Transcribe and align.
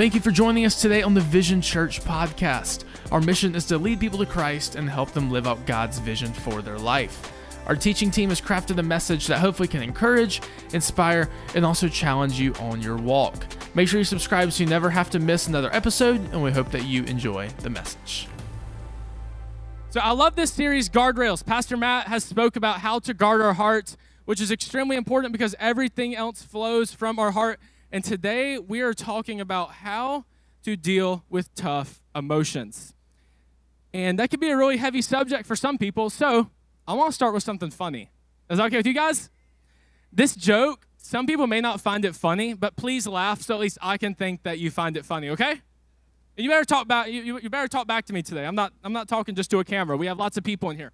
Thank 0.00 0.14
you 0.14 0.20
for 0.22 0.30
joining 0.30 0.64
us 0.64 0.80
today 0.80 1.02
on 1.02 1.12
the 1.12 1.20
Vision 1.20 1.60
Church 1.60 2.00
podcast. 2.00 2.84
Our 3.12 3.20
mission 3.20 3.54
is 3.54 3.66
to 3.66 3.76
lead 3.76 4.00
people 4.00 4.18
to 4.20 4.24
Christ 4.24 4.76
and 4.76 4.88
help 4.88 5.10
them 5.10 5.30
live 5.30 5.46
out 5.46 5.66
God's 5.66 5.98
vision 5.98 6.32
for 6.32 6.62
their 6.62 6.78
life. 6.78 7.30
Our 7.66 7.76
teaching 7.76 8.10
team 8.10 8.30
has 8.30 8.40
crafted 8.40 8.78
a 8.78 8.82
message 8.82 9.26
that 9.26 9.40
hopefully 9.40 9.68
can 9.68 9.82
encourage, 9.82 10.40
inspire, 10.72 11.28
and 11.54 11.66
also 11.66 11.86
challenge 11.86 12.40
you 12.40 12.54
on 12.54 12.80
your 12.80 12.96
walk. 12.96 13.44
Make 13.74 13.88
sure 13.88 13.98
you 13.98 14.04
subscribe 14.04 14.50
so 14.52 14.64
you 14.64 14.70
never 14.70 14.88
have 14.88 15.10
to 15.10 15.18
miss 15.18 15.48
another 15.48 15.68
episode, 15.70 16.16
and 16.32 16.42
we 16.42 16.50
hope 16.50 16.70
that 16.70 16.86
you 16.86 17.04
enjoy 17.04 17.50
the 17.58 17.68
message. 17.68 18.26
So 19.90 20.00
I 20.00 20.12
love 20.12 20.34
this 20.34 20.50
series, 20.50 20.88
Guardrails. 20.88 21.44
Pastor 21.44 21.76
Matt 21.76 22.06
has 22.06 22.24
spoke 22.24 22.56
about 22.56 22.78
how 22.78 23.00
to 23.00 23.12
guard 23.12 23.42
our 23.42 23.52
hearts, 23.52 23.98
which 24.24 24.40
is 24.40 24.50
extremely 24.50 24.96
important 24.96 25.32
because 25.32 25.54
everything 25.58 26.16
else 26.16 26.42
flows 26.42 26.94
from 26.94 27.18
our 27.18 27.32
heart. 27.32 27.60
And 27.92 28.04
today 28.04 28.58
we 28.58 28.82
are 28.82 28.94
talking 28.94 29.40
about 29.40 29.72
how 29.72 30.24
to 30.62 30.76
deal 30.76 31.24
with 31.28 31.52
tough 31.54 32.00
emotions. 32.14 32.94
And 33.92 34.18
that 34.18 34.30
could 34.30 34.38
be 34.38 34.50
a 34.50 34.56
really 34.56 34.76
heavy 34.76 35.02
subject 35.02 35.46
for 35.46 35.56
some 35.56 35.76
people. 35.76 36.08
So 36.10 36.50
I 36.86 36.94
want 36.94 37.08
to 37.08 37.12
start 37.12 37.34
with 37.34 37.42
something 37.42 37.70
funny. 37.70 38.10
Is 38.48 38.58
that 38.58 38.66
okay 38.66 38.76
with 38.76 38.86
you 38.86 38.94
guys? 38.94 39.30
This 40.12 40.36
joke, 40.36 40.86
some 40.96 41.26
people 41.26 41.46
may 41.46 41.60
not 41.60 41.80
find 41.80 42.04
it 42.04 42.14
funny, 42.14 42.54
but 42.54 42.76
please 42.76 43.06
laugh 43.06 43.42
so 43.42 43.54
at 43.54 43.60
least 43.60 43.78
I 43.82 43.96
can 43.96 44.14
think 44.14 44.44
that 44.44 44.58
you 44.58 44.70
find 44.70 44.96
it 44.96 45.04
funny, 45.04 45.30
okay? 45.30 45.50
And 45.50 46.44
you 46.44 46.48
better 46.48 46.64
talk 46.64 46.86
back, 46.86 47.08
you, 47.08 47.38
you 47.38 47.50
better 47.50 47.68
talk 47.68 47.86
back 47.86 48.06
to 48.06 48.12
me 48.12 48.22
today. 48.22 48.44
I'm 48.46 48.54
not, 48.54 48.72
I'm 48.84 48.92
not 48.92 49.08
talking 49.08 49.34
just 49.34 49.50
to 49.50 49.58
a 49.58 49.64
camera. 49.64 49.96
We 49.96 50.06
have 50.06 50.18
lots 50.18 50.36
of 50.36 50.44
people 50.44 50.70
in 50.70 50.76
here. 50.76 50.92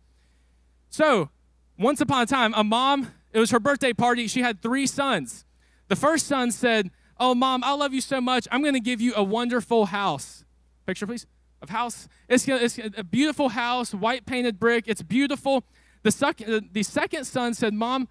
So, 0.88 1.30
once 1.78 2.00
upon 2.00 2.22
a 2.22 2.26
time, 2.26 2.54
a 2.56 2.64
mom, 2.64 3.12
it 3.32 3.38
was 3.38 3.50
her 3.50 3.60
birthday 3.60 3.92
party. 3.92 4.28
She 4.28 4.40
had 4.40 4.62
three 4.62 4.86
sons. 4.86 5.45
The 5.88 5.96
first 5.96 6.26
son 6.26 6.50
said, 6.50 6.90
Oh, 7.18 7.34
mom, 7.34 7.64
I 7.64 7.72
love 7.72 7.94
you 7.94 8.00
so 8.00 8.20
much. 8.20 8.46
I'm 8.52 8.60
going 8.60 8.74
to 8.74 8.80
give 8.80 9.00
you 9.00 9.14
a 9.14 9.22
wonderful 9.22 9.86
house. 9.86 10.44
Picture, 10.84 11.06
please, 11.06 11.26
of 11.62 11.70
house. 11.70 12.08
It's, 12.28 12.46
it's 12.46 12.78
a 12.78 13.04
beautiful 13.04 13.50
house, 13.50 13.94
white 13.94 14.26
painted 14.26 14.58
brick. 14.58 14.84
It's 14.86 15.02
beautiful. 15.02 15.64
The, 16.02 16.10
second, 16.10 16.70
the 16.72 16.82
second 16.82 17.24
son 17.24 17.54
said, 17.54 17.72
Mom, 17.72 18.08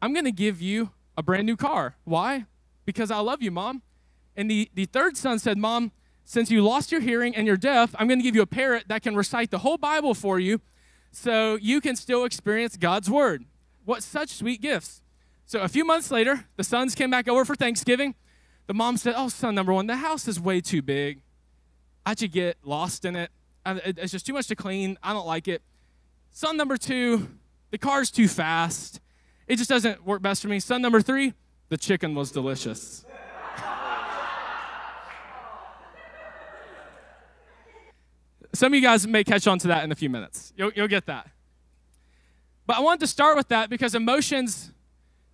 I'm 0.00 0.12
going 0.12 0.24
to 0.24 0.32
give 0.32 0.62
you 0.62 0.90
a 1.16 1.22
brand 1.22 1.46
new 1.46 1.56
car. 1.56 1.96
Why? 2.04 2.46
Because 2.84 3.10
I 3.10 3.18
love 3.18 3.42
you, 3.42 3.50
Mom. 3.50 3.82
And 4.36 4.50
the, 4.50 4.70
the 4.74 4.84
third 4.84 5.16
son 5.16 5.38
said, 5.38 5.58
Mom, 5.58 5.90
since 6.24 6.50
you 6.50 6.62
lost 6.62 6.92
your 6.92 7.00
hearing 7.00 7.34
and 7.34 7.46
you're 7.46 7.56
deaf, 7.56 7.94
I'm 7.98 8.06
going 8.06 8.18
to 8.18 8.22
give 8.22 8.36
you 8.36 8.42
a 8.42 8.46
parrot 8.46 8.84
that 8.88 9.02
can 9.02 9.16
recite 9.16 9.50
the 9.50 9.58
whole 9.58 9.78
Bible 9.78 10.14
for 10.14 10.38
you 10.38 10.60
so 11.10 11.56
you 11.56 11.80
can 11.80 11.96
still 11.96 12.24
experience 12.24 12.76
God's 12.76 13.10
word. 13.10 13.44
What 13.84 14.02
such 14.02 14.30
sweet 14.30 14.60
gifts. 14.60 15.02
So 15.48 15.60
a 15.60 15.68
few 15.68 15.84
months 15.84 16.10
later, 16.10 16.44
the 16.56 16.64
sons 16.64 16.96
came 16.96 17.08
back 17.08 17.28
over 17.28 17.44
for 17.44 17.54
Thanksgiving. 17.54 18.16
The 18.66 18.74
mom 18.74 18.96
said, 18.96 19.14
Oh, 19.16 19.28
son 19.28 19.54
number 19.54 19.72
one, 19.72 19.86
the 19.86 19.96
house 19.96 20.26
is 20.26 20.40
way 20.40 20.60
too 20.60 20.82
big. 20.82 21.22
I 22.04 22.16
should 22.16 22.32
get 22.32 22.58
lost 22.64 23.04
in 23.04 23.14
it. 23.14 23.30
It's 23.64 24.10
just 24.10 24.26
too 24.26 24.32
much 24.32 24.48
to 24.48 24.56
clean. 24.56 24.98
I 25.04 25.12
don't 25.12 25.26
like 25.26 25.46
it. 25.46 25.62
Son 26.30 26.56
number 26.56 26.76
two, 26.76 27.28
the 27.70 27.78
car's 27.78 28.10
too 28.10 28.26
fast. 28.26 29.00
It 29.46 29.56
just 29.56 29.70
doesn't 29.70 30.04
work 30.04 30.20
best 30.20 30.42
for 30.42 30.48
me. 30.48 30.58
Son 30.58 30.82
number 30.82 31.00
three, 31.00 31.32
the 31.68 31.76
chicken 31.76 32.14
was 32.16 32.32
delicious. 32.32 33.04
Some 38.52 38.72
of 38.72 38.74
you 38.74 38.82
guys 38.82 39.06
may 39.06 39.22
catch 39.22 39.46
on 39.46 39.58
to 39.60 39.68
that 39.68 39.84
in 39.84 39.92
a 39.92 39.94
few 39.94 40.10
minutes. 40.10 40.52
You'll, 40.56 40.72
you'll 40.74 40.88
get 40.88 41.06
that. 41.06 41.28
But 42.66 42.78
I 42.78 42.80
wanted 42.80 43.00
to 43.00 43.06
start 43.06 43.36
with 43.36 43.48
that 43.48 43.70
because 43.70 43.94
emotions 43.94 44.72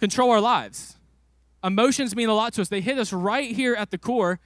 control 0.03 0.33
our 0.33 0.41
lives. 0.41 0.97
Emotions 1.63 2.17
mean 2.17 2.29
a 2.29 2.35
lot 2.35 2.53
to 2.53 2.61
us, 2.61 2.69
they 2.69 2.81
hit 2.81 2.99
us 2.99 3.13
right 3.13 3.55
here 3.55 3.73
at 3.77 3.93
the 3.93 3.99
core. 3.99 4.41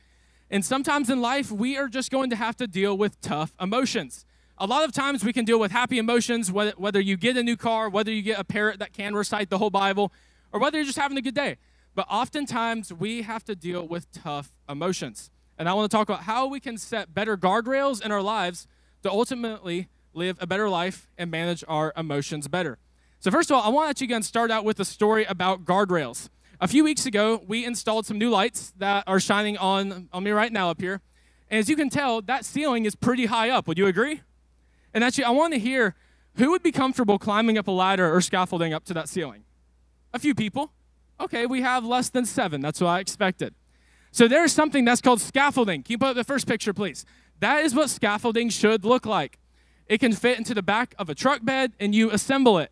And 0.50 0.62
sometimes 0.62 1.08
in 1.08 1.22
life, 1.22 1.50
we 1.50 1.78
are 1.78 1.88
just 1.88 2.10
going 2.10 2.28
to 2.28 2.36
have 2.36 2.58
to 2.58 2.66
deal 2.66 2.94
with 2.94 3.18
tough 3.22 3.54
emotions. 3.58 4.26
A 4.58 4.66
lot 4.66 4.84
of 4.84 4.92
times 4.92 5.24
we 5.24 5.32
can 5.32 5.46
deal 5.46 5.58
with 5.58 5.72
happy 5.72 5.96
emotions, 5.96 6.52
whether, 6.52 6.72
whether 6.76 7.00
you 7.00 7.16
get 7.16 7.38
a 7.38 7.42
new 7.42 7.56
car, 7.56 7.88
whether 7.88 8.12
you 8.12 8.20
get 8.20 8.38
a 8.38 8.44
parrot 8.44 8.80
that 8.80 8.92
can 8.92 9.14
recite 9.14 9.48
the 9.48 9.56
whole 9.56 9.70
Bible, 9.70 10.12
or 10.52 10.60
whether 10.60 10.76
you're 10.76 10.84
just 10.84 10.98
having 10.98 11.16
a 11.16 11.22
good 11.22 11.34
day. 11.34 11.56
But 11.94 12.06
oftentimes 12.10 12.92
we 12.92 13.22
have 13.22 13.42
to 13.44 13.56
deal 13.56 13.88
with 13.88 14.12
tough 14.12 14.52
emotions. 14.68 15.30
And 15.56 15.70
I 15.70 15.72
want 15.72 15.90
to 15.90 15.96
talk 15.96 16.06
about 16.06 16.24
how 16.24 16.46
we 16.46 16.60
can 16.60 16.76
set 16.76 17.14
better 17.14 17.38
guardrails 17.38 18.04
in 18.04 18.12
our 18.12 18.20
lives 18.20 18.68
to 19.04 19.10
ultimately 19.10 19.88
live 20.12 20.36
a 20.38 20.46
better 20.46 20.68
life 20.68 21.08
and 21.16 21.30
manage 21.30 21.64
our 21.66 21.94
emotions 21.96 22.46
better. 22.46 22.76
So, 23.26 23.32
first 23.32 23.50
of 23.50 23.56
all, 23.56 23.62
I 23.64 23.70
want 23.70 23.96
to 23.96 24.04
you 24.04 24.06
again 24.06 24.22
start 24.22 24.52
out 24.52 24.64
with 24.64 24.78
a 24.78 24.84
story 24.84 25.24
about 25.24 25.64
guardrails. 25.64 26.28
A 26.60 26.68
few 26.68 26.84
weeks 26.84 27.06
ago, 27.06 27.42
we 27.48 27.64
installed 27.64 28.06
some 28.06 28.18
new 28.18 28.30
lights 28.30 28.72
that 28.78 29.02
are 29.08 29.18
shining 29.18 29.58
on, 29.58 30.08
on 30.12 30.22
me 30.22 30.30
right 30.30 30.52
now 30.52 30.70
up 30.70 30.80
here. 30.80 31.00
And 31.50 31.58
as 31.58 31.68
you 31.68 31.74
can 31.74 31.90
tell, 31.90 32.22
that 32.22 32.44
ceiling 32.44 32.84
is 32.84 32.94
pretty 32.94 33.26
high 33.26 33.50
up. 33.50 33.66
Would 33.66 33.78
you 33.78 33.88
agree? 33.88 34.20
And 34.94 35.02
actually, 35.02 35.24
I 35.24 35.30
want 35.30 35.54
to 35.54 35.58
hear 35.58 35.96
who 36.36 36.52
would 36.52 36.62
be 36.62 36.70
comfortable 36.70 37.18
climbing 37.18 37.58
up 37.58 37.66
a 37.66 37.72
ladder 37.72 38.14
or 38.14 38.20
scaffolding 38.20 38.72
up 38.72 38.84
to 38.84 38.94
that 38.94 39.08
ceiling? 39.08 39.42
A 40.14 40.20
few 40.20 40.32
people. 40.32 40.70
Okay, 41.18 41.46
we 41.46 41.62
have 41.62 41.84
less 41.84 42.08
than 42.08 42.26
seven. 42.26 42.60
That's 42.60 42.80
what 42.80 42.90
I 42.90 43.00
expected. 43.00 43.56
So 44.12 44.28
there's 44.28 44.52
something 44.52 44.84
that's 44.84 45.00
called 45.00 45.20
scaffolding. 45.20 45.82
Can 45.82 45.94
you 45.94 45.98
put 45.98 46.10
up 46.10 46.14
the 46.14 46.22
first 46.22 46.46
picture, 46.46 46.72
please? 46.72 47.04
That 47.40 47.64
is 47.64 47.74
what 47.74 47.90
scaffolding 47.90 48.50
should 48.50 48.84
look 48.84 49.04
like. 49.04 49.40
It 49.88 49.98
can 49.98 50.12
fit 50.12 50.38
into 50.38 50.54
the 50.54 50.62
back 50.62 50.94
of 50.96 51.10
a 51.10 51.14
truck 51.16 51.44
bed 51.44 51.72
and 51.80 51.92
you 51.92 52.12
assemble 52.12 52.58
it. 52.58 52.70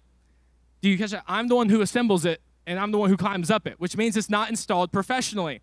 Do 0.85 0.91
you 0.91 0.99
catch? 0.99 1.15
I'm 1.27 1.49
the 1.49 1.57
one 1.57 1.71
who 1.71 1.81
assembles 1.81 2.27
it 2.27 2.43
and 2.67 2.79
I'm 2.79 2.93
the 2.93 2.99
one 2.99 3.09
who 3.09 3.17
climbs 3.17 3.51
up 3.51 3.67
it, 3.67 3.81
which 3.81 3.97
means 3.97 4.19
it's 4.19 4.29
not 4.29 4.51
installed 4.51 4.93
professionally. 4.93 5.63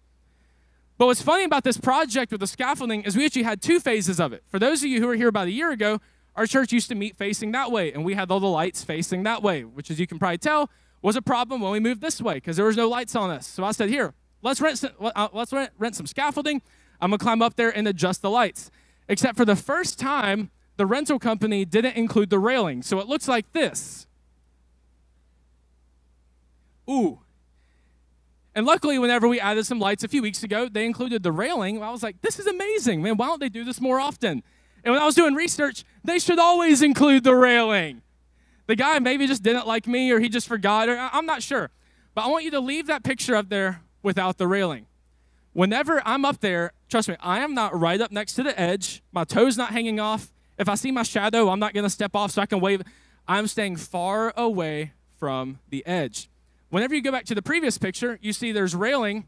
But 0.98 1.06
what's 1.06 1.22
funny 1.22 1.44
about 1.44 1.64
this 1.64 1.78
project 1.78 2.32
with 2.32 2.42
the 2.42 2.48
scaffolding 2.48 3.04
is 3.04 3.16
we 3.16 3.28
actually 3.28 3.44
had 3.44 3.62
two 3.62 3.80
phases 3.80 4.20
of 4.20 4.34
it. 4.34 4.44
For 4.48 4.58
those 4.58 4.82
of 4.82 4.90
you 4.90 5.00
who 5.00 5.06
were 5.06 5.14
here 5.14 5.28
about 5.28 5.46
a 5.46 5.52
year 5.52 5.70
ago, 5.70 6.02
our 6.36 6.48
church 6.48 6.74
used 6.74 6.90
to 6.90 6.96
meet 6.96 7.18
facing 7.18 7.52
that 7.52 7.72
way, 7.72 7.94
and 7.94 8.04
we 8.04 8.16
had 8.16 8.32
all 8.32 8.40
the 8.40 8.48
lights 8.48 8.84
facing 8.84 9.22
that 9.22 9.44
way, 9.44 9.64
which, 9.64 9.92
as 9.92 10.00
you 10.00 10.08
can 10.08 10.18
probably 10.18 10.40
tell, 10.40 10.72
was 11.04 11.16
a 11.16 11.22
problem 11.22 11.62
when 11.62 11.72
we 11.72 11.80
moved 11.80 12.02
this 12.02 12.20
way 12.20 12.34
because 12.34 12.58
there 12.58 12.66
was 12.66 12.76
no 12.76 12.90
lights 12.90 13.16
on 13.16 13.30
us. 13.30 13.46
So 13.46 13.64
I 13.64 13.74
said, 13.74 13.90
"Here, 13.90 14.16
let's 14.42 14.60
rent 14.60 14.80
some, 14.80 14.90
uh, 15.00 15.28
let's 15.34 15.54
rent, 15.54 15.72
rent 15.78 15.96
some 15.96 16.08
scaffolding. 16.08 16.64
I'm 17.00 17.12
gonna 17.12 17.20
climb 17.20 17.44
up 17.44 17.58
there 17.58 17.70
and 17.70 17.88
adjust 17.88 18.24
the 18.24 18.32
lights." 18.32 18.72
Except 19.08 19.38
for 19.38 19.46
the 19.46 19.56
first 19.56 20.00
time, 20.00 20.50
the 20.78 20.88
rental 20.88 21.20
company 21.20 21.64
didn't 21.64 21.96
include 21.96 22.32
the 22.32 22.40
railing, 22.40 22.82
so 22.82 23.00
it 23.00 23.06
looks 23.06 23.28
like 23.28 23.52
this. 23.52 24.08
Ooh. 26.92 27.20
And 28.54 28.66
luckily, 28.66 29.00
whenever 29.00 29.28
we 29.28 29.40
added 29.40 29.66
some 29.66 29.80
lights 29.80 30.04
a 30.04 30.10
few 30.10 30.22
weeks 30.22 30.44
ago, 30.44 30.68
they 30.68 30.86
included 30.86 31.24
the 31.24 31.32
railing. 31.32 31.82
I 31.82 31.90
was 31.90 32.04
like, 32.04 32.22
this 32.22 32.38
is 32.38 32.48
amazing, 32.48 33.02
man. 33.02 33.16
Why 33.16 33.28
don't 33.28 33.40
they 33.40 33.50
do 33.50 33.64
this 33.64 33.80
more 33.80 34.00
often? 34.00 34.44
And 34.84 34.94
when 34.94 35.02
I 35.02 35.06
was 35.06 35.16
doing 35.16 35.36
research, 35.36 35.86
they 36.04 36.20
should 36.20 36.40
always 36.40 36.82
include 36.82 37.24
the 37.24 37.36
railing. 37.36 38.02
The 38.68 38.76
guy 38.76 39.00
maybe 39.00 39.26
just 39.26 39.44
didn't 39.44 39.68
like 39.68 39.88
me 39.88 40.12
or 40.12 40.20
he 40.20 40.28
just 40.28 40.48
forgot, 40.48 40.90
or 40.90 40.98
I'm 40.98 41.26
not 41.26 41.42
sure. 41.44 41.70
But 42.14 42.26
I 42.26 42.28
want 42.28 42.44
you 42.44 42.52
to 42.52 42.60
leave 42.60 42.88
that 42.88 43.04
picture 43.04 43.36
up 43.36 43.48
there 43.48 43.82
without 44.04 44.38
the 44.38 44.48
railing. 44.48 44.88
Whenever 45.54 46.02
I'm 46.06 46.26
up 46.26 46.40
there, 46.40 46.74
trust 46.90 47.08
me, 47.08 47.16
I 47.22 47.40
am 47.40 47.54
not 47.54 47.78
right 47.78 48.00
up 48.02 48.12
next 48.12 48.34
to 48.34 48.44
the 48.44 48.60
edge. 48.60 49.02
My 49.12 49.24
toe's 49.24 49.58
not 49.58 49.72
hanging 49.72 50.00
off. 50.00 50.32
If 50.58 50.68
I 50.68 50.76
see 50.76 50.92
my 50.92 51.04
shadow, 51.04 51.50
I'm 51.50 51.60
not 51.60 51.74
going 51.74 51.84
to 51.84 51.90
step 51.90 52.16
off 52.16 52.32
so 52.32 52.42
I 52.42 52.46
can 52.46 52.60
wave. 52.60 52.82
I'm 53.28 53.48
staying 53.48 53.78
far 53.78 54.34
away 54.36 54.94
from 55.18 55.60
the 55.70 55.86
edge. 55.86 56.30
Whenever 56.72 56.96
you 56.96 57.02
go 57.02 57.12
back 57.12 57.26
to 57.26 57.36
the 57.36 57.42
previous 57.42 57.78
picture, 57.78 58.18
you 58.22 58.32
see 58.32 58.54
there's 58.54 58.74
railing. 58.74 59.28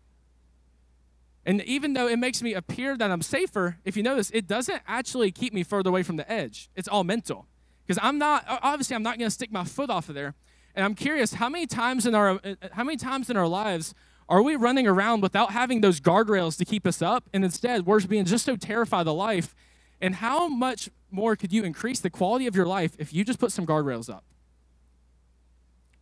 And 1.45 1.61
even 1.63 1.91
though 1.91 2.07
it 2.07 2.17
makes 2.17 2.41
me 2.41 2.53
appear 2.53 2.97
that 2.97 3.11
I'm 3.11 3.21
safer, 3.21 3.79
if 3.83 3.97
you 3.97 4.01
notice, 4.01 4.31
it 4.33 4.47
doesn't 4.47 4.81
actually 4.87 5.29
keep 5.29 5.53
me 5.53 5.61
further 5.61 5.89
away 5.89 6.03
from 6.03 6.15
the 6.15 6.31
edge. 6.31 6.69
It's 6.73 6.87
all 6.87 7.03
mental. 7.03 7.47
Because 7.85 7.99
I'm 8.01 8.17
not, 8.17 8.45
obviously, 8.47 8.95
I'm 8.95 9.03
not 9.03 9.19
going 9.19 9.27
to 9.27 9.33
stick 9.33 9.51
my 9.51 9.65
foot 9.65 9.89
off 9.89 10.07
of 10.07 10.15
there. 10.15 10.35
And 10.73 10.85
I'm 10.85 10.95
curious, 10.95 11.33
how 11.33 11.49
many 11.49 11.67
times 11.67 12.05
in 12.05 12.15
our, 12.15 12.29
uh, 12.31 12.39
uh, 12.45 12.69
how 12.71 12.85
many 12.85 12.95
times 12.95 13.29
in 13.29 13.35
our 13.35 13.47
lives 13.47 13.93
are 14.29 14.41
we 14.41 14.55
running 14.55 14.87
around 14.87 15.19
without 15.19 15.51
having 15.51 15.81
those 15.81 15.99
guardrails 15.99 16.57
to 16.59 16.65
keep 16.65 16.87
us 16.87 17.01
up? 17.01 17.25
And 17.33 17.43
instead, 17.43 17.85
we're 17.85 17.99
being 18.07 18.23
just 18.23 18.45
so 18.45 18.55
terrified 18.55 19.05
of 19.05 19.17
life. 19.17 19.53
And 19.99 20.15
how 20.15 20.47
much 20.47 20.89
more 21.11 21.35
could 21.35 21.51
you 21.51 21.65
increase 21.65 21.99
the 21.99 22.09
quality 22.09 22.47
of 22.47 22.55
your 22.55 22.65
life 22.65 22.95
if 22.97 23.13
you 23.13 23.25
just 23.25 23.37
put 23.37 23.51
some 23.51 23.67
guardrails 23.67 24.09
up? 24.09 24.23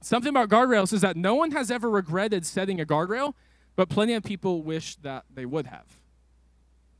Something 0.01 0.30
about 0.30 0.50
guardrails 0.50 0.92
is 0.94 1.01
that 1.01 1.15
no 1.15 1.36
one 1.36 1.51
has 1.51 1.69
ever 1.69 1.89
regretted 1.89 2.45
setting 2.45 2.81
a 2.81 2.86
guardrail, 2.86 3.33
but 3.75 3.88
plenty 3.88 4.13
of 4.13 4.24
people 4.24 4.63
wish 4.63 4.95
that 4.98 5.25
they 5.33 5.45
would 5.45 5.68
have. 5.68 5.86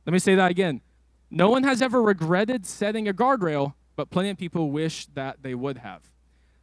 Let 0.06 0.12
me 0.12 0.18
say 0.18 0.34
that 0.36 0.50
again. 0.50 0.80
No 1.30 1.50
one 1.50 1.64
has 1.64 1.82
ever 1.82 2.00
regretted 2.00 2.64
setting 2.64 3.08
a 3.08 3.12
guardrail, 3.12 3.74
but 3.96 4.10
plenty 4.10 4.30
of 4.30 4.38
people 4.38 4.70
wish 4.70 5.06
that 5.14 5.42
they 5.42 5.54
would 5.54 5.78
have. 5.78 6.02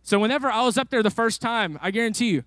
So, 0.01 0.17
whenever 0.17 0.49
I 0.49 0.63
was 0.63 0.77
up 0.77 0.89
there 0.89 1.03
the 1.03 1.09
first 1.09 1.41
time, 1.41 1.77
I 1.81 1.91
guarantee 1.91 2.29
you, 2.29 2.43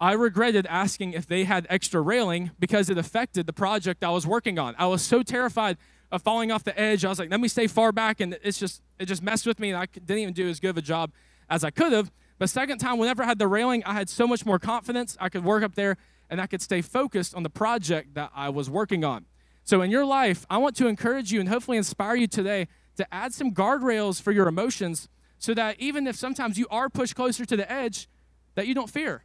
I 0.00 0.12
regretted 0.12 0.66
asking 0.66 1.12
if 1.12 1.26
they 1.26 1.44
had 1.44 1.66
extra 1.68 2.00
railing 2.00 2.50
because 2.58 2.90
it 2.90 2.98
affected 2.98 3.46
the 3.46 3.52
project 3.52 4.02
I 4.04 4.10
was 4.10 4.26
working 4.26 4.58
on. 4.58 4.74
I 4.78 4.86
was 4.86 5.02
so 5.02 5.22
terrified 5.22 5.78
of 6.10 6.22
falling 6.22 6.50
off 6.50 6.64
the 6.64 6.78
edge. 6.78 7.04
I 7.04 7.08
was 7.08 7.18
like, 7.18 7.30
let 7.30 7.40
me 7.40 7.48
stay 7.48 7.66
far 7.66 7.92
back, 7.92 8.20
and 8.20 8.38
it's 8.42 8.58
just 8.58 8.82
it 8.98 9.06
just 9.06 9.22
messed 9.22 9.46
with 9.46 9.58
me, 9.58 9.70
and 9.70 9.78
I 9.78 9.86
didn't 9.86 10.18
even 10.18 10.34
do 10.34 10.48
as 10.48 10.60
good 10.60 10.70
of 10.70 10.76
a 10.76 10.82
job 10.82 11.12
as 11.48 11.64
I 11.64 11.70
could 11.70 11.92
have. 11.92 12.12
But 12.42 12.50
second 12.50 12.78
time, 12.78 12.98
whenever 12.98 13.22
I 13.22 13.26
had 13.26 13.38
the 13.38 13.46
railing, 13.46 13.84
I 13.84 13.92
had 13.92 14.08
so 14.08 14.26
much 14.26 14.44
more 14.44 14.58
confidence. 14.58 15.16
I 15.20 15.28
could 15.28 15.44
work 15.44 15.62
up 15.62 15.76
there 15.76 15.96
and 16.28 16.40
I 16.40 16.48
could 16.48 16.60
stay 16.60 16.82
focused 16.82 17.36
on 17.36 17.44
the 17.44 17.48
project 17.48 18.14
that 18.14 18.32
I 18.34 18.48
was 18.48 18.68
working 18.68 19.04
on. 19.04 19.26
So, 19.62 19.80
in 19.80 19.92
your 19.92 20.04
life, 20.04 20.44
I 20.50 20.58
want 20.58 20.74
to 20.78 20.88
encourage 20.88 21.30
you 21.30 21.38
and 21.38 21.48
hopefully 21.48 21.76
inspire 21.76 22.16
you 22.16 22.26
today 22.26 22.66
to 22.96 23.14
add 23.14 23.32
some 23.32 23.52
guardrails 23.52 24.20
for 24.20 24.32
your 24.32 24.48
emotions 24.48 25.08
so 25.38 25.54
that 25.54 25.78
even 25.78 26.08
if 26.08 26.16
sometimes 26.16 26.58
you 26.58 26.66
are 26.68 26.88
pushed 26.88 27.14
closer 27.14 27.44
to 27.44 27.56
the 27.56 27.70
edge, 27.70 28.08
that 28.56 28.66
you 28.66 28.74
don't 28.74 28.90
fear 28.90 29.22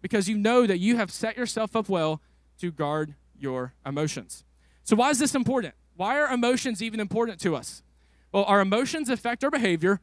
because 0.00 0.28
you 0.28 0.38
know 0.38 0.64
that 0.64 0.78
you 0.78 0.96
have 0.96 1.10
set 1.10 1.36
yourself 1.36 1.74
up 1.74 1.88
well 1.88 2.22
to 2.60 2.70
guard 2.70 3.16
your 3.36 3.74
emotions. 3.84 4.44
So, 4.84 4.94
why 4.94 5.10
is 5.10 5.18
this 5.18 5.34
important? 5.34 5.74
Why 5.96 6.20
are 6.20 6.32
emotions 6.32 6.84
even 6.84 7.00
important 7.00 7.40
to 7.40 7.56
us? 7.56 7.82
Well, 8.30 8.44
our 8.44 8.60
emotions 8.60 9.08
affect 9.08 9.42
our 9.42 9.50
behavior, 9.50 10.00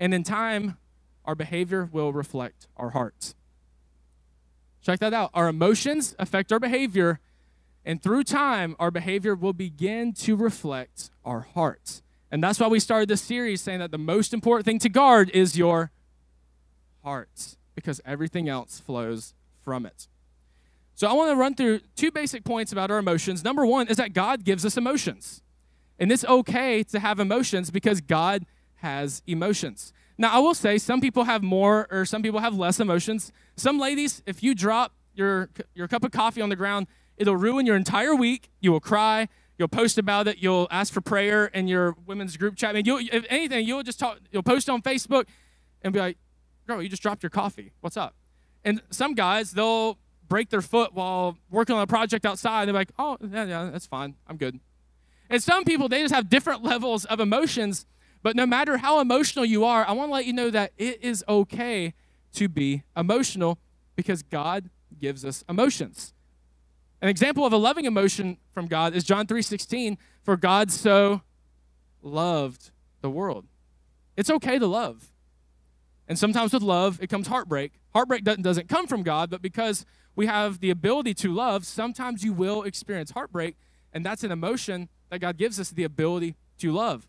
and 0.00 0.12
in 0.12 0.24
time, 0.24 0.78
our 1.28 1.34
behavior 1.34 1.86
will 1.92 2.10
reflect 2.10 2.66
our 2.78 2.90
hearts. 2.90 3.34
Check 4.80 4.98
that 5.00 5.12
out. 5.12 5.30
Our 5.34 5.48
emotions 5.48 6.16
affect 6.18 6.50
our 6.52 6.58
behavior, 6.58 7.20
and 7.84 8.02
through 8.02 8.24
time, 8.24 8.74
our 8.78 8.90
behavior 8.90 9.34
will 9.34 9.52
begin 9.52 10.14
to 10.14 10.36
reflect 10.36 11.10
our 11.26 11.40
hearts. 11.40 12.02
And 12.30 12.42
that's 12.42 12.58
why 12.58 12.68
we 12.68 12.80
started 12.80 13.10
this 13.10 13.20
series 13.20 13.60
saying 13.60 13.80
that 13.80 13.90
the 13.90 13.98
most 13.98 14.32
important 14.32 14.64
thing 14.64 14.78
to 14.78 14.88
guard 14.88 15.28
is 15.34 15.58
your 15.58 15.90
hearts, 17.04 17.58
because 17.74 18.00
everything 18.06 18.48
else 18.48 18.80
flows 18.80 19.34
from 19.62 19.84
it. 19.84 20.08
So 20.94 21.08
I 21.08 21.12
want 21.12 21.30
to 21.30 21.36
run 21.36 21.54
through 21.54 21.80
two 21.94 22.10
basic 22.10 22.42
points 22.42 22.72
about 22.72 22.90
our 22.90 22.98
emotions. 22.98 23.44
Number 23.44 23.66
one 23.66 23.86
is 23.88 23.98
that 23.98 24.14
God 24.14 24.44
gives 24.44 24.64
us 24.64 24.78
emotions. 24.78 25.42
And 25.98 26.10
it's 26.10 26.24
okay 26.24 26.82
to 26.84 26.98
have 26.98 27.20
emotions 27.20 27.70
because 27.70 28.00
God 28.00 28.46
has 28.76 29.20
emotions. 29.26 29.92
Now, 30.18 30.34
I 30.34 30.38
will 30.40 30.54
say 30.54 30.78
some 30.78 31.00
people 31.00 31.24
have 31.24 31.42
more 31.44 31.86
or 31.90 32.04
some 32.04 32.22
people 32.22 32.40
have 32.40 32.54
less 32.54 32.80
emotions. 32.80 33.32
Some 33.56 33.78
ladies, 33.78 34.20
if 34.26 34.42
you 34.42 34.54
drop 34.54 34.92
your, 35.14 35.48
your 35.74 35.86
cup 35.86 36.02
of 36.02 36.10
coffee 36.10 36.42
on 36.42 36.48
the 36.48 36.56
ground, 36.56 36.88
it'll 37.16 37.36
ruin 37.36 37.66
your 37.66 37.76
entire 37.76 38.14
week. 38.16 38.50
You 38.60 38.72
will 38.72 38.80
cry. 38.80 39.28
You'll 39.58 39.68
post 39.68 39.96
about 39.96 40.26
it. 40.26 40.38
You'll 40.38 40.66
ask 40.70 40.92
for 40.92 41.00
prayer 41.00 41.46
in 41.46 41.68
your 41.68 41.96
women's 42.04 42.36
group 42.36 42.56
chat. 42.56 42.70
I 42.70 42.72
mean, 42.74 42.84
you'll, 42.84 43.00
if 43.12 43.24
anything, 43.28 43.66
you'll 43.66 43.82
just 43.84 44.00
talk, 44.00 44.18
you'll 44.32 44.42
post 44.42 44.68
on 44.68 44.82
Facebook 44.82 45.26
and 45.82 45.92
be 45.92 46.00
like, 46.00 46.18
girl, 46.66 46.82
you 46.82 46.88
just 46.88 47.02
dropped 47.02 47.22
your 47.22 47.30
coffee. 47.30 47.72
What's 47.80 47.96
up? 47.96 48.14
And 48.64 48.82
some 48.90 49.14
guys, 49.14 49.52
they'll 49.52 49.98
break 50.28 50.50
their 50.50 50.62
foot 50.62 50.94
while 50.94 51.38
working 51.50 51.74
on 51.74 51.82
a 51.82 51.86
project 51.86 52.26
outside. 52.26 52.66
They're 52.66 52.74
like, 52.74 52.90
oh, 52.98 53.16
yeah, 53.20 53.44
yeah, 53.44 53.70
that's 53.70 53.86
fine. 53.86 54.14
I'm 54.26 54.36
good. 54.36 54.58
And 55.30 55.42
some 55.42 55.64
people, 55.64 55.88
they 55.88 56.02
just 56.02 56.14
have 56.14 56.28
different 56.28 56.62
levels 56.72 57.04
of 57.04 57.20
emotions. 57.20 57.86
But 58.22 58.36
no 58.36 58.46
matter 58.46 58.78
how 58.78 59.00
emotional 59.00 59.44
you 59.44 59.64
are, 59.64 59.86
I 59.86 59.92
want 59.92 60.08
to 60.10 60.12
let 60.12 60.26
you 60.26 60.32
know 60.32 60.50
that 60.50 60.72
it 60.76 61.02
is 61.02 61.24
okay 61.28 61.94
to 62.34 62.48
be 62.48 62.82
emotional 62.96 63.58
because 63.96 64.22
God 64.22 64.70
gives 64.98 65.24
us 65.24 65.44
emotions. 65.48 66.12
An 67.00 67.08
example 67.08 67.46
of 67.46 67.52
a 67.52 67.56
loving 67.56 67.84
emotion 67.84 68.38
from 68.52 68.66
God 68.66 68.94
is 68.94 69.04
John 69.04 69.26
3:16, 69.26 69.98
for 70.22 70.36
God 70.36 70.70
so 70.70 71.22
loved 72.02 72.70
the 73.00 73.10
world. 73.10 73.46
It's 74.16 74.30
okay 74.30 74.58
to 74.58 74.66
love. 74.66 75.12
And 76.08 76.18
sometimes 76.18 76.52
with 76.52 76.62
love, 76.62 76.98
it 77.02 77.08
comes 77.08 77.28
heartbreak. 77.28 77.72
Heartbreak 77.94 78.24
doesn't 78.24 78.68
come 78.68 78.86
from 78.86 79.02
God, 79.02 79.30
but 79.30 79.42
because 79.42 79.84
we 80.16 80.26
have 80.26 80.58
the 80.58 80.70
ability 80.70 81.14
to 81.14 81.32
love, 81.32 81.64
sometimes 81.64 82.24
you 82.24 82.32
will 82.32 82.62
experience 82.64 83.12
heartbreak, 83.12 83.56
and 83.92 84.04
that's 84.04 84.24
an 84.24 84.32
emotion 84.32 84.88
that 85.10 85.20
God 85.20 85.36
gives 85.36 85.60
us 85.60 85.70
the 85.70 85.84
ability 85.84 86.34
to 86.58 86.72
love. 86.72 87.06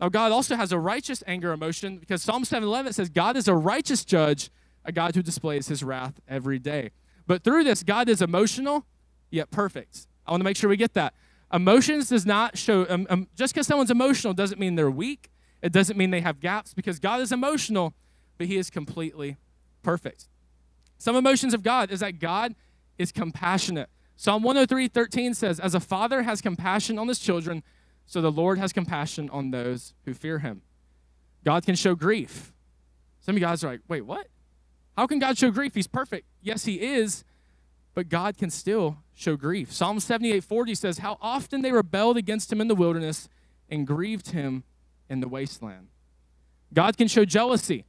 Now, 0.00 0.08
God 0.08 0.30
also 0.30 0.54
has 0.56 0.72
a 0.72 0.78
righteous 0.78 1.24
anger 1.26 1.52
emotion 1.52 1.98
because 1.98 2.22
Psalm 2.22 2.44
7:11 2.44 2.92
says 2.94 3.08
God 3.08 3.36
is 3.36 3.48
a 3.48 3.54
righteous 3.54 4.04
judge, 4.04 4.50
a 4.84 4.92
God 4.92 5.14
who 5.14 5.22
displays 5.22 5.68
his 5.68 5.82
wrath 5.82 6.20
every 6.28 6.58
day. 6.58 6.90
But 7.26 7.42
through 7.42 7.64
this, 7.64 7.82
God 7.82 8.08
is 8.08 8.22
emotional 8.22 8.86
yet 9.30 9.50
perfect. 9.50 10.06
I 10.26 10.30
want 10.30 10.40
to 10.40 10.44
make 10.44 10.56
sure 10.56 10.70
we 10.70 10.76
get 10.76 10.94
that. 10.94 11.14
Emotions 11.52 12.10
does 12.10 12.26
not 12.26 12.58
show 12.58 12.86
um, 12.88 13.06
um, 13.10 13.28
just 13.34 13.54
because 13.54 13.66
someone's 13.66 13.90
emotional 13.90 14.34
doesn't 14.34 14.58
mean 14.58 14.74
they're 14.74 14.90
weak. 14.90 15.30
It 15.62 15.72
doesn't 15.72 15.96
mean 15.96 16.10
they 16.10 16.20
have 16.20 16.40
gaps 16.40 16.74
because 16.74 16.98
God 16.98 17.20
is 17.20 17.32
emotional, 17.32 17.94
but 18.36 18.46
he 18.46 18.56
is 18.56 18.70
completely 18.70 19.36
perfect. 19.82 20.28
Some 20.98 21.16
emotions 21.16 21.54
of 21.54 21.62
God 21.62 21.90
is 21.90 22.00
that 22.00 22.18
God 22.18 22.54
is 22.98 23.12
compassionate. 23.12 23.88
Psalm 24.16 24.42
103 24.42 24.88
13 24.88 25.34
says, 25.34 25.58
As 25.60 25.74
a 25.74 25.80
father 25.80 26.22
has 26.22 26.40
compassion 26.40 26.98
on 26.98 27.08
his 27.08 27.18
children, 27.18 27.62
so 28.08 28.22
the 28.22 28.32
Lord 28.32 28.58
has 28.58 28.72
compassion 28.72 29.28
on 29.30 29.50
those 29.50 29.92
who 30.06 30.14
fear 30.14 30.38
him. 30.38 30.62
God 31.44 31.64
can 31.64 31.74
show 31.74 31.94
grief. 31.94 32.54
Some 33.20 33.36
of 33.36 33.40
you 33.40 33.46
guys 33.46 33.62
are 33.62 33.68
like, 33.68 33.82
wait, 33.86 34.06
what? 34.06 34.28
How 34.96 35.06
can 35.06 35.18
God 35.18 35.36
show 35.36 35.50
grief? 35.50 35.74
He's 35.74 35.86
perfect. 35.86 36.26
Yes, 36.42 36.64
he 36.64 36.80
is, 36.80 37.22
but 37.94 38.08
God 38.08 38.38
can 38.38 38.48
still 38.48 38.96
show 39.14 39.36
grief. 39.36 39.70
Psalm 39.70 40.00
78 40.00 40.42
40 40.42 40.74
says, 40.74 40.98
How 40.98 41.18
often 41.20 41.60
they 41.60 41.70
rebelled 41.70 42.16
against 42.16 42.50
him 42.50 42.62
in 42.62 42.68
the 42.68 42.74
wilderness 42.74 43.28
and 43.68 43.86
grieved 43.86 44.30
him 44.30 44.64
in 45.10 45.20
the 45.20 45.28
wasteland. 45.28 45.88
God 46.72 46.96
can 46.96 47.08
show 47.08 47.26
jealousy 47.26 47.84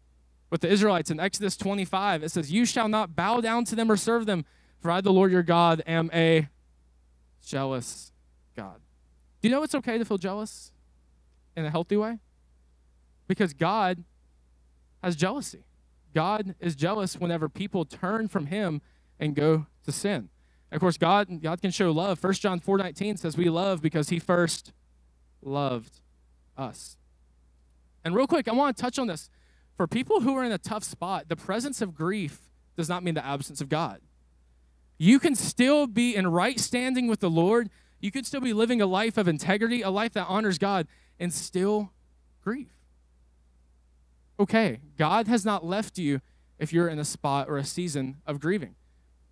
with 0.50 0.62
the 0.62 0.69
Israelites 0.69 1.10
in 1.10 1.19
Exodus 1.19 1.56
25. 1.56 2.24
It 2.24 2.30
says, 2.30 2.51
You 2.51 2.66
shall 2.66 2.89
not 2.89 3.16
bow 3.16 3.39
down 3.39 3.63
to 3.66 3.75
them 3.75 3.89
or 3.89 3.95
serve 3.95 4.25
them, 4.25 4.44
for 4.81 4.92
I, 4.92 5.00
the 5.00 5.13
Lord 5.13 5.31
your 5.31 5.44
God, 5.44 5.81
am 5.88 6.10
a 6.13 6.50
jealous 7.45 8.12
God. 8.56 8.81
Do 9.41 9.47
you 9.47 9.53
know 9.53 9.63
it's 9.63 9.75
okay 9.75 9.97
to 9.97 10.06
feel 10.06 10.18
jealous 10.18 10.71
in 11.56 11.65
a 11.65 11.69
healthy 11.69 11.97
way? 11.97 12.19
Because 13.27 13.53
God 13.53 14.03
has 15.03 15.15
jealousy. 15.15 15.63
God 16.13 16.56
is 16.59 16.75
jealous 16.75 17.15
whenever 17.15 17.47
people 17.47 17.86
turn 17.86 18.27
from 18.27 18.47
him 18.47 18.81
and 19.19 19.36
go 19.36 19.68
to 19.86 19.91
sin. 19.91 20.30
Of 20.71 20.80
course, 20.80 20.97
God, 20.97 21.41
God 21.41 21.62
can 21.62 21.71
show 21.71 21.91
love. 21.91 22.24
1 22.24 22.33
John 22.33 22.59
4 22.59 22.77
19 22.77 23.18
says, 23.18 23.38
We 23.38 23.50
love 23.50 23.81
because 23.81 24.09
he 24.09 24.19
first 24.19 24.71
loved 25.42 26.01
us. 26.57 26.97
And 28.03 28.15
real 28.15 28.27
quick, 28.27 28.47
I 28.47 28.53
want 28.53 28.75
to 28.75 28.81
touch 28.81 29.00
on 29.00 29.07
this. 29.07 29.30
For 29.75 29.88
people 29.88 30.21
who 30.21 30.35
are 30.35 30.44
in 30.44 30.51
a 30.51 30.57
tough 30.57 30.83
spot, 30.83 31.30
the 31.30 31.35
presence 31.35 31.81
of 31.81 31.95
grief 31.95 32.50
does 32.75 32.89
not 32.89 33.03
mean 33.03 33.13
the 33.13 33.25
absence 33.25 33.62
of 33.62 33.69
God. 33.69 34.01
You 34.97 35.19
can 35.19 35.35
still 35.35 35.88
be 35.88 36.15
in 36.15 36.27
right 36.27 36.59
standing 36.59 37.07
with 37.07 37.21
the 37.21 37.30
Lord. 37.30 37.69
You 37.99 38.11
could 38.11 38.25
still 38.25 38.41
be 38.41 38.53
living 38.53 38.81
a 38.81 38.85
life 38.85 39.17
of 39.17 39.27
integrity, 39.27 39.81
a 39.81 39.89
life 39.89 40.13
that 40.13 40.25
honors 40.27 40.57
God, 40.57 40.87
and 41.19 41.33
still 41.33 41.91
grieve. 42.41 42.71
Okay, 44.39 44.79
God 44.97 45.27
has 45.27 45.43
not 45.43 45.65
left 45.65 45.97
you 45.97 46.21
if 46.57 46.71
you're 46.71 46.87
in 46.87 46.99
a 46.99 47.05
spot 47.05 47.49
or 47.49 47.57
a 47.57 47.63
season 47.63 48.17
of 48.25 48.39
grieving. 48.39 48.75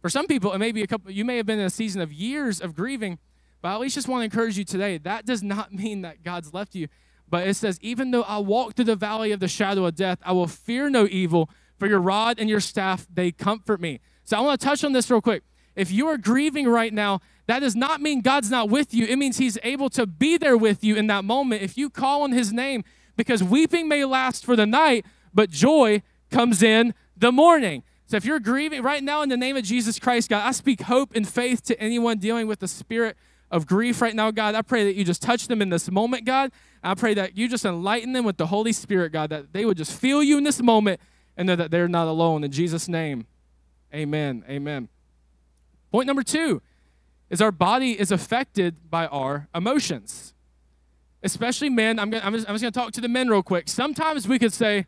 For 0.01 0.09
some 0.09 0.27
people, 0.27 0.51
it 0.53 0.57
may 0.57 0.71
be 0.71 0.83
a 0.83 0.87
couple, 0.87 1.11
you 1.11 1.25
may 1.25 1.37
have 1.37 1.45
been 1.45 1.59
in 1.59 1.65
a 1.65 1.69
season 1.69 2.01
of 2.01 2.11
years 2.11 2.59
of 2.59 2.75
grieving, 2.75 3.19
but 3.61 3.69
I 3.69 3.73
at 3.73 3.79
least 3.79 3.95
just 3.95 4.07
want 4.07 4.21
to 4.21 4.25
encourage 4.25 4.57
you 4.57 4.65
today. 4.65 4.97
That 4.97 5.25
does 5.25 5.41
not 5.41 5.73
mean 5.73 6.01
that 6.01 6.23
God's 6.23 6.53
left 6.53 6.75
you. 6.75 6.88
But 7.29 7.47
it 7.47 7.55
says, 7.55 7.77
even 7.81 8.12
though 8.12 8.24
I 8.24 8.38
walk 8.38 8.75
through 8.75 8.86
the 8.86 8.95
valley 8.95 9.31
of 9.31 9.39
the 9.39 9.50
shadow 9.50 9.86
of 9.86 9.95
death, 9.95 10.19
I 10.24 10.31
will 10.31 10.47
fear 10.47 10.89
no 10.89 11.07
evil, 11.09 11.50
for 11.77 11.88
your 11.88 12.00
rod 12.00 12.39
and 12.39 12.50
your 12.50 12.59
staff, 12.59 13.07
they 13.13 13.31
comfort 13.31 13.79
me. 13.79 14.00
So 14.24 14.38
I 14.38 14.41
want 14.41 14.59
to 14.59 14.65
touch 14.65 14.83
on 14.83 14.93
this 14.93 15.09
real 15.09 15.21
quick. 15.21 15.43
If 15.75 15.91
you 15.91 16.07
are 16.07 16.17
grieving 16.17 16.67
right 16.67 16.93
now, 16.93 17.21
that 17.48 17.60
does 17.60 17.75
not 17.75 18.01
mean 18.01 18.22
God's 18.22 18.51
not 18.51 18.70
with 18.70 18.94
you. 18.94 19.06
It 19.06 19.18
means 19.18 19.38
He's 19.38 19.58
able 19.63 19.89
to 19.92 20.06
be 20.06 20.38
there 20.38 20.58
with 20.58 20.84
you 20.84 20.96
in 20.96 21.08
that 21.08 21.24
moment 21.25 21.63
if 21.63 21.77
you 21.77 21.89
call 21.89 22.24
on 22.24 22.32
His 22.32 22.54
name, 22.54 22.84
because 23.16 23.44
weeping 23.44 23.88
may 23.88 24.06
last 24.06 24.46
for 24.46 24.56
the 24.56 24.66
night, 24.66 25.06
but 25.34 25.50
joy 25.50 26.04
comes 26.30 26.62
in 26.62 26.94
the 27.16 27.32
morning. 27.32 27.84
So 28.06 28.16
if 28.16 28.25
you're 28.25 28.39
grieving 28.39 28.84
right 28.84 29.04
now 29.04 29.22
in 29.22 29.30
the 29.30 29.38
name 29.38 29.58
of 29.58 29.63
Jesus 29.63 30.00
Christ, 30.00 30.30
God, 30.30 30.46
I 30.46 30.51
speak 30.51 30.82
hope 30.82 31.16
and 31.16 31.27
faith 31.27 31.63
to 31.63 31.80
anyone 31.80 32.20
dealing 32.20 32.48
with 32.48 32.60
the 32.60 32.68
spirit 32.68 33.18
of 33.51 33.66
grief 33.66 34.01
right 34.01 34.16
now, 34.16 34.32
God. 34.32 34.56
I 34.56 34.62
pray 34.62 34.86
that 34.86 34.96
you 34.96 35.04
just 35.04 35.22
touch 35.22 35.48
them 35.48 35.62
in 35.62 35.70
this 35.70 35.89
moment, 35.89 36.25
God. 36.25 36.51
I 36.84 36.96
pray 36.96 37.13
that 37.16 37.38
you 37.38 37.50
just 37.50 37.66
enlighten 37.66 38.13
them 38.13 38.25
with 38.25 38.38
the 38.38 38.48
Holy 38.48 38.72
Spirit, 38.72 39.12
God, 39.12 39.30
that 39.30 39.54
they 39.54 39.66
would 39.66 39.77
just 39.77 39.98
feel 39.98 40.22
you 40.22 40.38
in 40.38 40.44
this 40.44 40.62
moment 40.62 41.01
and 41.36 41.48
know 41.48 41.56
that 41.56 41.72
they're 41.72 41.88
not 41.88 42.08
alone. 42.08 42.44
In 42.44 42.51
Jesus' 42.51 42.88
name, 42.88 43.25
amen. 43.94 44.44
Amen. 44.50 44.89
Point 45.92 46.08
number 46.08 46.24
two 46.24 46.62
is 47.29 47.41
our 47.41 47.51
body 47.51 48.00
is 48.00 48.12
affected 48.12 48.89
by 48.89 49.07
our 49.07 49.48
emotions. 49.53 50.34
Especially 51.24 51.69
men. 51.69 52.00
I'm, 52.00 52.10
gonna, 52.10 52.24
I'm 52.24 52.34
just, 52.34 52.48
I'm 52.48 52.55
just 52.55 52.62
going 52.62 52.74
to 52.74 52.79
talk 52.79 52.91
to 52.93 53.01
the 53.01 53.10
men 53.10 53.27
real 53.27 53.43
quick. 53.43 53.67
Sometimes 53.67 54.27
we 54.27 54.39
could 54.39 54.53
say, 54.53 54.86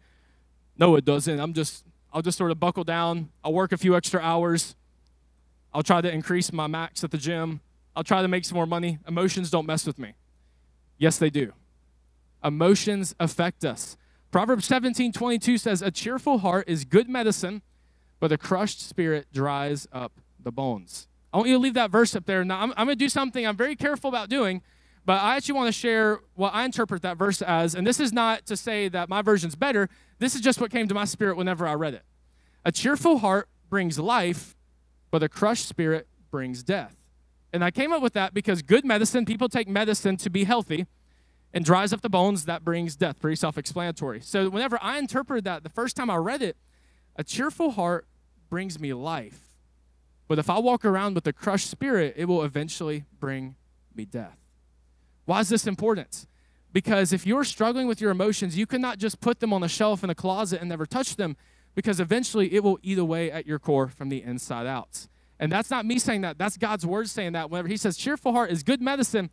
no, 0.77 0.95
it 0.95 1.03
doesn't. 1.03 1.39
I'm 1.39 1.53
just, 1.53 1.85
I'll 2.13 2.21
just 2.21 2.37
sort 2.37 2.51
of 2.51 2.59
buckle 2.59 2.83
down. 2.83 3.29
I'll 3.43 3.53
work 3.53 3.71
a 3.71 3.77
few 3.77 3.95
extra 3.95 4.21
hours. 4.21 4.75
I'll 5.73 5.83
try 5.83 6.01
to 6.01 6.11
increase 6.11 6.53
my 6.53 6.67
max 6.67 7.03
at 7.03 7.11
the 7.11 7.17
gym. 7.17 7.61
I'll 7.95 8.03
try 8.03 8.21
to 8.21 8.27
make 8.27 8.45
some 8.45 8.55
more 8.55 8.65
money. 8.65 8.99
Emotions 9.07 9.49
don't 9.49 9.65
mess 9.65 9.85
with 9.85 9.99
me. 9.99 10.13
Yes, 10.97 11.17
they 11.17 11.29
do. 11.29 11.53
Emotions 12.43 13.15
affect 13.19 13.65
us. 13.65 13.97
Proverbs 14.31 14.65
17 14.65 15.11
22 15.11 15.57
says, 15.57 15.81
A 15.81 15.91
cheerful 15.91 16.39
heart 16.39 16.69
is 16.69 16.85
good 16.85 17.09
medicine, 17.09 17.61
but 18.19 18.31
a 18.31 18.37
crushed 18.37 18.81
spirit 18.81 19.27
dries 19.33 19.87
up 19.91 20.13
the 20.39 20.51
bones. 20.51 21.07
I 21.33 21.37
want 21.37 21.49
you 21.49 21.55
to 21.55 21.59
leave 21.59 21.75
that 21.75 21.91
verse 21.91 22.15
up 22.15 22.25
there. 22.25 22.43
Now, 22.43 22.61
I'm, 22.61 22.71
I'm 22.71 22.87
going 22.87 22.97
to 22.97 23.05
do 23.05 23.09
something 23.09 23.45
I'm 23.45 23.57
very 23.57 23.75
careful 23.75 24.09
about 24.09 24.29
doing, 24.29 24.61
but 25.05 25.21
I 25.21 25.35
actually 25.35 25.55
want 25.55 25.67
to 25.67 25.71
share 25.71 26.19
what 26.35 26.53
I 26.53 26.65
interpret 26.65 27.01
that 27.03 27.17
verse 27.17 27.41
as. 27.41 27.75
And 27.75 27.85
this 27.85 27.99
is 27.99 28.11
not 28.11 28.45
to 28.47 28.57
say 28.57 28.89
that 28.89 29.09
my 29.09 29.21
version's 29.21 29.55
better, 29.55 29.89
this 30.17 30.35
is 30.35 30.41
just 30.41 30.59
what 30.59 30.71
came 30.71 30.87
to 30.87 30.93
my 30.93 31.05
spirit 31.05 31.37
whenever 31.37 31.67
I 31.67 31.73
read 31.73 31.93
it. 31.93 32.03
A 32.65 32.71
cheerful 32.71 33.19
heart 33.19 33.47
brings 33.69 33.99
life, 33.99 34.55
but 35.11 35.23
a 35.23 35.29
crushed 35.29 35.67
spirit 35.67 36.07
brings 36.31 36.63
death. 36.63 36.95
And 37.53 37.63
I 37.63 37.71
came 37.71 37.91
up 37.91 38.01
with 38.01 38.13
that 38.13 38.33
because 38.33 38.61
good 38.61 38.85
medicine, 38.85 39.25
people 39.25 39.49
take 39.49 39.67
medicine 39.67 40.17
to 40.17 40.29
be 40.29 40.43
healthy, 40.43 40.85
and 41.53 41.65
dries 41.65 41.91
up 41.93 42.01
the 42.01 42.09
bones, 42.09 42.45
that 42.45 42.63
brings 42.63 42.95
death. 42.95 43.19
Pretty 43.19 43.35
self 43.35 43.57
explanatory. 43.57 44.21
So, 44.21 44.49
whenever 44.49 44.77
I 44.81 44.97
interpreted 44.97 45.45
that, 45.45 45.63
the 45.63 45.69
first 45.69 45.95
time 45.95 46.09
I 46.09 46.17
read 46.17 46.41
it, 46.41 46.57
a 47.15 47.23
cheerful 47.23 47.71
heart 47.71 48.07
brings 48.49 48.79
me 48.79 48.93
life. 48.93 49.48
But 50.29 50.37
if 50.37 50.47
I 50.47 50.59
walk 50.59 50.85
around 50.85 51.15
with 51.15 51.25
a 51.25 51.33
crushed 51.33 51.69
spirit, 51.69 52.13
it 52.15 52.25
will 52.25 52.43
eventually 52.43 53.03
bring 53.19 53.55
me 53.95 54.05
death. 54.05 54.37
Why 55.25 55.39
is 55.39 55.49
this 55.49 55.65
important? 55.65 56.27
Because 56.71 57.11
if 57.11 57.25
you're 57.25 57.43
struggling 57.43 57.87
with 57.87 57.99
your 57.99 58.11
emotions, 58.11 58.55
you 58.55 58.67
cannot 58.67 58.99
just 58.99 59.19
put 59.21 59.39
them 59.39 59.51
on 59.51 59.63
a 59.63 59.67
shelf 59.67 60.03
in 60.03 60.11
a 60.11 60.15
closet 60.15 60.59
and 60.59 60.69
never 60.69 60.85
touch 60.85 61.15
them, 61.15 61.35
because 61.73 61.99
eventually 61.99 62.53
it 62.53 62.63
will 62.63 62.77
eat 62.83 62.99
away 62.99 63.31
at 63.31 63.47
your 63.47 63.57
core 63.57 63.87
from 63.87 64.09
the 64.09 64.21
inside 64.21 64.67
out. 64.67 65.07
And 65.39 65.51
that's 65.51 65.71
not 65.71 65.83
me 65.83 65.97
saying 65.97 66.21
that, 66.21 66.37
that's 66.37 66.57
God's 66.57 66.85
word 66.85 67.09
saying 67.09 67.33
that. 67.33 67.49
Whenever 67.49 67.67
He 67.67 67.77
says, 67.77 67.97
cheerful 67.97 68.31
heart 68.31 68.51
is 68.51 68.61
good 68.61 68.83
medicine, 68.83 69.31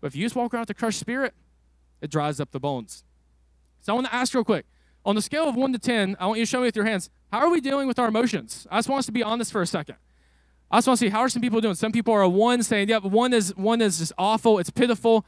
but 0.00 0.06
if 0.06 0.16
you 0.16 0.24
just 0.24 0.36
walk 0.36 0.54
around 0.54 0.62
with 0.62 0.70
a 0.70 0.74
crushed 0.74 1.00
spirit, 1.00 1.34
it 2.00 2.10
dries 2.10 2.40
up 2.40 2.50
the 2.50 2.60
bones. 2.60 3.04
So 3.80 3.92
I 3.92 3.94
want 3.94 4.06
to 4.06 4.14
ask 4.14 4.32
real 4.32 4.44
quick 4.44 4.64
on 5.04 5.16
the 5.16 5.22
scale 5.22 5.46
of 5.48 5.54
1 5.54 5.72
to 5.74 5.78
10, 5.78 6.16
I 6.18 6.26
want 6.26 6.38
you 6.38 6.46
to 6.46 6.50
show 6.50 6.60
me 6.60 6.64
with 6.64 6.76
your 6.76 6.86
hands, 6.86 7.10
how 7.30 7.40
are 7.40 7.50
we 7.50 7.60
dealing 7.60 7.86
with 7.86 7.98
our 7.98 8.08
emotions? 8.08 8.66
I 8.70 8.78
just 8.78 8.88
want 8.88 9.00
us 9.00 9.06
to 9.06 9.12
be 9.12 9.22
honest 9.22 9.52
for 9.52 9.60
a 9.60 9.66
second. 9.66 9.96
I 10.70 10.78
just 10.78 10.88
want 10.88 10.98
to 10.98 11.06
see 11.06 11.10
how 11.10 11.20
are 11.20 11.28
some 11.28 11.42
people 11.42 11.60
doing? 11.60 11.74
Some 11.74 11.92
people 11.92 12.12
are 12.14 12.22
a 12.22 12.28
1 12.28 12.62
saying, 12.62 12.88
yep, 12.88 13.04
1 13.04 13.32
is, 13.32 13.54
one 13.56 13.80
is 13.80 13.98
just 13.98 14.12
awful, 14.18 14.58
it's 14.58 14.70
pitiful. 14.70 15.24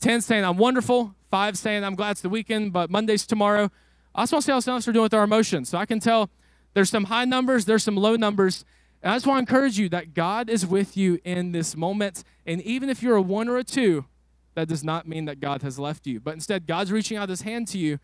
10 0.00 0.20
saying, 0.20 0.44
I'm 0.44 0.56
wonderful. 0.56 1.14
5 1.30 1.58
saying, 1.58 1.84
I'm 1.84 1.94
glad 1.94 2.12
it's 2.12 2.20
the 2.20 2.28
weekend, 2.28 2.72
but 2.72 2.90
Monday's 2.90 3.26
tomorrow. 3.26 3.70
I 4.14 4.22
just 4.22 4.32
want 4.32 4.42
to 4.44 4.46
see 4.46 4.52
how 4.52 4.60
some 4.60 4.74
of 4.74 4.78
us 4.78 4.88
are 4.88 4.92
doing 4.92 5.02
with 5.04 5.14
our 5.14 5.24
emotions. 5.24 5.68
So 5.68 5.78
I 5.78 5.86
can 5.86 6.00
tell 6.00 6.30
there's 6.74 6.90
some 6.90 7.04
high 7.04 7.24
numbers, 7.24 7.64
there's 7.64 7.82
some 7.82 7.96
low 7.96 8.16
numbers. 8.16 8.64
And 9.02 9.12
I 9.12 9.16
just 9.16 9.26
want 9.26 9.46
to 9.46 9.52
encourage 9.52 9.78
you 9.78 9.88
that 9.90 10.14
God 10.14 10.48
is 10.48 10.66
with 10.66 10.96
you 10.96 11.18
in 11.24 11.52
this 11.52 11.76
moment. 11.76 12.24
And 12.46 12.60
even 12.62 12.88
if 12.88 13.02
you're 13.02 13.16
a 13.16 13.22
one 13.22 13.48
or 13.48 13.58
a 13.58 13.64
two, 13.64 14.06
that 14.54 14.68
does 14.68 14.82
not 14.82 15.06
mean 15.06 15.26
that 15.26 15.38
God 15.38 15.62
has 15.62 15.78
left 15.78 16.06
you. 16.06 16.18
But 16.18 16.34
instead, 16.34 16.66
God's 16.66 16.90
reaching 16.90 17.16
out 17.16 17.28
his 17.28 17.42
hand 17.42 17.68
to 17.68 17.78
you 17.78 18.00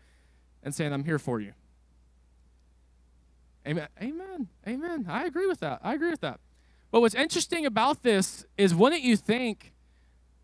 and 0.63 0.73
saying, 0.73 0.93
I'm 0.93 1.03
here 1.03 1.19
for 1.19 1.41
you. 1.41 1.53
Amen. 3.67 3.87
Amen. 4.01 4.47
Amen. 4.67 5.05
I 5.09 5.25
agree 5.25 5.47
with 5.47 5.59
that. 5.59 5.79
I 5.83 5.95
agree 5.95 6.11
with 6.11 6.21
that. 6.21 6.39
But 6.95 7.01
what's 7.01 7.13
interesting 7.13 7.65
about 7.65 8.03
this 8.03 8.45
is 8.57 8.73
wouldn't 8.73 9.01
you 9.01 9.17
think 9.17 9.73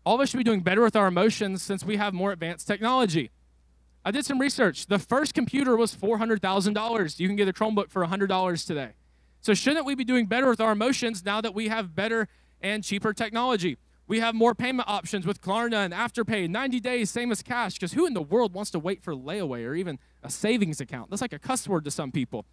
all 0.04 0.16
of 0.16 0.20
us 0.20 0.28
should 0.28 0.36
be 0.36 0.44
doing 0.44 0.60
better 0.60 0.82
with 0.82 0.94
our 0.94 1.06
emotions 1.06 1.62
since 1.62 1.82
we 1.82 1.96
have 1.96 2.12
more 2.12 2.30
advanced 2.30 2.66
technology? 2.66 3.30
I 4.04 4.10
did 4.10 4.26
some 4.26 4.38
research. 4.38 4.84
The 4.84 4.98
first 4.98 5.32
computer 5.32 5.78
was 5.78 5.96
$400,000. 5.96 7.18
You 7.18 7.26
can 7.26 7.36
get 7.36 7.48
a 7.48 7.54
Chromebook 7.54 7.88
for 7.88 8.04
$100 8.04 8.66
today. 8.66 8.90
So, 9.40 9.54
shouldn't 9.54 9.86
we 9.86 9.94
be 9.94 10.04
doing 10.04 10.26
better 10.26 10.46
with 10.46 10.60
our 10.60 10.72
emotions 10.72 11.24
now 11.24 11.40
that 11.40 11.54
we 11.54 11.68
have 11.68 11.94
better 11.94 12.28
and 12.60 12.84
cheaper 12.84 13.14
technology? 13.14 13.78
We 14.06 14.20
have 14.20 14.34
more 14.34 14.54
payment 14.54 14.90
options 14.90 15.26
with 15.26 15.40
Klarna 15.40 15.86
and 15.86 15.94
Afterpay, 15.94 16.50
90 16.50 16.80
days, 16.80 17.08
same 17.08 17.32
as 17.32 17.42
cash, 17.42 17.76
because 17.76 17.94
who 17.94 18.04
in 18.04 18.12
the 18.12 18.20
world 18.20 18.52
wants 18.52 18.70
to 18.72 18.78
wait 18.78 19.02
for 19.02 19.14
layaway 19.14 19.66
or 19.66 19.74
even 19.74 19.98
a 20.22 20.28
savings 20.28 20.82
account? 20.82 21.08
That's 21.08 21.22
like 21.22 21.32
a 21.32 21.38
cuss 21.38 21.66
word 21.66 21.84
to 21.84 21.90
some 21.90 22.12
people. 22.12 22.44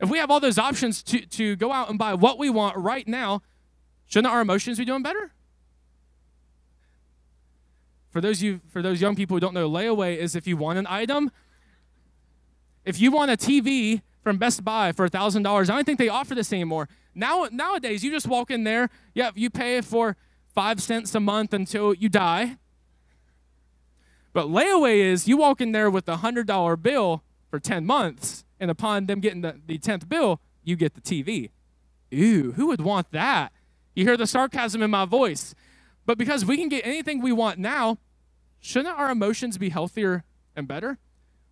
If 0.00 0.08
we 0.08 0.18
have 0.18 0.30
all 0.30 0.40
those 0.40 0.58
options 0.58 1.02
to, 1.04 1.20
to 1.26 1.56
go 1.56 1.72
out 1.72 1.90
and 1.90 1.98
buy 1.98 2.14
what 2.14 2.38
we 2.38 2.50
want 2.50 2.76
right 2.76 3.06
now, 3.06 3.42
shouldn't 4.06 4.32
our 4.32 4.40
emotions 4.40 4.78
be 4.78 4.84
doing 4.84 5.02
better? 5.02 5.32
For 8.10 8.20
those 8.20 8.42
you 8.42 8.60
for 8.72 8.82
those 8.82 9.00
young 9.00 9.14
people 9.14 9.36
who 9.36 9.40
don't 9.40 9.54
know, 9.54 9.70
layaway 9.70 10.16
is 10.16 10.34
if 10.34 10.46
you 10.46 10.56
want 10.56 10.78
an 10.78 10.86
item. 10.88 11.30
If 12.84 13.00
you 13.00 13.12
want 13.12 13.30
a 13.30 13.36
TV 13.36 14.02
from 14.22 14.36
Best 14.36 14.64
Buy 14.64 14.92
for 14.92 15.08
$1,000. 15.08 15.46
I 15.46 15.62
don't 15.62 15.84
think 15.84 15.98
they 15.98 16.08
offer 16.08 16.34
this 16.34 16.52
anymore. 16.52 16.88
Now, 17.14 17.48
nowadays, 17.50 18.04
you 18.04 18.10
just 18.10 18.26
walk 18.26 18.50
in 18.50 18.64
there, 18.64 18.90
yeah, 19.14 19.30
you 19.34 19.50
pay 19.50 19.80
for 19.80 20.16
five 20.54 20.82
cents 20.82 21.14
a 21.14 21.20
month 21.20 21.52
until 21.52 21.94
you 21.94 22.08
die. 22.08 22.56
But 24.32 24.46
layaway 24.46 24.98
is 24.98 25.26
you 25.26 25.36
walk 25.36 25.60
in 25.60 25.72
there 25.72 25.90
with 25.90 26.08
a 26.08 26.18
$100 26.18 26.82
bill 26.82 27.22
for 27.50 27.58
10 27.58 27.84
months, 27.84 28.44
and 28.60 28.70
upon 28.70 29.06
them 29.06 29.20
getting 29.20 29.40
the, 29.40 29.60
the 29.66 29.78
10th 29.78 30.08
bill, 30.08 30.40
you 30.62 30.76
get 30.76 30.94
the 30.94 31.00
TV. 31.00 31.50
Ooh, 32.14 32.52
who 32.52 32.66
would 32.66 32.82
want 32.82 33.10
that? 33.12 33.52
You 33.94 34.04
hear 34.04 34.16
the 34.16 34.26
sarcasm 34.26 34.82
in 34.82 34.90
my 34.90 35.06
voice. 35.06 35.54
But 36.06 36.18
because 36.18 36.44
we 36.44 36.56
can 36.56 36.68
get 36.68 36.86
anything 36.86 37.20
we 37.20 37.32
want 37.32 37.58
now, 37.58 37.98
shouldn't 38.60 38.98
our 38.98 39.10
emotions 39.10 39.58
be 39.58 39.70
healthier 39.70 40.24
and 40.54 40.68
better? 40.68 40.98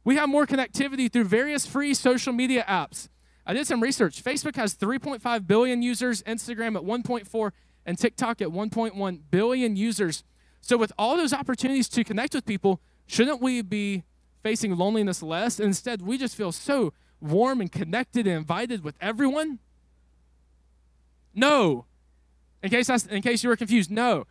We 0.04 0.16
have 0.16 0.28
more 0.28 0.46
connectivity 0.46 1.10
through 1.10 1.24
various 1.24 1.66
free 1.66 1.94
social 1.94 2.32
media 2.32 2.64
apps. 2.68 3.08
I 3.46 3.54
did 3.54 3.66
some 3.66 3.82
research. 3.82 4.22
Facebook 4.22 4.56
has 4.56 4.74
3.5 4.74 5.46
billion 5.46 5.82
users, 5.82 6.22
Instagram 6.24 6.76
at 6.76 6.82
1.4, 6.82 7.52
and 7.86 7.98
TikTok 7.98 8.42
at 8.42 8.48
1.1 8.48 9.20
billion 9.30 9.76
users. 9.76 10.24
So, 10.60 10.76
with 10.76 10.92
all 10.98 11.16
those 11.16 11.32
opportunities 11.32 11.88
to 11.90 12.04
connect 12.04 12.34
with 12.34 12.44
people, 12.44 12.80
shouldn't 13.06 13.40
we 13.40 13.62
be 13.62 14.04
facing 14.42 14.76
loneliness 14.76 15.22
less? 15.22 15.60
Instead, 15.60 16.02
we 16.02 16.18
just 16.18 16.36
feel 16.36 16.52
so 16.52 16.92
warm 17.20 17.60
and 17.60 17.70
connected 17.70 18.26
and 18.26 18.36
invited 18.36 18.84
with 18.84 18.96
everyone? 19.00 19.58
No. 21.34 21.86
In 22.62 22.70
case, 22.70 22.88
in 22.88 23.22
case 23.22 23.42
you 23.42 23.48
were 23.48 23.56
confused, 23.56 23.90
no. 23.90 24.24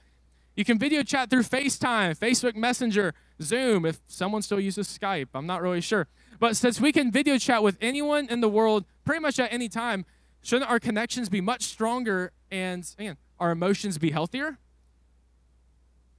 You 0.55 0.65
can 0.65 0.79
video 0.79 1.03
chat 1.03 1.29
through 1.29 1.43
FaceTime, 1.43 2.17
Facebook 2.17 2.55
Messenger, 2.55 3.13
Zoom, 3.41 3.85
if 3.85 3.99
someone 4.07 4.41
still 4.41 4.59
uses 4.59 4.87
Skype. 4.87 5.27
I'm 5.35 5.45
not 5.45 5.61
really 5.61 5.81
sure. 5.81 6.07
But 6.39 6.57
since 6.57 6.81
we 6.81 6.91
can 6.91 7.11
video 7.11 7.37
chat 7.37 7.61
with 7.61 7.77
anyone 7.79 8.27
in 8.29 8.41
the 8.41 8.49
world 8.49 8.85
pretty 9.05 9.21
much 9.21 9.39
at 9.39 9.53
any 9.53 9.69
time, 9.69 10.05
shouldn't 10.41 10.69
our 10.69 10.79
connections 10.79 11.29
be 11.29 11.41
much 11.41 11.63
stronger 11.63 12.31
and 12.51 12.89
man, 12.97 13.17
our 13.39 13.51
emotions 13.51 13.97
be 13.97 14.11
healthier? 14.11 14.57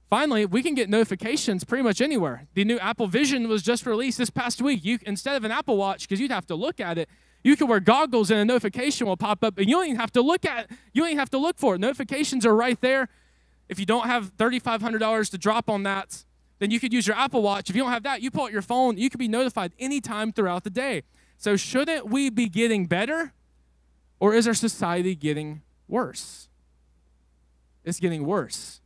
Finally, 0.09 0.45
we 0.45 0.63
can 0.63 0.73
get 0.73 0.89
notifications 0.89 1.63
pretty 1.63 1.83
much 1.83 2.01
anywhere. 2.01 2.47
The 2.55 2.65
new 2.65 2.79
Apple 2.79 3.07
Vision 3.07 3.47
was 3.47 3.61
just 3.61 3.85
released 3.85 4.17
this 4.17 4.31
past 4.31 4.61
week. 4.61 4.83
You 4.83 4.97
instead 5.05 5.35
of 5.35 5.43
an 5.43 5.51
Apple 5.51 5.77
Watch, 5.77 6.01
because 6.01 6.19
you'd 6.19 6.31
have 6.31 6.47
to 6.47 6.55
look 6.55 6.79
at 6.79 6.97
it, 6.97 7.07
you 7.43 7.55
can 7.55 7.67
wear 7.67 7.79
goggles 7.79 8.31
and 8.31 8.39
a 8.39 8.45
notification 8.45 9.07
will 9.07 9.17
pop 9.17 9.43
up, 9.43 9.57
and 9.57 9.69
you 9.69 9.75
don't 9.75 9.85
even 9.85 9.99
have 9.99 10.11
to 10.13 10.21
look 10.21 10.45
at 10.45 10.69
you 10.93 11.03
don't 11.03 11.09
even 11.09 11.19
have 11.19 11.29
to 11.29 11.37
look 11.37 11.57
for 11.59 11.75
it. 11.75 11.79
Notifications 11.79 12.45
are 12.45 12.55
right 12.55 12.79
there. 12.81 13.07
If 13.69 13.79
you 13.79 13.85
don't 13.85 14.07
have 14.07 14.35
$3,500 14.35 15.29
to 15.29 15.37
drop 15.37 15.69
on 15.69 15.83
that, 15.83 16.25
then 16.57 16.71
you 16.71 16.79
could 16.79 16.91
use 16.91 17.05
your 17.05 17.15
Apple 17.15 17.43
Watch. 17.43 17.69
If 17.69 17.75
you 17.75 17.83
don't 17.83 17.91
have 17.91 18.03
that, 18.03 18.23
you 18.23 18.31
pull 18.31 18.45
out 18.45 18.51
your 18.51 18.63
phone. 18.63 18.97
You 18.97 19.11
could 19.11 19.19
be 19.19 19.27
notified 19.27 19.73
anytime 19.77 20.33
throughout 20.33 20.63
the 20.63 20.71
day. 20.71 21.03
So, 21.37 21.55
shouldn't 21.55 22.09
we 22.09 22.31
be 22.31 22.49
getting 22.49 22.87
better? 22.87 23.31
Or 24.19 24.33
is 24.33 24.47
our 24.47 24.53
society 24.55 25.15
getting 25.15 25.61
worse? 25.87 26.49
It's 27.85 27.99
getting 27.99 28.25
worse. 28.25 28.81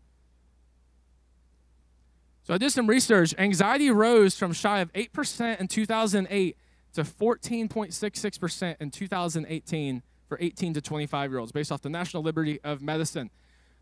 So, 2.43 2.53
I 2.53 2.57
did 2.57 2.71
some 2.71 2.88
research. 2.88 3.33
Anxiety 3.38 3.89
rose 3.89 4.38
from 4.38 4.53
shy 4.53 4.79
of 4.79 4.91
8% 4.93 5.59
in 5.59 5.67
2008 5.67 6.57
to 6.93 7.03
14.66% 7.03 8.75
in 8.79 8.91
2018 8.91 10.03
for 10.27 10.38
18 10.39 10.73
to 10.73 10.81
25 10.81 11.31
year 11.31 11.39
olds, 11.39 11.51
based 11.51 11.71
off 11.71 11.81
the 11.81 11.89
National 11.89 12.23
Library 12.23 12.59
of 12.63 12.81
Medicine. 12.81 13.29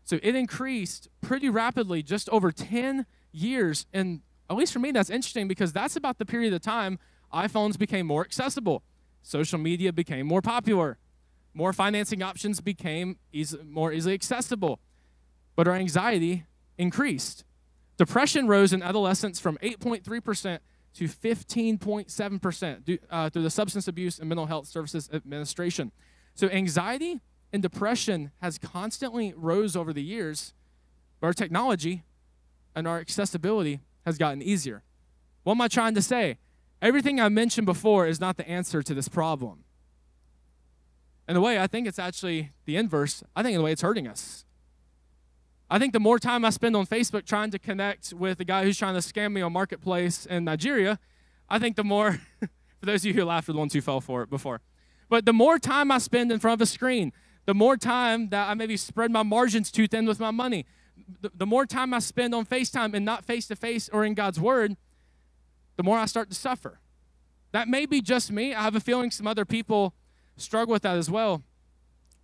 So 0.04 0.18
it 0.22 0.34
increased 0.34 1.08
pretty 1.20 1.48
rapidly 1.48 2.02
just 2.02 2.28
over 2.30 2.50
10 2.52 3.06
years. 3.32 3.86
And 3.92 4.20
at 4.50 4.56
least 4.56 4.72
for 4.72 4.78
me, 4.78 4.90
that's 4.90 5.10
interesting 5.10 5.48
because 5.48 5.72
that's 5.72 5.96
about 5.96 6.18
the 6.18 6.26
period 6.26 6.52
of 6.52 6.60
time 6.60 6.98
iPhones 7.32 7.78
became 7.78 8.06
more 8.06 8.22
accessible, 8.22 8.82
social 9.22 9.58
media 9.58 9.90
became 9.92 10.26
more 10.26 10.42
popular, 10.42 10.98
more 11.54 11.72
financing 11.72 12.22
options 12.22 12.60
became 12.60 13.16
easy, 13.32 13.58
more 13.64 13.92
easily 13.92 14.12
accessible. 14.12 14.80
But 15.56 15.66
our 15.66 15.74
anxiety 15.74 16.44
increased. 16.76 17.44
Depression 17.96 18.48
rose 18.48 18.72
in 18.72 18.82
adolescence 18.82 19.38
from 19.38 19.58
8.3% 19.58 20.58
to 20.94 21.04
15.7% 21.04 22.98
uh, 23.10 23.30
through 23.30 23.42
the 23.42 23.50
Substance 23.50 23.88
Abuse 23.88 24.18
and 24.18 24.28
Mental 24.28 24.46
Health 24.46 24.66
Services 24.66 25.08
Administration. 25.12 25.92
So 26.34 26.48
anxiety 26.48 27.20
and 27.52 27.62
depression 27.62 28.30
has 28.40 28.58
constantly 28.58 29.34
rose 29.36 29.76
over 29.76 29.92
the 29.92 30.02
years, 30.02 30.54
but 31.20 31.28
our 31.28 31.32
technology 31.32 32.04
and 32.74 32.88
our 32.88 32.98
accessibility 32.98 33.80
has 34.04 34.18
gotten 34.18 34.42
easier. 34.42 34.82
What 35.44 35.54
am 35.54 35.60
I 35.60 35.68
trying 35.68 35.94
to 35.94 36.02
say? 36.02 36.38
Everything 36.80 37.20
I 37.20 37.28
mentioned 37.28 37.66
before 37.66 38.06
is 38.06 38.20
not 38.20 38.36
the 38.36 38.48
answer 38.48 38.82
to 38.82 38.94
this 38.94 39.08
problem. 39.08 39.64
In 41.28 41.36
a 41.36 41.40
way, 41.40 41.58
I 41.58 41.66
think 41.66 41.86
it's 41.86 41.98
actually 41.98 42.50
the 42.64 42.76
inverse. 42.76 43.22
I 43.36 43.42
think 43.42 43.54
in 43.54 43.60
a 43.60 43.64
way 43.64 43.72
it's 43.72 43.82
hurting 43.82 44.08
us. 44.08 44.44
I 45.72 45.78
think 45.78 45.94
the 45.94 46.00
more 46.00 46.18
time 46.18 46.44
I 46.44 46.50
spend 46.50 46.76
on 46.76 46.86
Facebook 46.86 47.24
trying 47.24 47.50
to 47.50 47.58
connect 47.58 48.12
with 48.12 48.40
a 48.40 48.44
guy 48.44 48.62
who's 48.64 48.76
trying 48.76 48.92
to 48.92 49.00
scam 49.00 49.32
me 49.32 49.40
on 49.40 49.54
Marketplace 49.54 50.26
in 50.26 50.44
Nigeria, 50.44 50.98
I 51.48 51.58
think 51.58 51.76
the 51.76 51.82
more, 51.82 52.20
for 52.40 52.84
those 52.84 53.00
of 53.00 53.06
you 53.06 53.14
who 53.14 53.24
laughed 53.24 53.48
are 53.48 53.52
the 53.52 53.58
ones 53.58 53.72
who 53.72 53.80
fell 53.80 54.02
for 54.02 54.20
it 54.22 54.28
before, 54.28 54.60
but 55.08 55.24
the 55.24 55.32
more 55.32 55.58
time 55.58 55.90
I 55.90 55.96
spend 55.96 56.30
in 56.30 56.40
front 56.40 56.60
of 56.60 56.62
a 56.62 56.66
screen, 56.66 57.10
the 57.46 57.54
more 57.54 57.78
time 57.78 58.28
that 58.28 58.50
I 58.50 58.52
maybe 58.52 58.76
spread 58.76 59.10
my 59.10 59.22
margins 59.22 59.72
too 59.72 59.88
thin 59.88 60.04
with 60.04 60.20
my 60.20 60.30
money, 60.30 60.66
the, 61.22 61.32
the 61.34 61.46
more 61.46 61.64
time 61.64 61.94
I 61.94 62.00
spend 62.00 62.34
on 62.34 62.44
FaceTime 62.44 62.92
and 62.92 63.06
not 63.06 63.24
face 63.24 63.46
to 63.46 63.56
face 63.56 63.88
or 63.88 64.04
in 64.04 64.12
God's 64.12 64.38
Word, 64.38 64.76
the 65.78 65.82
more 65.82 65.96
I 65.96 66.04
start 66.04 66.28
to 66.28 66.36
suffer. 66.36 66.80
That 67.52 67.66
may 67.66 67.86
be 67.86 68.02
just 68.02 68.30
me. 68.30 68.54
I 68.54 68.60
have 68.60 68.76
a 68.76 68.80
feeling 68.80 69.10
some 69.10 69.26
other 69.26 69.46
people 69.46 69.94
struggle 70.36 70.72
with 70.72 70.82
that 70.82 70.98
as 70.98 71.10
well. 71.10 71.42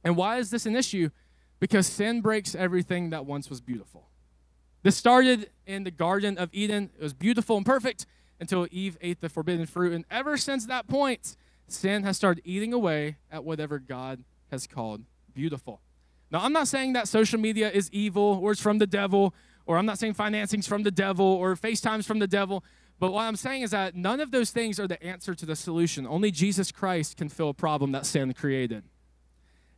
And 0.04 0.16
why 0.16 0.36
is 0.36 0.50
this 0.50 0.66
an 0.66 0.76
issue? 0.76 1.08
Because 1.60 1.86
sin 1.86 2.20
breaks 2.20 2.54
everything 2.54 3.10
that 3.10 3.26
once 3.26 3.50
was 3.50 3.60
beautiful. 3.60 4.08
This 4.82 4.96
started 4.96 5.50
in 5.66 5.84
the 5.84 5.90
Garden 5.90 6.38
of 6.38 6.50
Eden. 6.52 6.90
It 6.96 7.02
was 7.02 7.12
beautiful 7.12 7.56
and 7.56 7.66
perfect 7.66 8.06
until 8.40 8.68
Eve 8.70 8.96
ate 9.00 9.20
the 9.20 9.28
forbidden 9.28 9.66
fruit. 9.66 9.92
And 9.92 10.04
ever 10.10 10.36
since 10.36 10.66
that 10.66 10.86
point, 10.86 11.36
sin 11.66 12.04
has 12.04 12.16
started 12.16 12.42
eating 12.44 12.72
away 12.72 13.16
at 13.30 13.44
whatever 13.44 13.78
God 13.78 14.22
has 14.50 14.66
called 14.66 15.02
beautiful. 15.34 15.80
Now, 16.30 16.40
I'm 16.40 16.52
not 16.52 16.68
saying 16.68 16.92
that 16.92 17.08
social 17.08 17.40
media 17.40 17.70
is 17.70 17.90
evil 17.90 18.38
or 18.42 18.52
it's 18.52 18.62
from 18.62 18.78
the 18.78 18.86
devil, 18.86 19.34
or 19.66 19.78
I'm 19.78 19.86
not 19.86 19.98
saying 19.98 20.14
financing's 20.14 20.66
from 20.66 20.82
the 20.82 20.90
devil 20.90 21.26
or 21.26 21.54
FaceTime's 21.56 22.06
from 22.06 22.18
the 22.18 22.26
devil. 22.26 22.64
But 22.98 23.12
what 23.12 23.22
I'm 23.22 23.36
saying 23.36 23.62
is 23.62 23.70
that 23.70 23.94
none 23.94 24.20
of 24.20 24.30
those 24.30 24.50
things 24.50 24.78
are 24.80 24.88
the 24.88 25.02
answer 25.02 25.34
to 25.34 25.46
the 25.46 25.56
solution. 25.56 26.06
Only 26.06 26.30
Jesus 26.30 26.72
Christ 26.72 27.16
can 27.16 27.28
fill 27.28 27.50
a 27.50 27.54
problem 27.54 27.92
that 27.92 28.06
sin 28.06 28.32
created. 28.34 28.84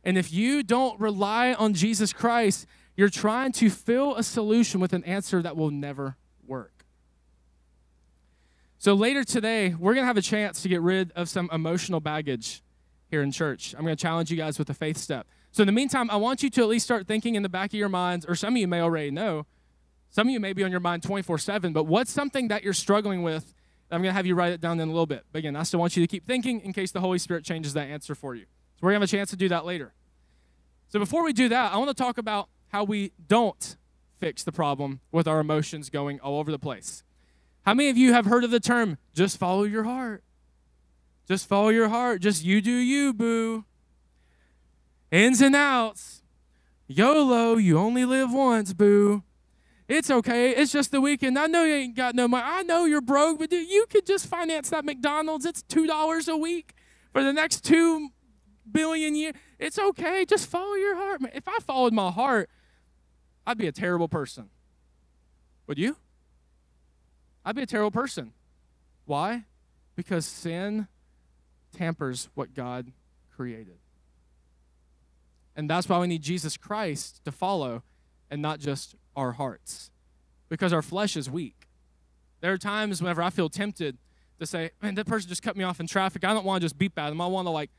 And 0.03 0.17
if 0.17 0.31
you 0.33 0.63
don't 0.63 0.99
rely 0.99 1.53
on 1.53 1.73
Jesus 1.73 2.11
Christ, 2.13 2.65
you're 2.95 3.09
trying 3.09 3.51
to 3.53 3.69
fill 3.69 4.15
a 4.15 4.23
solution 4.23 4.79
with 4.79 4.93
an 4.93 5.03
answer 5.03 5.41
that 5.41 5.55
will 5.55 5.71
never 5.71 6.17
work. 6.45 6.85
So 8.77 8.95
later 8.95 9.23
today, 9.23 9.75
we're 9.77 9.93
going 9.93 10.03
to 10.03 10.07
have 10.07 10.17
a 10.17 10.23
chance 10.23 10.61
to 10.63 10.69
get 10.69 10.81
rid 10.81 11.11
of 11.11 11.29
some 11.29 11.49
emotional 11.53 11.99
baggage 11.99 12.63
here 13.09 13.21
in 13.21 13.31
church. 13.31 13.75
I'm 13.77 13.83
going 13.83 13.95
to 13.95 14.01
challenge 14.01 14.31
you 14.31 14.37
guys 14.37 14.57
with 14.57 14.69
a 14.71 14.73
faith 14.73 14.97
step. 14.97 15.27
So 15.51 15.61
in 15.61 15.67
the 15.67 15.73
meantime, 15.73 16.09
I 16.09 16.15
want 16.15 16.41
you 16.41 16.49
to 16.49 16.61
at 16.61 16.67
least 16.67 16.85
start 16.85 17.05
thinking 17.07 17.35
in 17.35 17.43
the 17.43 17.49
back 17.49 17.71
of 17.71 17.75
your 17.75 17.89
minds, 17.89 18.25
or 18.25 18.35
some 18.35 18.55
of 18.55 18.57
you 18.57 18.67
may 18.67 18.81
already 18.81 19.11
know, 19.11 19.45
some 20.09 20.27
of 20.27 20.33
you 20.33 20.39
may 20.39 20.53
be 20.53 20.63
on 20.63 20.71
your 20.71 20.79
mind 20.79 21.03
24 21.03 21.37
7, 21.37 21.73
but 21.73 21.83
what's 21.83 22.11
something 22.11 22.47
that 22.47 22.63
you're 22.63 22.73
struggling 22.73 23.21
with? 23.21 23.53
I'm 23.91 24.01
going 24.01 24.09
to 24.09 24.15
have 24.15 24.25
you 24.25 24.35
write 24.35 24.53
it 24.53 24.61
down 24.61 24.79
in 24.79 24.87
a 24.87 24.91
little 24.91 25.05
bit. 25.05 25.25
But 25.31 25.39
again, 25.39 25.55
I 25.55 25.63
still 25.63 25.79
want 25.79 25.97
you 25.97 26.03
to 26.03 26.07
keep 26.07 26.25
thinking 26.25 26.61
in 26.61 26.73
case 26.73 26.91
the 26.91 27.01
Holy 27.01 27.19
Spirit 27.19 27.43
changes 27.43 27.73
that 27.73 27.87
answer 27.87 28.15
for 28.15 28.35
you. 28.35 28.45
So 28.81 28.87
we're 28.87 28.93
going 28.93 29.01
to 29.01 29.03
have 29.03 29.13
a 29.13 29.17
chance 29.17 29.29
to 29.29 29.35
do 29.35 29.47
that 29.49 29.63
later. 29.63 29.93
So 30.87 30.97
before 30.97 31.23
we 31.23 31.33
do 31.33 31.47
that, 31.49 31.71
I 31.71 31.77
want 31.77 31.89
to 31.89 31.93
talk 31.93 32.17
about 32.17 32.49
how 32.69 32.83
we 32.83 33.11
don't 33.27 33.77
fix 34.19 34.43
the 34.43 34.51
problem 34.51 35.01
with 35.11 35.27
our 35.27 35.39
emotions 35.39 35.91
going 35.91 36.19
all 36.19 36.39
over 36.39 36.49
the 36.49 36.57
place. 36.57 37.03
How 37.63 37.75
many 37.75 37.91
of 37.91 37.97
you 37.97 38.13
have 38.13 38.25
heard 38.25 38.43
of 38.43 38.49
the 38.49 38.59
term, 38.59 38.97
just 39.13 39.37
follow 39.37 39.63
your 39.65 39.83
heart? 39.83 40.23
Just 41.27 41.47
follow 41.47 41.69
your 41.69 41.89
heart. 41.89 42.21
Just 42.21 42.43
you 42.43 42.59
do 42.59 42.71
you, 42.71 43.13
boo. 43.13 43.65
Ins 45.11 45.41
and 45.41 45.55
outs. 45.55 46.23
YOLO, 46.87 47.57
you 47.57 47.77
only 47.77 48.03
live 48.03 48.33
once, 48.33 48.73
boo. 48.73 49.21
It's 49.87 50.09
okay. 50.09 50.51
It's 50.55 50.71
just 50.71 50.89
the 50.89 51.01
weekend. 51.01 51.37
I 51.37 51.45
know 51.45 51.65
you 51.65 51.75
ain't 51.75 51.95
got 51.95 52.15
no 52.15 52.27
money. 52.27 52.45
I 52.47 52.63
know 52.63 52.85
you're 52.85 52.99
broke, 52.99 53.37
but 53.37 53.51
dude, 53.51 53.69
you 53.69 53.85
could 53.91 54.07
just 54.07 54.25
finance 54.25 54.71
that 54.71 54.85
McDonald's. 54.85 55.45
It's 55.45 55.61
$2 55.63 56.27
a 56.27 56.37
week 56.37 56.73
for 57.13 57.23
the 57.23 57.31
next 57.31 57.63
2 57.63 58.09
billion 58.71 59.15
years. 59.15 59.35
It's 59.59 59.77
okay. 59.77 60.25
Just 60.25 60.47
follow 60.47 60.75
your 60.75 60.95
heart. 60.95 61.21
If 61.33 61.47
I 61.47 61.59
followed 61.59 61.93
my 61.93 62.11
heart, 62.11 62.49
I'd 63.45 63.57
be 63.57 63.67
a 63.67 63.71
terrible 63.71 64.07
person. 64.07 64.49
Would 65.67 65.77
you? 65.77 65.97
I'd 67.45 67.55
be 67.55 67.63
a 67.63 67.67
terrible 67.67 67.91
person. 67.91 68.33
Why? 69.05 69.45
Because 69.95 70.25
sin 70.25 70.87
tampers 71.75 72.29
what 72.33 72.53
God 72.53 72.91
created. 73.35 73.77
And 75.55 75.69
that's 75.69 75.89
why 75.89 75.99
we 75.99 76.07
need 76.07 76.21
Jesus 76.21 76.57
Christ 76.57 77.23
to 77.25 77.31
follow 77.31 77.83
and 78.29 78.41
not 78.41 78.59
just 78.59 78.95
our 79.15 79.33
hearts. 79.33 79.91
Because 80.49 80.73
our 80.73 80.81
flesh 80.81 81.17
is 81.17 81.29
weak. 81.29 81.67
There 82.41 82.51
are 82.51 82.57
times 82.57 83.01
whenever 83.01 83.21
I 83.21 83.29
feel 83.29 83.49
tempted 83.49 83.97
to 84.39 84.45
say, 84.45 84.71
man, 84.81 84.95
that 84.95 85.07
person 85.07 85.29
just 85.29 85.43
cut 85.43 85.55
me 85.55 85.63
off 85.63 85.79
in 85.79 85.87
traffic. 85.87 86.23
I 86.23 86.33
don't 86.33 86.45
want 86.45 86.61
to 86.61 86.65
just 86.65 86.77
beep 86.77 86.97
at 86.97 87.09
them. 87.09 87.21
I 87.21 87.27
want 87.27 87.45
to 87.45 87.51
like 87.51 87.69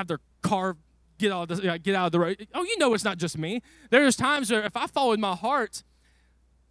have 0.00 0.08
their 0.08 0.20
car 0.42 0.76
get 1.18 1.30
out 1.30 1.50
of 1.50 1.60
the, 1.60 1.78
get 1.78 1.94
out 1.94 2.06
of 2.06 2.12
the 2.12 2.20
road. 2.20 2.48
Oh, 2.54 2.64
you 2.64 2.78
know 2.78 2.94
it's 2.94 3.04
not 3.04 3.18
just 3.18 3.38
me. 3.38 3.62
There's 3.90 4.16
times 4.16 4.50
where 4.50 4.62
if 4.62 4.76
I 4.76 4.86
followed 4.86 5.20
my 5.20 5.34
heart, 5.34 5.84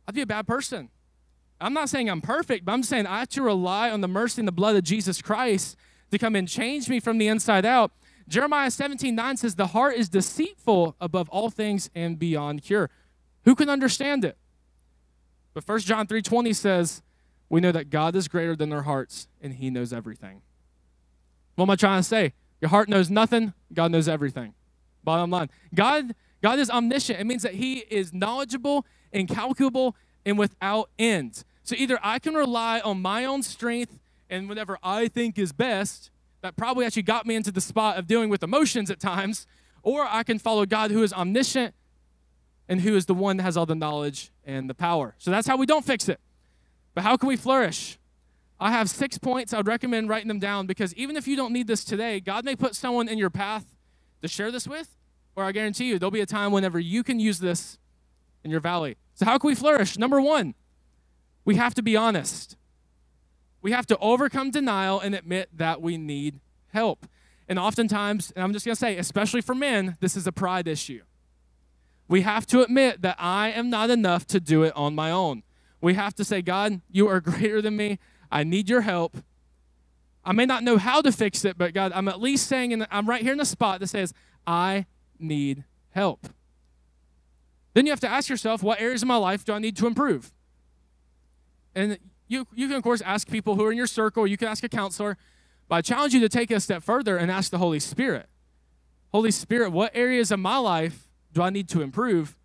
I'd 0.07 0.15
be 0.15 0.21
a 0.21 0.25
bad 0.25 0.47
person. 0.47 0.89
I'm 1.61 1.73
not 1.73 1.89
saying 1.89 2.09
I'm 2.09 2.21
perfect, 2.21 2.65
but 2.65 2.71
I'm 2.71 2.83
saying 2.83 3.05
I 3.05 3.19
have 3.19 3.29
to 3.29 3.41
rely 3.41 3.91
on 3.91 4.01
the 4.01 4.07
mercy 4.07 4.41
and 4.41 4.47
the 4.47 4.53
blood 4.53 4.75
of 4.75 4.83
Jesus 4.83 5.21
Christ 5.21 5.77
to 6.11 6.17
come 6.17 6.35
and 6.35 6.47
change 6.47 6.89
me 6.89 6.99
from 6.99 7.17
the 7.17 7.27
inside 7.27 7.65
out. 7.65 7.91
Jeremiah 8.27 8.71
17, 8.71 9.13
9 9.13 9.37
says, 9.37 9.55
The 9.55 9.67
heart 9.67 9.95
is 9.95 10.09
deceitful 10.09 10.95
above 11.01 11.29
all 11.29 11.49
things 11.49 11.89
and 11.93 12.17
beyond 12.17 12.63
cure. 12.63 12.89
Who 13.45 13.55
can 13.55 13.69
understand 13.69 14.23
it? 14.23 14.37
But 15.53 15.67
1 15.67 15.79
John 15.79 16.07
3 16.07 16.21
20 16.21 16.53
says, 16.53 17.01
We 17.49 17.59
know 17.59 17.71
that 17.71 17.89
God 17.89 18.15
is 18.15 18.27
greater 18.27 18.55
than 18.55 18.71
our 18.71 18.83
hearts 18.83 19.27
and 19.41 19.53
he 19.53 19.69
knows 19.69 19.91
everything. 19.91 20.41
What 21.55 21.65
am 21.65 21.71
I 21.71 21.75
trying 21.75 21.99
to 21.99 22.07
say? 22.07 22.33
Your 22.61 22.69
heart 22.69 22.89
knows 22.89 23.09
nothing, 23.09 23.53
God 23.73 23.91
knows 23.91 24.07
everything. 24.07 24.53
Bottom 25.03 25.29
line. 25.29 25.49
God, 25.73 26.15
God 26.41 26.59
is 26.59 26.69
omniscient. 26.69 27.19
It 27.19 27.25
means 27.25 27.43
that 27.43 27.55
he 27.55 27.79
is 27.89 28.13
knowledgeable, 28.13 28.85
incalculable, 29.11 29.95
and 30.25 30.37
without 30.37 30.89
end. 30.97 31.43
So 31.63 31.75
either 31.77 31.99
I 32.01 32.19
can 32.19 32.33
rely 32.33 32.79
on 32.79 33.01
my 33.01 33.25
own 33.25 33.43
strength 33.43 33.99
and 34.29 34.49
whatever 34.49 34.77
I 34.81 35.07
think 35.07 35.37
is 35.37 35.53
best, 35.53 36.09
that 36.41 36.55
probably 36.55 36.85
actually 36.85 37.03
got 37.03 37.25
me 37.25 37.35
into 37.35 37.51
the 37.51 37.61
spot 37.61 37.97
of 37.97 38.07
dealing 38.07 38.29
with 38.29 38.43
emotions 38.43 38.89
at 38.89 38.99
times, 38.99 39.45
or 39.83 40.07
I 40.09 40.23
can 40.23 40.39
follow 40.39 40.65
God 40.65 40.91
who 40.91 41.03
is 41.03 41.13
omniscient 41.13 41.75
and 42.67 42.81
who 42.81 42.95
is 42.95 43.05
the 43.05 43.13
one 43.13 43.37
that 43.37 43.43
has 43.43 43.57
all 43.57 43.65
the 43.65 43.75
knowledge 43.75 44.31
and 44.45 44.69
the 44.69 44.73
power. 44.73 45.15
So 45.17 45.31
that's 45.31 45.47
how 45.47 45.57
we 45.57 45.65
don't 45.65 45.85
fix 45.85 46.09
it. 46.09 46.19
But 46.93 47.03
how 47.03 47.17
can 47.17 47.29
we 47.29 47.35
flourish? 47.35 47.98
I 48.59 48.71
have 48.71 48.89
six 48.89 49.17
points. 49.17 49.53
I 49.53 49.57
would 49.57 49.67
recommend 49.67 50.09
writing 50.09 50.27
them 50.27 50.39
down 50.39 50.67
because 50.67 50.93
even 50.95 51.15
if 51.15 51.27
you 51.27 51.35
don't 51.35 51.53
need 51.53 51.67
this 51.67 51.83
today, 51.83 52.19
God 52.19 52.43
may 52.43 52.55
put 52.55 52.75
someone 52.75 53.07
in 53.07 53.17
your 53.17 53.29
path 53.29 53.73
to 54.21 54.27
share 54.27 54.51
this 54.51 54.67
with, 54.67 54.97
or 55.35 55.45
I 55.45 55.51
guarantee 55.51 55.85
you 55.85 55.99
there'll 55.99 56.11
be 56.11 56.21
a 56.21 56.25
time 56.25 56.51
whenever 56.51 56.79
you 56.79 57.03
can 57.03 57.19
use 57.19 57.39
this 57.39 57.77
in 58.43 58.51
your 58.51 58.59
valley. 58.59 58.97
So, 59.13 59.25
how 59.25 59.37
can 59.37 59.47
we 59.47 59.55
flourish? 59.55 59.97
Number 59.97 60.19
one, 60.19 60.55
we 61.45 61.55
have 61.55 61.73
to 61.75 61.81
be 61.81 61.95
honest. 61.95 62.57
We 63.61 63.71
have 63.71 63.85
to 63.87 63.97
overcome 63.97 64.51
denial 64.51 64.99
and 64.99 65.13
admit 65.13 65.49
that 65.55 65.81
we 65.81 65.97
need 65.97 66.39
help. 66.67 67.05
And 67.47 67.57
oftentimes, 67.57 68.31
and 68.35 68.43
I'm 68.43 68.53
just 68.53 68.65
going 68.65 68.75
to 68.75 68.79
say, 68.79 68.97
especially 68.97 69.41
for 69.41 69.55
men, 69.55 69.97
this 69.99 70.15
is 70.15 70.27
a 70.27 70.31
pride 70.31 70.67
issue. 70.67 71.01
We 72.07 72.21
have 72.21 72.45
to 72.47 72.61
admit 72.61 73.01
that 73.01 73.15
I 73.19 73.49
am 73.49 73.69
not 73.69 73.89
enough 73.89 74.25
to 74.27 74.39
do 74.39 74.63
it 74.63 74.73
on 74.75 74.95
my 74.95 75.11
own. 75.11 75.43
We 75.81 75.93
have 75.93 76.15
to 76.15 76.23
say, 76.23 76.41
God, 76.41 76.81
you 76.89 77.07
are 77.07 77.19
greater 77.21 77.61
than 77.61 77.75
me. 77.75 77.99
I 78.31 78.43
need 78.43 78.69
your 78.69 78.81
help. 78.81 79.17
I 80.23 80.31
may 80.31 80.45
not 80.45 80.63
know 80.63 80.77
how 80.77 81.01
to 81.01 81.11
fix 81.11 81.45
it, 81.45 81.57
but 81.57 81.73
God, 81.73 81.91
I'm 81.93 82.07
at 82.07 82.21
least 82.21 82.47
saying, 82.47 82.73
and 82.73 82.85
I'm 82.91 83.09
right 83.09 83.21
here 83.21 83.31
in 83.31 83.37
the 83.37 83.45
spot 83.45 83.79
that 83.79 83.87
says, 83.87 84.13
I 84.45 84.85
need 85.17 85.63
help. 85.91 86.27
Then 87.73 87.85
you 87.85 87.91
have 87.91 87.99
to 88.01 88.09
ask 88.09 88.29
yourself, 88.29 88.61
what 88.61 88.81
areas 88.81 89.01
of 89.01 89.07
my 89.07 89.15
life 89.15 89.45
do 89.45 89.53
I 89.53 89.59
need 89.59 89.77
to 89.77 89.87
improve? 89.87 90.31
And 91.75 91.97
you, 92.27 92.47
you 92.53 92.67
can, 92.67 92.75
of 92.75 92.83
course, 92.83 93.01
ask 93.01 93.29
people 93.29 93.55
who 93.55 93.65
are 93.65 93.71
in 93.71 93.77
your 93.77 93.87
circle, 93.87 94.27
you 94.27 94.37
can 94.37 94.47
ask 94.47 94.63
a 94.63 94.69
counselor, 94.69 95.17
but 95.67 95.75
I 95.75 95.81
challenge 95.81 96.13
you 96.13 96.19
to 96.21 96.29
take 96.29 96.51
it 96.51 96.55
a 96.55 96.59
step 96.59 96.83
further 96.83 97.17
and 97.17 97.31
ask 97.31 97.51
the 97.51 97.57
Holy 97.57 97.79
Spirit. 97.79 98.27
Holy 99.11 99.31
Spirit, 99.31 99.71
what 99.71 99.91
areas 99.95 100.31
of 100.31 100.39
my 100.39 100.57
life 100.57 101.07
do 101.33 101.41
I 101.41 101.49
need 101.49 101.69
to 101.69 101.81
improve? 101.81 102.35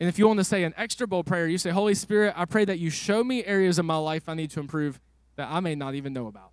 And 0.00 0.08
if 0.08 0.18
you 0.18 0.26
want 0.26 0.38
to 0.40 0.44
say 0.44 0.64
an 0.64 0.74
extra 0.76 1.06
bold 1.06 1.26
prayer, 1.26 1.46
you 1.46 1.58
say, 1.58 1.70
Holy 1.70 1.94
Spirit, 1.94 2.34
I 2.36 2.44
pray 2.44 2.64
that 2.64 2.78
you 2.78 2.90
show 2.90 3.22
me 3.22 3.44
areas 3.44 3.78
of 3.78 3.84
my 3.84 3.96
life 3.96 4.28
I 4.28 4.34
need 4.34 4.50
to 4.50 4.60
improve 4.60 5.00
that 5.36 5.48
I 5.50 5.60
may 5.60 5.74
not 5.74 5.94
even 5.94 6.12
know 6.12 6.26
about. 6.26 6.50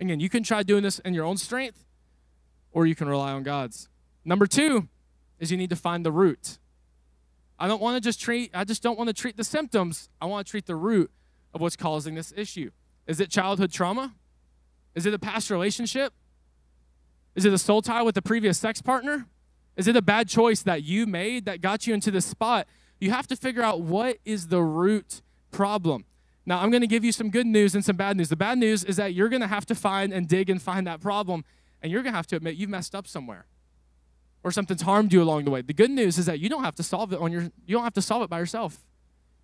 Again, 0.00 0.20
you 0.20 0.28
can 0.28 0.42
try 0.42 0.62
doing 0.62 0.82
this 0.82 0.98
in 1.00 1.12
your 1.12 1.24
own 1.24 1.36
strength, 1.36 1.84
or 2.72 2.86
you 2.86 2.94
can 2.94 3.08
rely 3.08 3.32
on 3.32 3.42
God's. 3.42 3.88
Number 4.24 4.46
two 4.46 4.88
is 5.38 5.50
you 5.50 5.56
need 5.56 5.70
to 5.70 5.76
find 5.76 6.04
the 6.04 6.12
root. 6.12 6.58
I 7.58 7.68
don't 7.68 7.82
want 7.82 7.96
to 7.96 8.00
just 8.00 8.20
treat, 8.20 8.50
I 8.54 8.64
just 8.64 8.82
don't 8.82 8.96
want 8.96 9.08
to 9.08 9.14
treat 9.14 9.36
the 9.36 9.44
symptoms. 9.44 10.08
I 10.20 10.26
want 10.26 10.46
to 10.46 10.50
treat 10.50 10.66
the 10.66 10.76
root 10.76 11.10
of 11.52 11.60
what's 11.60 11.76
causing 11.76 12.14
this 12.14 12.32
issue. 12.36 12.70
Is 13.06 13.20
it 13.20 13.30
childhood 13.30 13.72
trauma? 13.72 14.14
Is 14.94 15.04
it 15.04 15.12
a 15.12 15.18
past 15.18 15.50
relationship? 15.50 16.12
Is 17.34 17.44
it 17.44 17.52
a 17.52 17.58
soul 17.58 17.82
tie 17.82 18.02
with 18.02 18.16
a 18.16 18.22
previous 18.22 18.58
sex 18.58 18.80
partner? 18.80 19.26
Is 19.76 19.88
it 19.88 19.96
a 19.96 20.02
bad 20.02 20.28
choice 20.28 20.62
that 20.62 20.82
you 20.82 21.06
made 21.06 21.44
that 21.46 21.60
got 21.60 21.86
you 21.86 21.94
into 21.94 22.10
this 22.10 22.26
spot? 22.26 22.66
You 23.00 23.10
have 23.10 23.26
to 23.28 23.36
figure 23.36 23.62
out 23.62 23.80
what 23.80 24.18
is 24.24 24.48
the 24.48 24.62
root 24.62 25.22
problem. 25.50 26.04
Now, 26.44 26.60
I'm 26.60 26.70
going 26.70 26.80
to 26.80 26.86
give 26.86 27.04
you 27.04 27.12
some 27.12 27.30
good 27.30 27.46
news 27.46 27.74
and 27.74 27.84
some 27.84 27.96
bad 27.96 28.16
news. 28.16 28.28
The 28.28 28.36
bad 28.36 28.58
news 28.58 28.84
is 28.84 28.96
that 28.96 29.14
you're 29.14 29.28
going 29.28 29.42
to 29.42 29.46
have 29.46 29.66
to 29.66 29.74
find 29.74 30.12
and 30.12 30.28
dig 30.28 30.50
and 30.50 30.60
find 30.60 30.86
that 30.86 31.00
problem, 31.00 31.44
and 31.82 31.92
you're 31.92 32.02
going 32.02 32.12
to 32.12 32.16
have 32.16 32.26
to 32.28 32.36
admit 32.36 32.56
you've 32.56 32.70
messed 32.70 32.94
up 32.94 33.06
somewhere 33.06 33.46
or 34.42 34.50
something's 34.50 34.82
harmed 34.82 35.12
you 35.12 35.22
along 35.22 35.44
the 35.44 35.50
way. 35.50 35.62
The 35.62 35.74
good 35.74 35.90
news 35.90 36.18
is 36.18 36.26
that 36.26 36.40
you 36.40 36.48
don't 36.48 36.64
have 36.64 36.74
to 36.76 36.82
solve 36.82 37.12
it 37.12 37.20
on 37.20 37.32
your 37.32 37.42
you 37.66 37.76
don't 37.76 37.84
have 37.84 37.94
to 37.94 38.02
solve 38.02 38.22
it 38.22 38.30
by 38.30 38.38
yourself. 38.38 38.84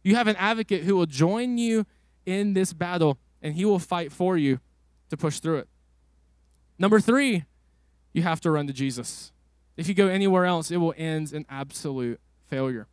You 0.03 0.17
have 0.17 0.29
an 0.29 0.37
advocate 0.37 0.85
who 0.85 0.97
will 0.97 1.07
join 1.07 1.59
you 1.59 1.85
in 2.25 2.55
this 2.55 2.73
battle 2.73 3.19
and 3.43 3.55
he 3.55 3.65
will 3.65 3.79
fight 3.79 4.13
for 4.13 4.37
you 4.37 4.61
to 5.11 5.17
push 5.17 5.41
through 5.41 5.59
it. 5.59 5.69
Number 6.79 7.01
3, 7.01 7.45
you 8.13 8.23
have 8.23 8.41
to 8.43 8.51
run 8.51 8.67
to 8.67 8.73
Jesus. 8.73 9.33
If 9.77 9.89
you 9.89 9.95
go 9.95 10.09
anywhere 10.09 10.45
else, 10.45 10.71
it 10.71 10.79
will 10.79 10.95
end 10.97 11.33
in 11.33 11.45
absolute 11.49 12.21
failure. 12.49 12.87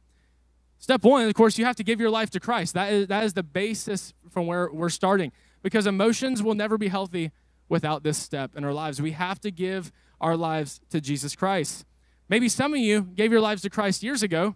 Step 0.78 1.04
1, 1.04 1.28
of 1.28 1.34
course, 1.34 1.58
you 1.58 1.66
have 1.66 1.78
to 1.78 1.84
give 1.84 2.00
your 2.00 2.10
life 2.10 2.30
to 2.32 2.40
Christ. 2.40 2.74
That 2.74 2.92
is 2.92 3.08
that 3.08 3.24
is 3.24 3.34
the 3.34 3.44
basis 3.44 4.14
from 4.30 4.48
where 4.48 4.70
we're 4.72 4.90
starting 4.90 5.32
because 5.62 5.88
emotions 5.88 6.44
will 6.44 6.56
never 6.56 6.78
be 6.78 6.90
healthy 6.90 7.32
without 7.70 8.04
this 8.04 8.18
step 8.18 8.56
in 8.56 8.66
our 8.66 8.74
lives. 8.74 9.02
We 9.02 9.12
have 9.12 9.40
to 9.42 9.52
give 9.52 9.92
our 10.20 10.36
lives 10.36 10.82
to 10.90 11.00
Jesus 11.00 11.36
Christ. 11.36 11.86
Maybe 12.28 12.50
some 12.50 12.74
of 12.74 12.80
you 12.80 13.02
gave 13.02 13.32
your 13.32 13.42
lives 13.42 13.62
to 13.62 13.70
Christ 13.70 14.04
years 14.04 14.24
ago 14.24 14.56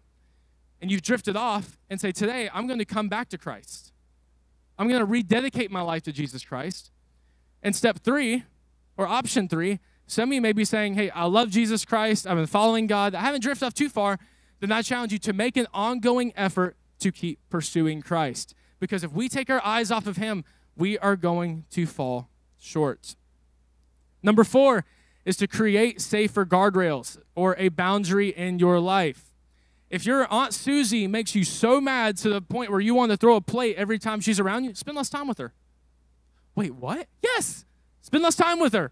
and 0.82 0.92
you've 0.92 1.02
drifted 1.02 1.36
off 1.36 1.80
and 1.90 2.00
say, 2.00 2.12
Today, 2.12 2.50
I'm 2.54 2.68
going 2.68 2.80
to 2.80 2.86
come 2.86 3.10
back 3.10 3.30
to 3.30 3.38
Christ. 3.38 3.94
I'm 4.78 4.88
going 4.88 5.00
to 5.00 5.06
rededicate 5.06 5.72
my 5.72 5.82
life 5.82 6.04
to 6.04 6.12
Jesus 6.12 6.44
Christ. 6.44 6.92
And 7.64 7.76
step 7.76 8.00
three, 8.00 8.44
or 8.96 9.08
option 9.08 9.48
three, 9.48 9.80
some 10.08 10.30
of 10.30 10.34
you 10.34 10.42
may 10.42 10.54
be 10.54 10.66
saying, 10.66 10.96
Hey, 10.96 11.10
I 11.10 11.26
love 11.26 11.50
Jesus 11.50 11.86
Christ. 11.86 12.26
I've 12.26 12.38
been 12.38 12.48
following 12.48 12.88
God. 12.88 13.14
I 13.14 13.22
haven't 13.22 13.42
drifted 13.42 13.66
off 13.66 13.74
too 13.74 13.90
far. 13.90 14.18
Then 14.60 14.72
I 14.72 14.82
challenge 14.82 15.12
you 15.12 15.20
to 15.20 15.34
make 15.34 15.58
an 15.58 15.68
ongoing 15.74 16.34
effort 16.36 16.76
to 17.00 17.12
keep 17.12 17.40
pursuing 17.50 18.02
Christ. 18.02 18.56
Because 18.80 19.04
if 19.04 19.12
we 19.12 19.30
take 19.30 19.50
our 19.50 19.64
eyes 19.64 19.92
off 19.92 20.08
of 20.08 20.18
Him, 20.18 20.44
we 20.76 20.98
are 20.98 21.16
going 21.16 21.66
to 21.72 21.86
fall 21.86 22.30
short. 22.58 23.16
Number 24.24 24.44
four 24.44 24.86
is 25.26 25.38
to 25.38 25.48
create 25.48 26.02
safer 26.02 26.46
guardrails 26.46 27.18
or 27.36 27.56
a 27.58 27.70
boundary 27.70 28.30
in 28.30 28.60
your 28.60 28.80
life. 28.80 29.34
If 29.90 30.06
your 30.06 30.32
Aunt 30.32 30.54
Susie 30.54 31.08
makes 31.08 31.36
you 31.36 31.44
so 31.44 31.80
mad 31.80 32.18
to 32.18 32.30
the 32.30 32.42
point 32.42 32.72
where 32.72 32.80
you 32.80 32.94
want 32.94 33.12
to 33.12 33.18
throw 33.18 33.36
a 33.36 33.42
plate 33.42 33.76
every 33.78 34.00
time 34.00 34.22
she's 34.22 34.40
around 34.40 34.64
you, 34.64 34.74
spend 34.74 34.98
less 34.98 35.10
time 35.10 35.28
with 35.28 35.38
her. 35.38 35.54
Wait, 36.56 36.76
what? 36.76 37.08
Yes, 37.22 37.66
spend 38.02 38.24
less 38.24 38.36
time 38.36 38.60
with 38.60 38.74
her. 38.74 38.92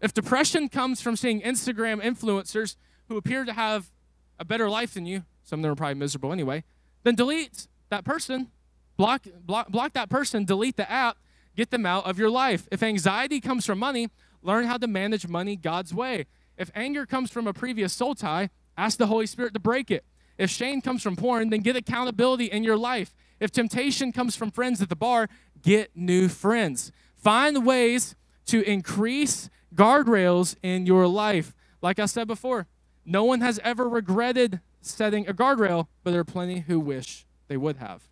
If 0.00 0.12
depression 0.12 0.68
comes 0.68 1.00
from 1.00 1.16
seeing 1.16 1.40
Instagram 1.40 2.02
influencers 2.02 2.76
who 3.08 3.16
appear 3.16 3.44
to 3.44 3.52
have 3.52 3.90
a 4.38 4.44
better 4.44 4.68
life 4.68 4.94
than 4.94 5.06
you, 5.06 5.24
some 5.42 5.60
of 5.60 5.62
them 5.62 5.72
are 5.72 5.76
probably 5.76 5.94
miserable 5.94 6.32
anyway, 6.32 6.64
then 7.02 7.14
delete 7.14 7.68
that 7.88 8.04
person, 8.04 8.50
block, 8.96 9.26
block, 9.44 9.68
block 9.68 9.92
that 9.94 10.10
person, 10.10 10.44
delete 10.44 10.76
the 10.76 10.90
app, 10.90 11.16
get 11.56 11.70
them 11.70 11.86
out 11.86 12.04
of 12.04 12.18
your 12.18 12.30
life. 12.30 12.68
If 12.70 12.82
anxiety 12.82 13.40
comes 13.40 13.64
from 13.64 13.78
money, 13.78 14.10
learn 14.42 14.64
how 14.64 14.76
to 14.76 14.86
manage 14.86 15.26
money 15.26 15.56
God's 15.56 15.94
way. 15.94 16.26
If 16.58 16.70
anger 16.74 17.06
comes 17.06 17.30
from 17.30 17.46
a 17.46 17.52
previous 17.52 17.92
soul 17.92 18.14
tie, 18.14 18.50
ask 18.76 18.98
the 18.98 19.06
Holy 19.06 19.26
Spirit 19.26 19.54
to 19.54 19.60
break 19.60 19.90
it. 19.90 20.04
If 20.36 20.50
shame 20.50 20.82
comes 20.82 21.02
from 21.02 21.16
porn, 21.16 21.50
then 21.50 21.60
get 21.60 21.76
accountability 21.76 22.46
in 22.46 22.62
your 22.62 22.76
life. 22.76 23.14
If 23.40 23.50
temptation 23.50 24.12
comes 24.12 24.36
from 24.36 24.50
friends 24.50 24.82
at 24.82 24.88
the 24.88 24.96
bar, 24.96 25.28
get 25.62 25.96
new 25.96 26.28
friends. 26.28 26.92
Find 27.16 27.64
ways 27.64 28.14
to 28.46 28.62
increase 28.62 29.48
guardrails 29.76 30.56
in 30.62 30.86
your 30.86 31.06
life. 31.06 31.54
Like 31.82 31.98
I 31.98 32.06
said 32.06 32.26
before, 32.26 32.66
no 33.04 33.24
one 33.24 33.40
has 33.40 33.60
ever 33.62 33.88
regretted 33.88 34.60
setting 34.80 35.28
a 35.28 35.34
guardrail, 35.34 35.86
but 36.02 36.10
there 36.10 36.20
are 36.20 36.24
plenty 36.24 36.60
who 36.60 36.80
wish 36.80 37.26
they 37.48 37.56
would 37.56 37.76
have. 37.76 38.08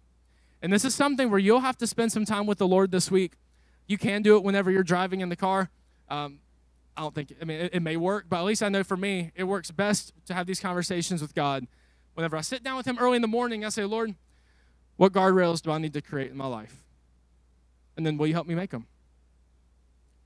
And 0.63 0.73
this 0.73 0.85
is 0.85 0.95
something 0.95 1.31
where 1.31 1.39
you'll 1.39 1.61
have 1.61 1.79
to 1.79 1.87
spend 1.87 2.13
some 2.13 2.25
time 2.25 2.47
with 2.47 2.59
the 2.59 2.69
Lord 2.69 2.91
this 2.91 3.11
week. 3.11 3.33
You 3.87 3.99
can 3.99 4.23
do 4.23 4.37
it 4.37 4.43
whenever 4.43 4.71
you're 4.71 4.83
driving 4.83 5.21
in 5.21 5.29
the 5.29 5.37
car. 5.37 5.71
Um, 6.09 6.39
I 6.97 7.03
don't 7.03 7.15
think, 7.15 7.35
I 7.41 7.45
mean, 7.45 7.61
it, 7.61 7.75
it 7.75 7.81
may 7.81 7.97
work, 7.97 8.27
but 8.29 8.39
at 8.39 8.45
least 8.45 8.63
I 8.63 8.69
know 8.69 8.85
for 8.85 8.97
me, 8.97 9.33
it 9.35 9.45
works 9.45 9.71
best 9.71 10.13
to 10.27 10.35
have 10.35 10.47
these 10.47 10.61
conversations 10.61 11.21
with 11.21 11.35
God 11.35 11.67
whenever 12.15 12.37
I 12.37 12.41
sit 12.41 12.63
down 12.63 12.77
with 12.77 12.87
Him 12.87 12.97
early 12.99 13.17
in 13.17 13.23
the 13.23 13.29
morning, 13.29 13.65
I 13.65 13.69
say, 13.69 13.85
Lord, 13.85 14.15
what 14.97 15.13
guardrails 15.13 15.61
do 15.61 15.71
I 15.71 15.79
need 15.79 15.93
to 15.93 16.01
create 16.01 16.31
in 16.31 16.37
my 16.37 16.47
life? 16.47 16.85
And 17.97 18.07
then 18.07 18.17
will 18.17 18.27
you 18.27 18.35
help 18.35 18.47
me 18.47 18.55
make 18.55 18.71
them? 18.71 18.87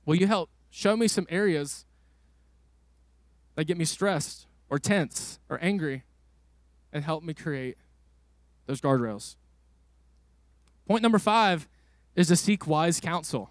Will 0.07 0.15
you 0.15 0.27
help 0.27 0.51
show 0.71 0.97
me 0.97 1.09
some 1.09 1.27
areas 1.29 1.85
that 3.55 3.65
get 3.65 3.77
me 3.77 3.85
stressed 3.85 4.47
or 4.69 4.79
tense 4.79 5.39
or 5.49 5.59
angry 5.63 6.05
and 6.93 7.05
help 7.05 7.23
me 7.23 7.35
create 7.35 7.77
those 8.67 8.81
guardrails? 8.81 9.37
Point 10.87 11.03
number 11.03 11.19
five 11.19 11.69
is 12.15 12.29
to 12.29 12.37
seek 12.37 12.67
wise 12.67 12.99
counsel. 12.99 13.51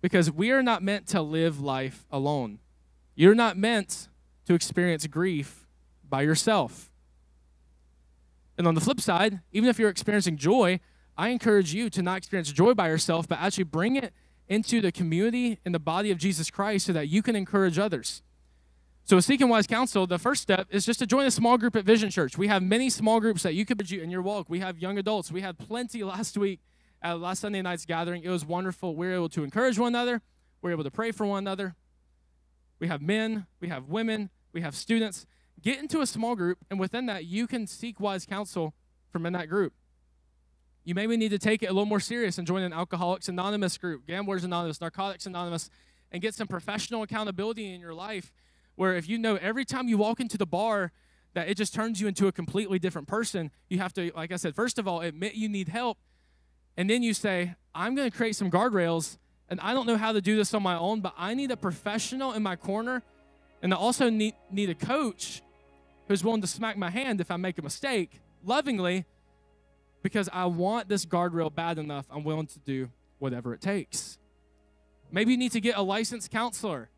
Because 0.00 0.30
we 0.30 0.50
are 0.50 0.62
not 0.62 0.82
meant 0.82 1.06
to 1.08 1.22
live 1.22 1.60
life 1.60 2.06
alone. 2.10 2.58
You're 3.14 3.34
not 3.34 3.56
meant 3.56 4.08
to 4.46 4.54
experience 4.54 5.06
grief 5.06 5.68
by 6.08 6.22
yourself. 6.22 6.90
And 8.58 8.66
on 8.66 8.74
the 8.74 8.80
flip 8.80 9.00
side, 9.00 9.40
even 9.52 9.68
if 9.68 9.78
you're 9.78 9.88
experiencing 9.88 10.36
joy, 10.36 10.80
I 11.16 11.28
encourage 11.28 11.72
you 11.72 11.90
to 11.90 12.02
not 12.02 12.16
experience 12.18 12.50
joy 12.52 12.74
by 12.74 12.88
yourself, 12.88 13.28
but 13.28 13.38
actually 13.38 13.64
bring 13.64 13.96
it 13.96 14.12
into 14.48 14.80
the 14.80 14.92
community 14.92 15.58
and 15.64 15.74
the 15.74 15.78
body 15.78 16.10
of 16.10 16.18
Jesus 16.18 16.50
Christ 16.50 16.86
so 16.86 16.92
that 16.92 17.08
you 17.08 17.22
can 17.22 17.36
encourage 17.36 17.78
others. 17.78 18.22
So, 19.04 19.16
with 19.16 19.24
Seeking 19.24 19.48
Wise 19.48 19.66
Counsel, 19.66 20.06
the 20.06 20.18
first 20.18 20.42
step 20.42 20.68
is 20.70 20.86
just 20.86 21.00
to 21.00 21.06
join 21.06 21.26
a 21.26 21.30
small 21.30 21.58
group 21.58 21.74
at 21.74 21.84
Vision 21.84 22.08
Church. 22.08 22.38
We 22.38 22.46
have 22.46 22.62
many 22.62 22.88
small 22.88 23.18
groups 23.18 23.42
that 23.42 23.54
you 23.54 23.64
could 23.64 23.90
in 23.90 24.10
your 24.10 24.22
walk. 24.22 24.48
We 24.48 24.60
have 24.60 24.78
young 24.78 24.96
adults. 24.96 25.32
We 25.32 25.40
had 25.40 25.58
plenty 25.58 26.04
last 26.04 26.38
week 26.38 26.60
at 27.02 27.18
last 27.18 27.40
Sunday 27.40 27.62
night's 27.62 27.84
gathering. 27.84 28.22
It 28.22 28.28
was 28.28 28.44
wonderful. 28.44 28.94
We 28.94 29.08
were 29.08 29.14
able 29.14 29.28
to 29.30 29.42
encourage 29.42 29.78
one 29.78 29.88
another. 29.88 30.22
We 30.60 30.68
were 30.68 30.72
able 30.72 30.84
to 30.84 30.90
pray 30.90 31.10
for 31.10 31.26
one 31.26 31.38
another. 31.38 31.74
We 32.78 32.88
have 32.88 33.02
men, 33.02 33.46
we 33.60 33.68
have 33.68 33.88
women, 33.88 34.30
we 34.52 34.60
have 34.60 34.74
students. 34.74 35.26
Get 35.60 35.78
into 35.78 36.00
a 36.00 36.06
small 36.06 36.34
group, 36.34 36.58
and 36.70 36.80
within 36.80 37.06
that, 37.06 37.24
you 37.24 37.46
can 37.46 37.66
seek 37.66 38.00
wise 38.00 38.26
counsel 38.26 38.74
from 39.10 39.26
in 39.26 39.32
that 39.34 39.48
group. 39.48 39.72
You 40.84 40.94
maybe 40.94 41.16
need 41.16 41.30
to 41.30 41.38
take 41.38 41.62
it 41.62 41.66
a 41.66 41.72
little 41.72 41.86
more 41.86 42.00
serious 42.00 42.38
and 42.38 42.46
join 42.46 42.62
an 42.62 42.72
Alcoholics 42.72 43.28
Anonymous 43.28 43.78
group, 43.78 44.06
Gamblers 44.06 44.42
Anonymous, 44.42 44.80
Narcotics 44.80 45.26
Anonymous, 45.26 45.70
and 46.10 46.20
get 46.20 46.34
some 46.34 46.48
professional 46.48 47.02
accountability 47.02 47.72
in 47.72 47.80
your 47.80 47.94
life 47.94 48.32
where 48.74 48.94
if 48.94 49.08
you 49.08 49.18
know 49.18 49.36
every 49.36 49.64
time 49.64 49.88
you 49.88 49.96
walk 49.96 50.18
into 50.18 50.36
the 50.36 50.46
bar 50.46 50.92
that 51.34 51.48
it 51.48 51.56
just 51.56 51.72
turns 51.72 52.00
you 52.00 52.08
into 52.08 52.26
a 52.26 52.32
completely 52.32 52.78
different 52.78 53.06
person, 53.06 53.50
you 53.68 53.78
have 53.78 53.92
to, 53.94 54.10
like 54.14 54.32
I 54.32 54.36
said, 54.36 54.54
first 54.54 54.78
of 54.78 54.88
all, 54.88 55.00
admit 55.00 55.34
you 55.34 55.48
need 55.48 55.68
help. 55.68 55.98
And 56.76 56.90
then 56.90 57.02
you 57.02 57.14
say, 57.14 57.54
I'm 57.74 57.94
going 57.94 58.10
to 58.10 58.16
create 58.16 58.36
some 58.36 58.50
guardrails, 58.50 59.18
and 59.48 59.60
I 59.60 59.72
don't 59.72 59.86
know 59.86 59.96
how 59.96 60.12
to 60.12 60.20
do 60.20 60.36
this 60.36 60.52
on 60.52 60.62
my 60.62 60.76
own, 60.76 61.00
but 61.00 61.14
I 61.16 61.34
need 61.34 61.50
a 61.50 61.56
professional 61.56 62.32
in 62.32 62.42
my 62.42 62.56
corner, 62.56 63.02
and 63.62 63.72
I 63.72 63.76
also 63.76 64.10
need, 64.10 64.34
need 64.50 64.68
a 64.68 64.74
coach 64.74 65.42
who's 66.08 66.24
willing 66.24 66.40
to 66.40 66.46
smack 66.46 66.76
my 66.76 66.90
hand 66.90 67.20
if 67.20 67.30
I 67.30 67.36
make 67.36 67.58
a 67.58 67.62
mistake 67.62 68.20
lovingly 68.44 69.04
because 70.02 70.28
I 70.32 70.46
want 70.46 70.88
this 70.88 71.06
guardrail 71.06 71.54
bad 71.54 71.78
enough, 71.78 72.06
I'm 72.10 72.24
willing 72.24 72.46
to 72.48 72.58
do 72.58 72.90
whatever 73.18 73.54
it 73.54 73.60
takes. 73.60 74.18
Maybe 75.10 75.32
you 75.32 75.38
need 75.38 75.52
to 75.52 75.60
get 75.60 75.76
a 75.76 75.82
licensed 75.82 76.30
counselor. 76.30 76.88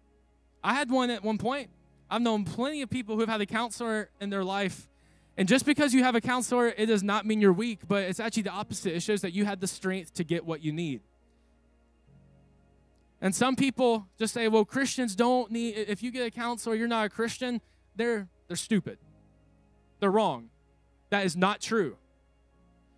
I 0.63 0.75
had 0.75 0.91
one 0.91 1.11
at 1.11 1.23
one 1.23 1.39
point. 1.39 1.71
I've 2.11 2.23
known 2.23 2.45
plenty 2.45 2.83
of 2.83 2.91
people 2.91 3.15
who 3.15 3.21
have 3.21 3.29
had 3.29 3.41
a 3.41 3.47
counselor 3.47 4.11
in 4.21 4.31
their 4.31 4.45
life. 4.45 4.89
And 5.37 5.49
just 5.49 5.67
because 5.67 5.93
you 5.93 6.05
have 6.05 6.15
a 6.15 6.21
counselor, 6.21 6.69
it 6.69 6.87
does 6.87 7.03
not 7.03 7.27
mean 7.27 7.41
you're 7.41 7.53
weak, 7.53 7.81
but 7.89 8.05
it's 8.05 8.21
actually 8.21 8.45
the 8.45 8.51
opposite. 8.51 8.95
It 8.95 9.01
shows 9.01 9.21
that 9.23 9.33
you 9.33 9.45
had 9.45 9.61
the 9.61 9.67
strength 9.67 10.15
to 10.15 10.25
get 10.25 10.45
what 10.45 10.63
you 10.63 10.73
need. 10.73 11.01
And 13.21 13.35
some 13.35 13.57
people 13.57 14.07
just 14.19 14.33
say, 14.33 14.49
well, 14.49 14.65
Christians 14.65 15.17
don't 15.17 15.51
need, 15.51 15.73
if 15.77 16.03
you 16.03 16.11
get 16.11 16.27
a 16.27 16.31
counselor, 16.31 16.77
you're 16.77 16.89
not 16.89 17.07
a 17.07 17.09
Christian. 17.09 17.61
They're 17.97 18.29
they're 18.49 18.57
stupid. 18.57 18.99
They're 20.01 20.11
wrong. 20.11 20.51
That 21.11 21.25
is 21.25 21.37
not 21.37 21.61
true. 21.61 21.97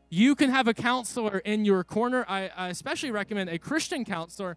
You 0.08 0.34
can 0.34 0.50
have 0.50 0.68
a 0.68 0.74
counselor 0.74 1.38
in 1.38 1.64
your 1.64 1.82
corner. 1.82 2.24
I, 2.28 2.50
I 2.56 2.68
especially 2.68 3.10
recommend 3.10 3.50
a 3.50 3.58
Christian 3.58 4.04
counselor, 4.04 4.56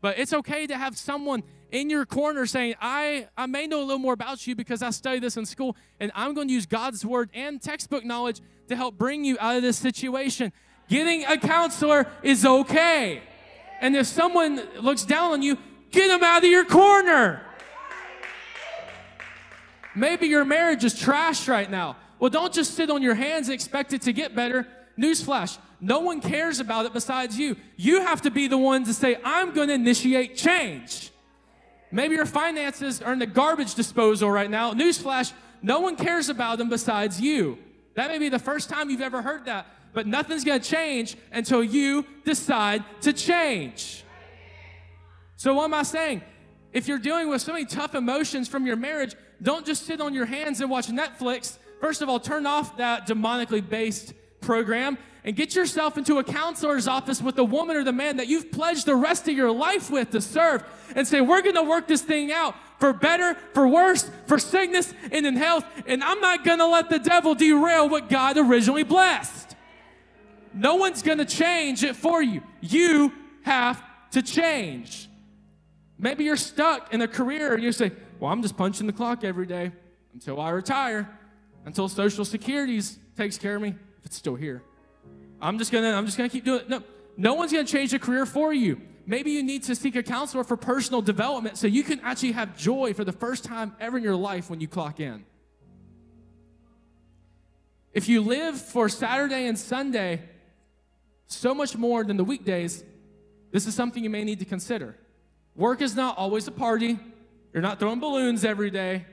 but 0.00 0.18
it's 0.18 0.32
okay 0.32 0.66
to 0.66 0.76
have 0.76 0.96
someone 0.96 1.42
in 1.70 1.90
your 1.90 2.06
corner 2.06 2.46
saying, 2.46 2.74
I, 2.80 3.28
I 3.36 3.46
may 3.46 3.66
know 3.66 3.80
a 3.80 3.84
little 3.84 3.98
more 3.98 4.14
about 4.14 4.46
you 4.46 4.54
because 4.54 4.82
I 4.82 4.90
studied 4.90 5.22
this 5.22 5.36
in 5.36 5.44
school, 5.44 5.76
and 6.00 6.12
I'm 6.14 6.32
going 6.32 6.48
to 6.48 6.54
use 6.54 6.66
God's 6.66 7.04
word 7.04 7.28
and 7.34 7.60
textbook 7.60 8.04
knowledge 8.04 8.40
to 8.68 8.76
help 8.76 8.96
bring 8.96 9.24
you 9.24 9.36
out 9.40 9.56
of 9.56 9.62
this 9.62 9.76
situation. 9.76 10.52
Getting 10.88 11.24
a 11.24 11.36
counselor 11.36 12.06
is 12.22 12.46
okay. 12.46 13.22
And 13.80 13.96
if 13.96 14.06
someone 14.06 14.62
looks 14.80 15.04
down 15.04 15.32
on 15.32 15.42
you, 15.42 15.58
get 15.90 16.08
them 16.08 16.22
out 16.22 16.44
of 16.44 16.50
your 16.50 16.64
corner. 16.64 17.42
Maybe 19.94 20.26
your 20.26 20.44
marriage 20.44 20.84
is 20.84 20.98
trash 20.98 21.48
right 21.48 21.70
now. 21.70 21.96
Well, 22.18 22.30
don't 22.30 22.52
just 22.52 22.74
sit 22.74 22.90
on 22.90 23.02
your 23.02 23.14
hands 23.14 23.48
and 23.48 23.54
expect 23.54 23.92
it 23.92 24.02
to 24.02 24.12
get 24.12 24.34
better. 24.34 24.66
Newsflash 24.98 25.58
no 25.80 26.00
one 26.00 26.20
cares 26.20 26.58
about 26.58 26.86
it 26.86 26.92
besides 26.92 27.38
you. 27.38 27.56
You 27.76 28.00
have 28.00 28.22
to 28.22 28.30
be 28.30 28.48
the 28.48 28.56
one 28.56 28.84
to 28.84 28.94
say, 28.94 29.18
I'm 29.22 29.52
going 29.52 29.68
to 29.68 29.74
initiate 29.74 30.36
change. 30.36 31.10
Maybe 31.92 32.14
your 32.14 32.26
finances 32.26 33.02
are 33.02 33.12
in 33.12 33.18
the 33.18 33.26
garbage 33.26 33.74
disposal 33.74 34.30
right 34.30 34.50
now. 34.50 34.72
Newsflash 34.72 35.32
no 35.62 35.80
one 35.80 35.96
cares 35.96 36.28
about 36.28 36.58
them 36.58 36.68
besides 36.68 37.20
you. 37.20 37.58
That 37.94 38.10
may 38.10 38.18
be 38.18 38.28
the 38.28 38.38
first 38.38 38.68
time 38.68 38.90
you've 38.90 39.00
ever 39.00 39.22
heard 39.22 39.46
that, 39.46 39.66
but 39.92 40.06
nothing's 40.06 40.44
going 40.44 40.60
to 40.60 40.68
change 40.68 41.16
until 41.32 41.62
you 41.64 42.04
decide 42.24 42.84
to 43.02 43.12
change. 43.12 44.04
So, 45.36 45.54
what 45.54 45.64
am 45.64 45.74
I 45.74 45.82
saying? 45.82 46.22
If 46.72 46.88
you're 46.88 46.98
dealing 46.98 47.28
with 47.28 47.40
so 47.40 47.52
many 47.52 47.64
tough 47.64 47.94
emotions 47.94 48.48
from 48.48 48.66
your 48.66 48.76
marriage, 48.76 49.14
don't 49.42 49.64
just 49.64 49.86
sit 49.86 50.00
on 50.00 50.12
your 50.14 50.26
hands 50.26 50.60
and 50.60 50.70
watch 50.70 50.88
Netflix. 50.88 51.56
First 51.80 52.02
of 52.02 52.08
all, 52.08 52.20
turn 52.20 52.46
off 52.46 52.76
that 52.76 53.06
demonically 53.06 53.66
based 53.66 54.12
program 54.46 54.96
and 55.24 55.34
get 55.34 55.56
yourself 55.56 55.98
into 55.98 56.18
a 56.18 56.24
counselor's 56.24 56.86
office 56.86 57.20
with 57.20 57.34
the 57.34 57.44
woman 57.44 57.76
or 57.76 57.82
the 57.82 57.92
man 57.92 58.16
that 58.18 58.28
you've 58.28 58.52
pledged 58.52 58.86
the 58.86 58.94
rest 58.94 59.26
of 59.28 59.36
your 59.36 59.50
life 59.50 59.90
with 59.90 60.12
to 60.12 60.20
serve 60.20 60.62
and 60.94 61.06
say, 61.06 61.20
We're 61.20 61.42
gonna 61.42 61.64
work 61.64 61.88
this 61.88 62.00
thing 62.00 62.32
out 62.32 62.54
for 62.78 62.92
better, 62.92 63.34
for 63.52 63.66
worse, 63.66 64.08
for 64.26 64.38
sickness, 64.38 64.94
and 65.10 65.26
in 65.26 65.36
health. 65.36 65.64
And 65.86 66.02
I'm 66.02 66.20
not 66.20 66.44
gonna 66.44 66.66
let 66.66 66.88
the 66.88 67.00
devil 67.00 67.34
derail 67.34 67.88
what 67.88 68.08
God 68.08 68.38
originally 68.38 68.84
blessed. 68.84 69.56
No 70.54 70.76
one's 70.76 71.02
gonna 71.02 71.24
change 71.24 71.82
it 71.82 71.96
for 71.96 72.22
you. 72.22 72.42
You 72.60 73.12
have 73.42 73.82
to 74.12 74.22
change. 74.22 75.08
Maybe 75.98 76.24
you're 76.24 76.36
stuck 76.36 76.94
in 76.94 77.02
a 77.02 77.08
career 77.08 77.52
and 77.52 77.62
you 77.62 77.72
say, 77.72 77.90
well, 78.20 78.30
I'm 78.30 78.42
just 78.42 78.56
punching 78.56 78.86
the 78.86 78.92
clock 78.92 79.24
every 79.24 79.46
day 79.46 79.72
until 80.14 80.40
I 80.40 80.50
retire, 80.50 81.08
until 81.64 81.88
Social 81.88 82.24
Security 82.24 82.80
takes 83.16 83.38
care 83.38 83.56
of 83.56 83.62
me, 83.62 83.74
it's 84.06 84.16
still 84.16 84.36
here. 84.36 84.62
I'm 85.40 85.58
just 85.58 85.70
gonna, 85.70 85.90
I'm 85.90 86.06
just 86.06 86.16
gonna 86.16 86.30
keep 86.30 86.44
doing 86.44 86.60
it. 86.60 86.68
No, 86.68 86.82
no 87.16 87.34
one's 87.34 87.52
gonna 87.52 87.64
change 87.64 87.90
the 87.90 87.98
career 87.98 88.24
for 88.24 88.54
you. 88.54 88.80
Maybe 89.04 89.32
you 89.32 89.42
need 89.42 89.64
to 89.64 89.74
seek 89.74 89.94
a 89.96 90.02
counselor 90.02 90.44
for 90.44 90.56
personal 90.56 91.02
development 91.02 91.58
so 91.58 91.66
you 91.66 91.82
can 91.82 92.00
actually 92.00 92.32
have 92.32 92.56
joy 92.56 92.94
for 92.94 93.04
the 93.04 93.12
first 93.12 93.44
time 93.44 93.74
ever 93.78 93.98
in 93.98 94.02
your 94.02 94.16
life 94.16 94.48
when 94.48 94.60
you 94.60 94.68
clock 94.68 94.98
in. 95.00 95.24
If 97.92 98.08
you 98.08 98.20
live 98.20 98.60
for 98.60 98.88
Saturday 98.88 99.46
and 99.46 99.58
Sunday 99.58 100.22
so 101.26 101.54
much 101.54 101.76
more 101.76 102.04
than 102.04 102.16
the 102.16 102.24
weekdays, 102.24 102.84
this 103.52 103.66
is 103.66 103.74
something 103.74 104.02
you 104.02 104.10
may 104.10 104.24
need 104.24 104.38
to 104.40 104.44
consider. 104.44 104.96
Work 105.54 105.80
is 105.82 105.96
not 105.96 106.18
always 106.18 106.46
a 106.46 106.52
party. 106.52 106.98
You're 107.52 107.62
not 107.62 107.80
throwing 107.80 108.00
balloons 108.00 108.44
every 108.44 108.70
day. 108.70 109.06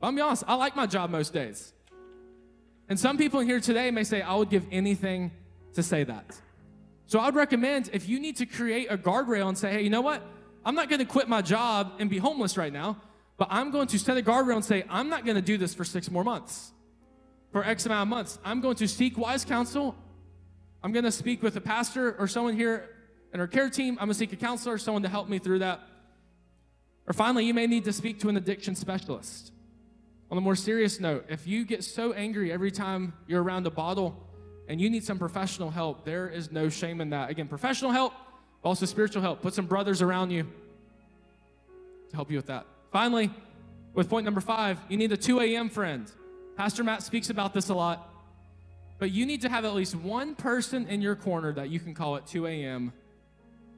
I'll 0.00 0.12
be 0.12 0.20
honest, 0.20 0.44
I 0.46 0.54
like 0.54 0.76
my 0.76 0.86
job 0.86 1.10
most 1.10 1.32
days. 1.32 1.72
And 2.92 3.00
some 3.00 3.16
people 3.16 3.40
here 3.40 3.58
today 3.58 3.90
may 3.90 4.04
say, 4.04 4.20
I 4.20 4.34
would 4.34 4.50
give 4.50 4.66
anything 4.70 5.30
to 5.72 5.82
say 5.82 6.04
that. 6.04 6.38
So 7.06 7.18
I 7.18 7.24
would 7.24 7.34
recommend 7.34 7.88
if 7.94 8.06
you 8.06 8.20
need 8.20 8.36
to 8.36 8.44
create 8.44 8.88
a 8.90 8.98
guardrail 8.98 9.48
and 9.48 9.56
say, 9.56 9.72
hey, 9.72 9.80
you 9.80 9.88
know 9.88 10.02
what? 10.02 10.22
I'm 10.62 10.74
not 10.74 10.90
going 10.90 10.98
to 10.98 11.06
quit 11.06 11.26
my 11.26 11.40
job 11.40 11.94
and 12.00 12.10
be 12.10 12.18
homeless 12.18 12.58
right 12.58 12.70
now, 12.70 13.00
but 13.38 13.48
I'm 13.50 13.70
going 13.70 13.86
to 13.86 13.98
set 13.98 14.18
a 14.18 14.20
guardrail 14.20 14.56
and 14.56 14.64
say, 14.66 14.84
I'm 14.90 15.08
not 15.08 15.24
going 15.24 15.36
to 15.36 15.40
do 15.42 15.56
this 15.56 15.72
for 15.72 15.84
six 15.84 16.10
more 16.10 16.22
months, 16.22 16.70
for 17.50 17.64
X 17.64 17.86
amount 17.86 18.02
of 18.02 18.08
months. 18.08 18.38
I'm 18.44 18.60
going 18.60 18.76
to 18.76 18.86
seek 18.86 19.16
wise 19.16 19.46
counsel. 19.46 19.96
I'm 20.82 20.92
going 20.92 21.06
to 21.06 21.10
speak 21.10 21.42
with 21.42 21.56
a 21.56 21.62
pastor 21.62 22.14
or 22.18 22.28
someone 22.28 22.56
here 22.56 22.90
in 23.32 23.40
our 23.40 23.46
care 23.46 23.70
team. 23.70 23.94
I'm 23.94 24.08
going 24.08 24.10
to 24.10 24.14
seek 24.16 24.34
a 24.34 24.36
counselor, 24.36 24.76
someone 24.76 25.02
to 25.04 25.08
help 25.08 25.30
me 25.30 25.38
through 25.38 25.60
that. 25.60 25.80
Or 27.06 27.14
finally, 27.14 27.46
you 27.46 27.54
may 27.54 27.66
need 27.66 27.84
to 27.84 27.92
speak 27.94 28.20
to 28.20 28.28
an 28.28 28.36
addiction 28.36 28.74
specialist. 28.74 29.50
On 30.32 30.38
a 30.38 30.40
more 30.40 30.56
serious 30.56 30.98
note, 30.98 31.26
if 31.28 31.46
you 31.46 31.62
get 31.66 31.84
so 31.84 32.14
angry 32.14 32.50
every 32.50 32.70
time 32.70 33.12
you're 33.26 33.42
around 33.42 33.66
a 33.66 33.70
bottle 33.70 34.16
and 34.66 34.80
you 34.80 34.88
need 34.88 35.04
some 35.04 35.18
professional 35.18 35.70
help, 35.70 36.06
there 36.06 36.26
is 36.26 36.50
no 36.50 36.70
shame 36.70 37.02
in 37.02 37.10
that. 37.10 37.28
Again, 37.28 37.48
professional 37.48 37.90
help, 37.90 38.14
also 38.64 38.86
spiritual 38.86 39.20
help. 39.20 39.42
Put 39.42 39.52
some 39.52 39.66
brothers 39.66 40.00
around 40.00 40.30
you 40.30 40.44
to 42.08 42.16
help 42.16 42.30
you 42.30 42.38
with 42.38 42.46
that. 42.46 42.64
Finally, 42.92 43.30
with 43.92 44.08
point 44.08 44.24
number 44.24 44.40
five, 44.40 44.78
you 44.88 44.96
need 44.96 45.12
a 45.12 45.18
2 45.18 45.38
a.m. 45.40 45.68
friend. 45.68 46.10
Pastor 46.56 46.82
Matt 46.82 47.02
speaks 47.02 47.28
about 47.28 47.52
this 47.52 47.68
a 47.68 47.74
lot, 47.74 48.08
but 48.98 49.10
you 49.10 49.26
need 49.26 49.42
to 49.42 49.50
have 49.50 49.66
at 49.66 49.74
least 49.74 49.94
one 49.94 50.34
person 50.34 50.88
in 50.88 51.02
your 51.02 51.14
corner 51.14 51.52
that 51.52 51.68
you 51.68 51.78
can 51.78 51.92
call 51.92 52.16
at 52.16 52.26
2 52.26 52.46
a.m. 52.46 52.94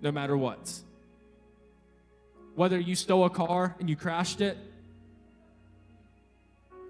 no 0.00 0.12
matter 0.12 0.36
what. 0.36 0.72
Whether 2.54 2.78
you 2.78 2.94
stole 2.94 3.24
a 3.24 3.30
car 3.30 3.74
and 3.80 3.90
you 3.90 3.96
crashed 3.96 4.40
it, 4.40 4.56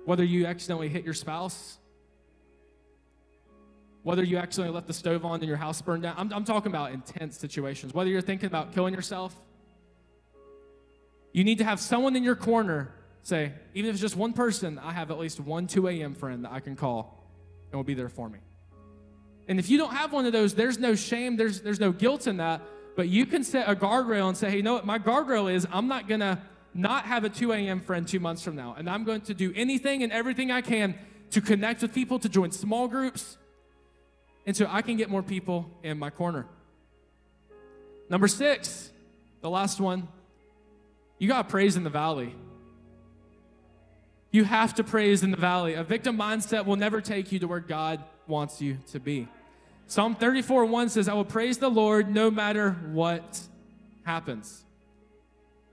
whether 0.04 0.24
you 0.24 0.46
accidentally 0.46 0.88
hit 0.88 1.04
your 1.04 1.14
spouse, 1.14 1.78
whether 4.02 4.22
you 4.22 4.36
accidentally 4.36 4.74
left 4.74 4.86
the 4.86 4.92
stove 4.92 5.24
on 5.24 5.40
and 5.40 5.48
your 5.48 5.56
house 5.56 5.80
burned 5.80 6.02
down. 6.02 6.14
I'm, 6.18 6.32
I'm 6.32 6.44
talking 6.44 6.70
about 6.70 6.92
intense 6.92 7.38
situations. 7.38 7.94
Whether 7.94 8.10
you're 8.10 8.20
thinking 8.20 8.46
about 8.46 8.72
killing 8.72 8.94
yourself, 8.94 9.34
you 11.32 11.42
need 11.42 11.58
to 11.58 11.64
have 11.64 11.80
someone 11.80 12.14
in 12.14 12.22
your 12.22 12.36
corner 12.36 12.92
say, 13.22 13.52
even 13.72 13.88
if 13.88 13.94
it's 13.94 14.02
just 14.02 14.16
one 14.16 14.34
person, 14.34 14.78
I 14.78 14.92
have 14.92 15.10
at 15.10 15.18
least 15.18 15.40
one 15.40 15.66
2 15.66 15.88
a.m. 15.88 16.14
friend 16.14 16.44
that 16.44 16.52
I 16.52 16.60
can 16.60 16.76
call 16.76 17.24
and 17.70 17.78
will 17.78 17.84
be 17.84 17.94
there 17.94 18.10
for 18.10 18.28
me. 18.28 18.38
And 19.48 19.58
if 19.58 19.68
you 19.68 19.78
don't 19.78 19.94
have 19.94 20.12
one 20.12 20.26
of 20.26 20.32
those, 20.32 20.54
there's 20.54 20.78
no 20.78 20.94
shame, 20.94 21.36
there's, 21.36 21.62
there's 21.62 21.80
no 21.80 21.92
guilt 21.92 22.26
in 22.26 22.36
that, 22.36 22.62
but 22.96 23.08
you 23.08 23.26
can 23.26 23.42
set 23.42 23.68
a 23.68 23.74
guardrail 23.74 24.28
and 24.28 24.36
say, 24.36 24.50
hey, 24.50 24.58
you 24.58 24.62
know 24.62 24.74
what? 24.74 24.86
My 24.86 24.98
guardrail 24.98 25.52
is 25.52 25.66
I'm 25.72 25.88
not 25.88 26.08
going 26.08 26.20
to 26.20 26.38
not 26.74 27.04
have 27.04 27.24
a 27.24 27.28
2 27.28 27.52
a.m. 27.52 27.80
friend 27.80 28.06
two 28.06 28.20
months 28.20 28.42
from 28.42 28.56
now. 28.56 28.74
And 28.76 28.90
I'm 28.90 29.04
going 29.04 29.20
to 29.22 29.34
do 29.34 29.52
anything 29.54 30.02
and 30.02 30.12
everything 30.12 30.50
I 30.50 30.60
can 30.60 30.98
to 31.30 31.40
connect 31.40 31.82
with 31.82 31.94
people, 31.94 32.18
to 32.18 32.28
join 32.28 32.50
small 32.50 32.88
groups, 32.88 33.36
and 34.46 34.56
so 34.56 34.66
I 34.68 34.82
can 34.82 34.96
get 34.96 35.08
more 35.08 35.22
people 35.22 35.70
in 35.82 35.98
my 35.98 36.10
corner. 36.10 36.46
Number 38.10 38.28
six, 38.28 38.90
the 39.40 39.48
last 39.48 39.80
one, 39.80 40.08
you 41.18 41.28
got 41.28 41.48
praise 41.48 41.76
in 41.76 41.84
the 41.84 41.90
valley. 41.90 42.34
You 44.30 44.44
have 44.44 44.74
to 44.74 44.84
praise 44.84 45.22
in 45.22 45.30
the 45.30 45.36
valley. 45.36 45.74
A 45.74 45.84
victim 45.84 46.18
mindset 46.18 46.66
will 46.66 46.76
never 46.76 47.00
take 47.00 47.30
you 47.32 47.38
to 47.38 47.46
where 47.46 47.60
God 47.60 48.02
wants 48.26 48.60
you 48.60 48.78
to 48.92 48.98
be. 48.98 49.28
Psalm 49.86 50.14
34 50.14 50.64
1 50.66 50.88
says, 50.88 51.08
I 51.08 51.14
will 51.14 51.24
praise 51.24 51.58
the 51.58 51.68
Lord 51.68 52.12
no 52.12 52.30
matter 52.30 52.72
what 52.90 53.40
happens. 54.04 54.63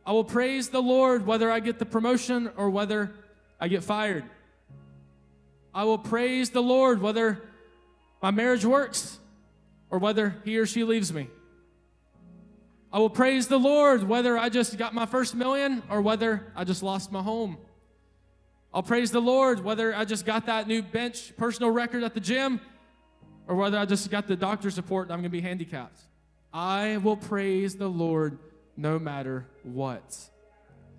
I 0.06 0.14
will 0.14 0.24
praise 0.24 0.70
the 0.70 0.82
Lord 0.82 1.26
whether 1.26 1.52
I 1.52 1.60
get 1.60 1.80
the 1.80 1.86
promotion 1.86 2.52
or 2.58 2.70
whether 2.70 3.12
I 3.60 3.68
get 3.68 3.84
fired. 3.84 4.24
I 5.74 5.84
will 5.84 6.00
praise 6.00 6.50
the 6.50 6.62
Lord 6.62 7.02
whether 7.02 7.42
my 8.22 8.32
marriage 8.32 8.66
works 8.66 9.20
or 9.90 10.00
whether 10.00 10.36
he 10.44 10.58
or 10.58 10.66
she 10.66 10.84
leaves 10.84 11.14
me. 11.14 11.28
I 12.92 13.00
will 13.00 13.10
praise 13.10 13.48
the 13.48 13.60
Lord 13.60 14.04
whether 14.04 14.38
I 14.38 14.50
just 14.50 14.78
got 14.78 14.94
my 14.94 15.06
first 15.06 15.34
million 15.34 15.82
or 15.90 16.02
whether 16.02 16.52
I 16.56 16.66
just 16.66 16.84
lost 16.84 17.12
my 17.12 17.22
home. 17.22 17.58
I'll 18.74 18.84
praise 18.84 19.12
the 19.12 19.22
Lord 19.22 19.64
whether 19.64 19.96
I 19.96 20.06
just 20.06 20.26
got 20.26 20.48
that 20.48 20.68
new 20.68 20.82
bench 20.82 21.34
personal 21.38 21.72
record 21.72 22.04
at 22.04 22.14
the 22.14 22.20
gym 22.20 22.60
or 23.48 23.56
whether 23.56 23.78
I 23.78 23.86
just 23.86 24.10
got 24.10 24.28
the 24.28 24.36
doctor's 24.36 24.78
report 24.78 25.08
and 25.08 25.14
I'm 25.14 25.20
going 25.20 25.24
to 25.24 25.30
be 25.30 25.42
handicapped. 25.42 26.02
I 26.54 26.98
will 26.98 27.18
praise 27.18 27.76
the 27.76 27.88
Lord 27.88 28.40
no 28.78 29.00
matter 29.00 29.46
what 29.64 30.18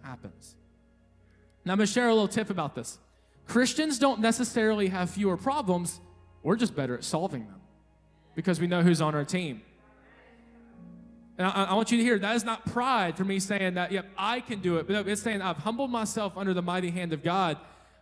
happens. 0.03 0.55
Now, 1.65 1.73
I'm 1.73 1.79
going 1.79 1.87
to 1.87 1.93
share 1.93 2.09
a 2.09 2.13
little 2.15 2.29
tip 2.29 2.51
about 2.51 2.75
this. 2.75 2.99
Christians 3.47 3.99
don't 3.99 4.21
necessarily 4.21 4.89
have 4.89 5.11
fewer 5.11 5.37
problems, 5.37 6.01
we're 6.43 6.57
just 6.57 6.75
better 6.75 6.95
at 6.95 7.05
solving 7.05 7.47
them 7.47 7.61
because 8.35 8.61
we 8.61 8.67
know 8.67 8.83
who's 8.83 9.01
on 9.01 9.15
our 9.15 9.25
team. 9.25 9.63
And 11.39 11.47
I, 11.47 11.65
I, 11.65 11.75
want 11.75 11.91
you 11.91 11.99
to 11.99 12.05
hear 12.05 12.19
that 12.19 12.37
is 12.37 12.45
not 12.45 12.67
pride 12.67 13.17
for 13.17 13.25
me 13.25 13.39
saying 13.41 13.75
that, 13.75 13.91
yep, 13.91 14.07
I 14.17 14.41
can 14.41 14.61
do 14.61 14.77
it, 14.77 14.87
but 14.87 15.09
it's 15.09 15.23
saying 15.23 15.41
I've 15.41 15.57
humbled 15.57 15.91
myself 15.91 16.37
under 16.37 16.53
the 16.53 16.63
mighty 16.63 16.91
hand 16.91 17.13
of 17.13 17.23
God. 17.23 17.57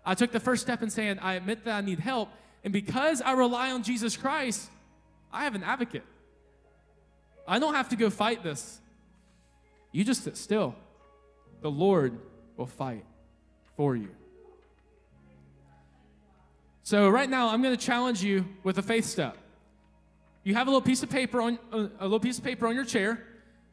I 0.04 0.14
took 0.14 0.33
the 0.33 0.40
first 0.40 0.62
step 0.62 0.83
in 0.83 0.90
saying, 0.90 1.18
I 1.20 1.35
admit 1.35 1.64
that 1.64 1.74
I 1.76 1.80
need 1.80 2.00
help. 2.00 2.30
And 2.64 2.72
because 2.72 3.22
I 3.22 3.33
rely 3.33 3.70
on 3.70 3.83
Jesus 3.83 4.16
Christ, 4.16 4.68
I 5.33 5.44
have 5.44 5.54
an 5.54 5.62
advocate. 5.62 6.04
I 7.46 7.59
don't 7.59 7.74
have 7.74 7.88
to 7.90 7.96
go 7.96 8.11
fight 8.11 8.42
this. 8.42 8.80
You 9.92 10.05
just 10.05 10.24
sit 10.24 10.37
still. 10.37 10.74
The 11.62 11.70
Lord 11.70 12.18
will 12.57 12.66
fight 12.66 13.05
for 13.76 13.96
you. 13.96 14.09
So, 16.83 17.09
right 17.09 17.29
now, 17.29 17.48
I'm 17.48 17.62
going 17.62 17.76
to 17.76 17.85
challenge 17.85 18.22
you 18.22 18.46
with 18.64 18.79
a 18.79 18.83
faith 18.83 19.05
step. 19.05 19.37
You 20.42 20.55
have 20.55 20.66
a 20.66 20.70
little 20.70 20.81
piece 20.81 21.03
of 21.03 21.11
paper 21.11 21.40
on 21.40 21.59
a 21.72 22.03
little 22.03 22.20
piece 22.20 22.38
of 22.38 22.44
paper 22.44 22.66
on 22.66 22.74
your 22.74 22.85
chair, 22.85 23.22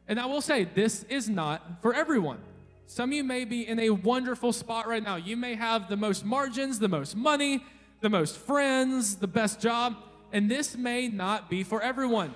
and 0.06 0.20
I 0.20 0.26
will 0.26 0.42
say 0.42 0.64
this 0.64 1.04
is 1.04 1.28
not 1.28 1.82
for 1.82 1.94
everyone. 1.94 2.38
Some 2.86 3.10
of 3.10 3.14
you 3.14 3.24
may 3.24 3.44
be 3.44 3.66
in 3.66 3.78
a 3.80 3.90
wonderful 3.90 4.52
spot 4.52 4.86
right 4.86 5.02
now. 5.02 5.16
You 5.16 5.36
may 5.36 5.54
have 5.54 5.88
the 5.88 5.96
most 5.96 6.24
margins, 6.24 6.78
the 6.78 6.88
most 6.88 7.16
money, 7.16 7.64
the 8.00 8.10
most 8.10 8.36
friends, 8.36 9.16
the 9.16 9.26
best 9.26 9.60
job, 9.60 9.96
and 10.32 10.50
this 10.50 10.76
may 10.76 11.08
not 11.08 11.50
be 11.50 11.62
for 11.62 11.82
everyone. 11.82 12.34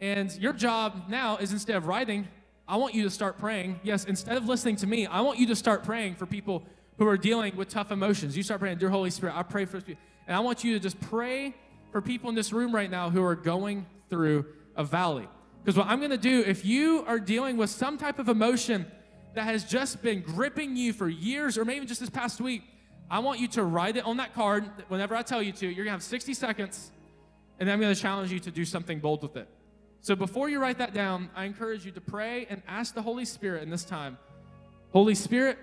And 0.00 0.34
your 0.36 0.52
job 0.52 1.04
now 1.08 1.36
is 1.38 1.52
instead 1.52 1.76
of 1.76 1.86
writing 1.86 2.28
I 2.70 2.76
want 2.76 2.94
you 2.94 3.02
to 3.02 3.10
start 3.10 3.36
praying. 3.36 3.80
Yes, 3.82 4.04
instead 4.04 4.36
of 4.36 4.46
listening 4.46 4.76
to 4.76 4.86
me, 4.86 5.04
I 5.04 5.22
want 5.22 5.40
you 5.40 5.48
to 5.48 5.56
start 5.56 5.82
praying 5.82 6.14
for 6.14 6.24
people 6.24 6.62
who 6.98 7.08
are 7.08 7.16
dealing 7.16 7.56
with 7.56 7.68
tough 7.68 7.90
emotions. 7.90 8.36
You 8.36 8.44
start 8.44 8.60
praying, 8.60 8.78
Dear 8.78 8.90
Holy 8.90 9.10
Spirit, 9.10 9.34
I 9.34 9.42
pray 9.42 9.64
for 9.64 9.80
people. 9.80 10.00
And 10.28 10.36
I 10.36 10.38
want 10.38 10.62
you 10.62 10.74
to 10.74 10.78
just 10.78 11.00
pray 11.00 11.56
for 11.90 12.00
people 12.00 12.28
in 12.28 12.36
this 12.36 12.52
room 12.52 12.72
right 12.72 12.88
now 12.88 13.10
who 13.10 13.24
are 13.24 13.34
going 13.34 13.86
through 14.08 14.46
a 14.76 14.84
valley. 14.84 15.28
Because 15.64 15.76
what 15.76 15.88
I'm 15.88 15.98
going 15.98 16.12
to 16.12 16.16
do, 16.16 16.44
if 16.46 16.64
you 16.64 17.04
are 17.08 17.18
dealing 17.18 17.56
with 17.56 17.70
some 17.70 17.98
type 17.98 18.20
of 18.20 18.28
emotion 18.28 18.86
that 19.34 19.42
has 19.42 19.64
just 19.64 20.00
been 20.00 20.20
gripping 20.20 20.76
you 20.76 20.92
for 20.92 21.08
years 21.08 21.58
or 21.58 21.64
maybe 21.64 21.86
just 21.86 21.98
this 21.98 22.08
past 22.08 22.40
week, 22.40 22.62
I 23.10 23.18
want 23.18 23.40
you 23.40 23.48
to 23.48 23.64
write 23.64 23.96
it 23.96 24.04
on 24.04 24.18
that 24.18 24.32
card 24.32 24.64
whenever 24.86 25.16
I 25.16 25.22
tell 25.22 25.42
you 25.42 25.50
to. 25.50 25.66
You're 25.66 25.74
going 25.74 25.86
to 25.86 25.90
have 25.90 26.04
60 26.04 26.34
seconds, 26.34 26.92
and 27.58 27.68
then 27.68 27.74
I'm 27.74 27.80
going 27.80 27.92
to 27.92 28.00
challenge 28.00 28.30
you 28.30 28.38
to 28.38 28.52
do 28.52 28.64
something 28.64 29.00
bold 29.00 29.24
with 29.24 29.36
it. 29.36 29.48
So 30.02 30.16
before 30.16 30.48
you 30.48 30.60
write 30.60 30.78
that 30.78 30.94
down, 30.94 31.30
I 31.34 31.44
encourage 31.44 31.84
you 31.84 31.92
to 31.92 32.00
pray 32.00 32.46
and 32.48 32.62
ask 32.66 32.94
the 32.94 33.02
Holy 33.02 33.24
Spirit 33.24 33.62
in 33.62 33.70
this 33.70 33.84
time 33.84 34.18
Holy 34.92 35.14
Spirit, 35.14 35.56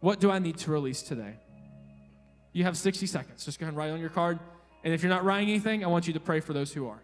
what 0.00 0.20
do 0.20 0.30
I 0.30 0.38
need 0.38 0.58
to 0.58 0.70
release 0.70 1.02
today? 1.02 1.34
You 2.52 2.64
have 2.64 2.76
60 2.76 3.06
seconds. 3.06 3.44
Just 3.44 3.58
go 3.58 3.64
ahead 3.64 3.70
and 3.70 3.78
write 3.78 3.90
on 3.90 4.00
your 4.00 4.10
card. 4.10 4.38
And 4.84 4.92
if 4.92 5.02
you're 5.02 5.10
not 5.10 5.24
writing 5.24 5.48
anything, 5.48 5.84
I 5.84 5.88
want 5.88 6.06
you 6.06 6.12
to 6.12 6.20
pray 6.20 6.40
for 6.40 6.52
those 6.52 6.72
who 6.72 6.88
are. 6.88 7.02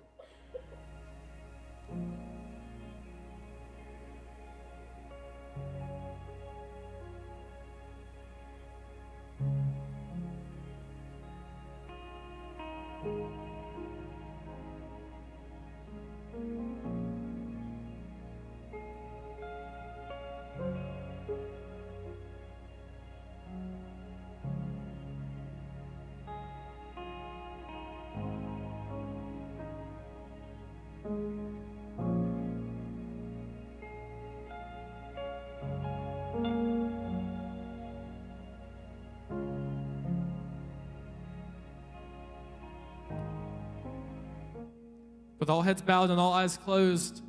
With 45.44 45.50
all 45.50 45.60
heads 45.60 45.82
bowed 45.82 46.08
and 46.08 46.18
all 46.18 46.32
eyes 46.32 46.56
closed, 46.56 47.20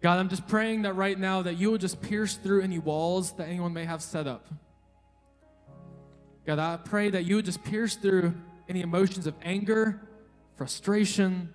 God, 0.00 0.18
I'm 0.18 0.30
just 0.30 0.48
praying 0.48 0.80
that 0.82 0.94
right 0.94 1.18
now 1.18 1.42
that 1.42 1.58
you 1.58 1.70
will 1.70 1.76
just 1.76 2.00
pierce 2.00 2.36
through 2.36 2.62
any 2.62 2.78
walls 2.78 3.32
that 3.32 3.48
anyone 3.48 3.74
may 3.74 3.84
have 3.84 4.00
set 4.00 4.26
up. 4.26 4.48
God, 6.46 6.58
I 6.58 6.78
pray 6.78 7.10
that 7.10 7.26
you 7.26 7.36
would 7.36 7.44
just 7.44 7.62
pierce 7.64 7.96
through 7.96 8.32
any 8.66 8.80
emotions 8.80 9.26
of 9.26 9.34
anger, 9.42 10.00
frustration, 10.56 11.52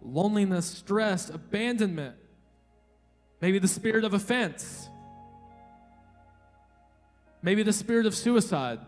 loneliness, 0.00 0.66
stress, 0.66 1.28
abandonment, 1.28 2.14
maybe 3.40 3.58
the 3.58 3.66
spirit 3.66 4.04
of 4.04 4.14
offense, 4.14 4.88
maybe 7.42 7.64
the 7.64 7.72
spirit 7.72 8.06
of 8.06 8.14
suicide. 8.14 8.78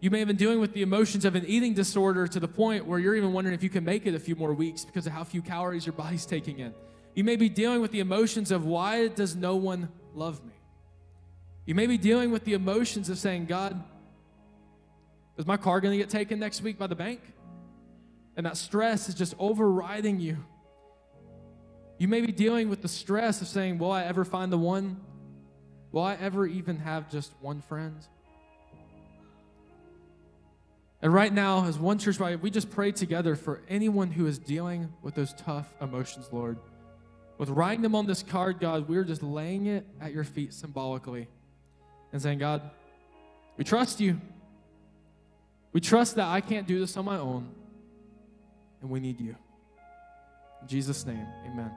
You 0.00 0.10
may 0.10 0.18
have 0.18 0.28
been 0.28 0.36
dealing 0.36 0.60
with 0.60 0.74
the 0.74 0.82
emotions 0.82 1.24
of 1.24 1.34
an 1.34 1.44
eating 1.46 1.72
disorder 1.72 2.26
to 2.26 2.38
the 2.38 2.48
point 2.48 2.86
where 2.86 2.98
you're 2.98 3.14
even 3.14 3.32
wondering 3.32 3.54
if 3.54 3.62
you 3.62 3.70
can 3.70 3.84
make 3.84 4.06
it 4.06 4.14
a 4.14 4.18
few 4.18 4.36
more 4.36 4.52
weeks 4.52 4.84
because 4.84 5.06
of 5.06 5.12
how 5.12 5.24
few 5.24 5.40
calories 5.40 5.86
your 5.86 5.94
body's 5.94 6.26
taking 6.26 6.58
in. 6.58 6.74
You 7.14 7.24
may 7.24 7.36
be 7.36 7.48
dealing 7.48 7.80
with 7.80 7.92
the 7.92 8.00
emotions 8.00 8.50
of 8.50 8.66
why 8.66 9.08
does 9.08 9.34
no 9.34 9.56
one 9.56 9.88
love 10.14 10.44
me? 10.44 10.52
You 11.64 11.74
may 11.74 11.86
be 11.86 11.96
dealing 11.96 12.30
with 12.30 12.44
the 12.44 12.52
emotions 12.52 13.08
of 13.08 13.18
saying, 13.18 13.46
God, 13.46 13.82
is 15.38 15.46
my 15.46 15.56
car 15.56 15.80
going 15.80 15.92
to 15.92 15.98
get 15.98 16.10
taken 16.10 16.38
next 16.38 16.62
week 16.62 16.78
by 16.78 16.86
the 16.86 16.94
bank? 16.94 17.20
And 18.36 18.44
that 18.44 18.58
stress 18.58 19.08
is 19.08 19.14
just 19.14 19.34
overriding 19.38 20.20
you. 20.20 20.36
You 21.98 22.08
may 22.08 22.20
be 22.20 22.32
dealing 22.32 22.68
with 22.68 22.82
the 22.82 22.88
stress 22.88 23.40
of 23.40 23.48
saying, 23.48 23.78
Will 23.78 23.90
I 23.90 24.04
ever 24.04 24.24
find 24.24 24.52
the 24.52 24.58
one? 24.58 25.00
Will 25.90 26.02
I 26.02 26.16
ever 26.16 26.46
even 26.46 26.78
have 26.78 27.10
just 27.10 27.32
one 27.40 27.62
friend? 27.62 27.96
And 31.06 31.14
right 31.14 31.32
now, 31.32 31.66
as 31.66 31.78
one 31.78 32.00
church 32.00 32.18
body, 32.18 32.34
we 32.34 32.50
just 32.50 32.68
pray 32.68 32.90
together 32.90 33.36
for 33.36 33.62
anyone 33.68 34.10
who 34.10 34.26
is 34.26 34.40
dealing 34.40 34.92
with 35.02 35.14
those 35.14 35.32
tough 35.34 35.72
emotions, 35.80 36.28
Lord. 36.32 36.58
With 37.38 37.48
writing 37.48 37.82
them 37.82 37.94
on 37.94 38.06
this 38.06 38.24
card, 38.24 38.58
God, 38.58 38.88
we're 38.88 39.04
just 39.04 39.22
laying 39.22 39.66
it 39.66 39.86
at 40.00 40.12
your 40.12 40.24
feet 40.24 40.52
symbolically 40.52 41.28
and 42.12 42.20
saying, 42.20 42.40
God, 42.40 42.60
we 43.56 43.62
trust 43.62 44.00
you. 44.00 44.20
We 45.72 45.80
trust 45.80 46.16
that 46.16 46.26
I 46.26 46.40
can't 46.40 46.66
do 46.66 46.80
this 46.80 46.96
on 46.96 47.04
my 47.04 47.18
own, 47.18 47.50
and 48.80 48.90
we 48.90 48.98
need 48.98 49.20
you. 49.20 49.36
In 50.62 50.66
Jesus' 50.66 51.06
name, 51.06 51.28
amen. 51.46 51.70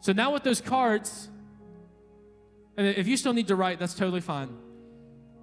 So 0.00 0.12
now 0.12 0.32
with 0.32 0.42
those 0.42 0.60
cards, 0.60 1.28
and 2.76 2.84
if 2.84 3.06
you 3.06 3.16
still 3.16 3.32
need 3.32 3.46
to 3.46 3.54
write, 3.54 3.78
that's 3.78 3.94
totally 3.94 4.20
fine. 4.20 4.48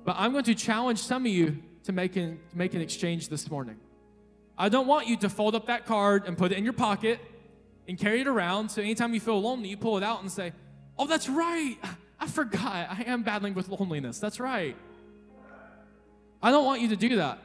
But 0.03 0.17
I'm 0.19 0.33
going 0.33 0.43
to 0.43 0.55
challenge 0.55 0.99
some 0.99 1.25
of 1.25 1.31
you 1.31 1.59
to 1.83 1.91
make 1.91 2.15
an, 2.15 2.39
make 2.53 2.73
an 2.73 2.81
exchange 2.81 3.29
this 3.29 3.49
morning. 3.49 3.77
I 4.57 4.69
don't 4.69 4.87
want 4.87 5.07
you 5.07 5.17
to 5.17 5.29
fold 5.29 5.55
up 5.55 5.67
that 5.67 5.85
card 5.85 6.27
and 6.27 6.37
put 6.37 6.51
it 6.51 6.57
in 6.57 6.63
your 6.63 6.73
pocket 6.73 7.19
and 7.87 7.97
carry 7.97 8.21
it 8.21 8.27
around. 8.27 8.69
So 8.69 8.81
anytime 8.81 9.13
you 9.13 9.19
feel 9.19 9.41
lonely, 9.41 9.69
you 9.69 9.77
pull 9.77 9.97
it 9.97 10.03
out 10.03 10.21
and 10.21 10.31
say, 10.31 10.53
Oh, 10.97 11.07
that's 11.07 11.29
right. 11.29 11.77
I 12.19 12.27
forgot. 12.27 12.89
I 12.89 13.03
am 13.07 13.23
battling 13.23 13.53
with 13.53 13.69
loneliness. 13.69 14.19
That's 14.19 14.39
right. 14.39 14.75
I 16.43 16.51
don't 16.51 16.65
want 16.65 16.81
you 16.81 16.89
to 16.89 16.97
do 16.97 17.15
that. 17.15 17.39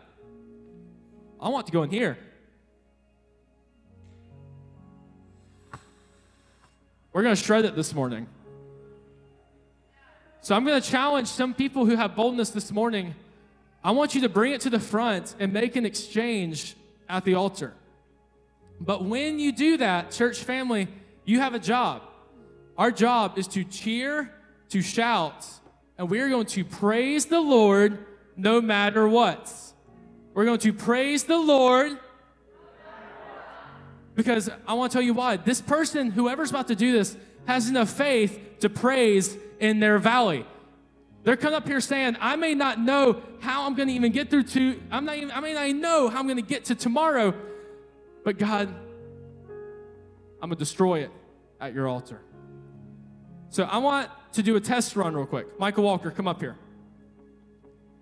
I 1.41 1.49
want 1.49 1.67
to 1.67 1.73
go 1.73 1.85
in 1.85 1.91
here. 1.91 2.19
We're 7.13 7.23
going 7.23 7.35
to 7.37 7.41
shred 7.41 7.65
it 7.65 7.77
this 7.77 7.95
morning. 7.95 8.27
So 10.41 10.57
I'm 10.57 10.65
going 10.65 10.81
to 10.83 10.87
challenge 10.87 11.29
some 11.29 11.55
people 11.55 11.87
who 11.87 11.95
have 11.95 12.17
boldness 12.17 12.51
this 12.51 12.73
morning. 12.73 13.15
I 13.85 13.91
want 13.91 14.15
you 14.15 14.23
to 14.23 14.31
bring 14.31 14.53
it 14.53 14.63
to 14.63 14.71
the 14.71 14.81
front 14.81 15.37
and 15.39 15.53
make 15.53 15.77
an 15.77 15.85
exchange 15.85 16.75
at 17.07 17.25
the 17.25 17.35
altar. 17.35 17.75
But 18.81 19.05
when 19.05 19.39
you 19.39 19.53
do 19.53 19.77
that, 19.77 20.11
church 20.11 20.39
family, 20.43 20.89
you 21.27 21.41
have 21.41 21.55
a 21.55 21.59
job. 21.59 22.03
Our 22.79 22.91
job 22.91 23.39
is 23.39 23.47
to 23.49 23.63
cheer, 23.63 24.33
to 24.71 24.81
shout, 24.81 25.47
and 25.99 26.11
we 26.11 26.21
are 26.21 26.29
going 26.29 26.47
to 26.47 26.65
praise 26.65 27.27
the 27.27 27.41
Lord 27.41 27.99
no 28.37 28.61
matter 28.61 29.07
what. 29.07 29.53
We're 30.33 30.47
going 30.47 30.59
to 30.61 30.73
praise 30.73 31.25
the 31.25 31.39
Lord 31.39 31.99
because 34.15 34.49
I 34.67 34.75
want 34.75 34.93
to 34.93 34.97
tell 34.97 35.03
you 35.03 35.15
why. 35.15 35.37
This 35.37 35.61
person, 35.61 36.11
whoever's 36.11 36.51
about 36.51 36.69
to 36.69 36.75
do 36.75 36.93
this, 36.93 37.17
has 37.47 37.69
enough 37.69 37.91
faith 37.91 38.41
to 38.61 38.71
praise 38.71 39.37
in 39.61 39.81
their 39.81 39.99
valley. 39.99 40.47
They're 41.25 41.37
coming 41.37 41.57
up 41.57 41.67
here 41.67 41.81
saying, 41.81 42.19
I 42.21 42.37
may 42.37 42.55
not 42.55 42.79
know 42.79 43.23
how 43.41 43.67
I'm 43.67 43.75
going 43.75 43.89
to 43.89 43.95
even 43.95 44.13
get 44.13 44.29
through 44.29 44.43
to, 44.45 44.81
I'm 44.91 45.07
not 45.07 45.17
even, 45.17 45.31
I 45.31 45.41
may 45.41 45.55
not 45.55 45.67
even 45.67 45.81
know 45.81 46.09
how 46.09 46.21
I'm 46.21 46.27
going 46.27 46.37
to 46.37 46.43
get 46.43 46.67
to 46.67 46.75
tomorrow, 46.75 47.35
but 48.25 48.39
God, 48.39 48.69
I'm 48.69 50.51
going 50.51 50.51
to 50.51 50.57
destroy 50.57 51.01
it 51.01 51.11
at 51.61 51.73
your 51.73 51.89
altar. 51.89 52.21
So 53.49 53.65
I 53.65 53.79
want 53.79 54.11
to 54.33 54.43
do 54.43 54.57
a 54.57 54.61
test 54.61 54.97
run 54.97 55.15
real 55.17 55.25
quick. 55.25 55.59
Michael 55.59 55.85
Walker, 55.85 56.11
come 56.11 56.29
up 56.29 56.41
here. 56.41 56.59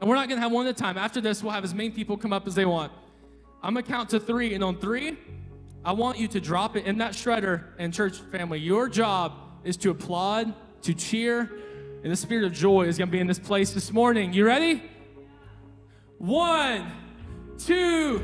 And 0.01 0.11
we're 0.11 0.17
not 0.17 0.29
going 0.29 0.39
to 0.39 0.43
have 0.43 0.51
one 0.51 0.67
at 0.67 0.71
a 0.71 0.77
time. 0.77 0.99
After 0.99 1.21
this, 1.21 1.45
we'll 1.45 1.53
have 1.53 1.63
as 1.63 1.75
many 1.75 1.91
people 1.91 2.17
come 2.17 2.33
up 2.33 2.49
as 2.49 2.57
they 2.57 2.65
want. 2.65 2.91
I'm 3.63 3.75
going 3.75 3.85
to 3.85 3.91
count 3.91 4.11
to 4.11 4.19
three, 4.19 4.55
and 4.55 4.65
on 4.65 4.79
three, 4.79 5.17
I 5.85 5.93
want 5.93 6.19
you 6.19 6.27
to 6.27 6.41
drop 6.41 6.77
it 6.77 6.87
in 6.87 6.99
that 6.99 7.13
shredder 7.13 7.67
and 7.79 7.95
church 7.95 8.19
family. 8.33 8.59
Your 8.59 8.89
job 8.89 9.35
is 9.63 9.77
to 9.77 9.91
applaud, 9.91 10.53
to 10.83 10.95
cheer, 10.95 11.49
and 12.03 12.11
the 12.11 12.17
spirit 12.17 12.45
of 12.45 12.53
joy 12.53 12.83
is 12.83 12.99
going 12.99 13.09
to 13.09 13.13
be 13.13 13.21
in 13.21 13.27
this 13.27 13.39
place 13.39 13.73
this 13.73 13.93
morning. 13.93 14.33
You 14.33 14.45
ready? 14.45 14.83
One, 16.19 16.91
two, 17.59 18.21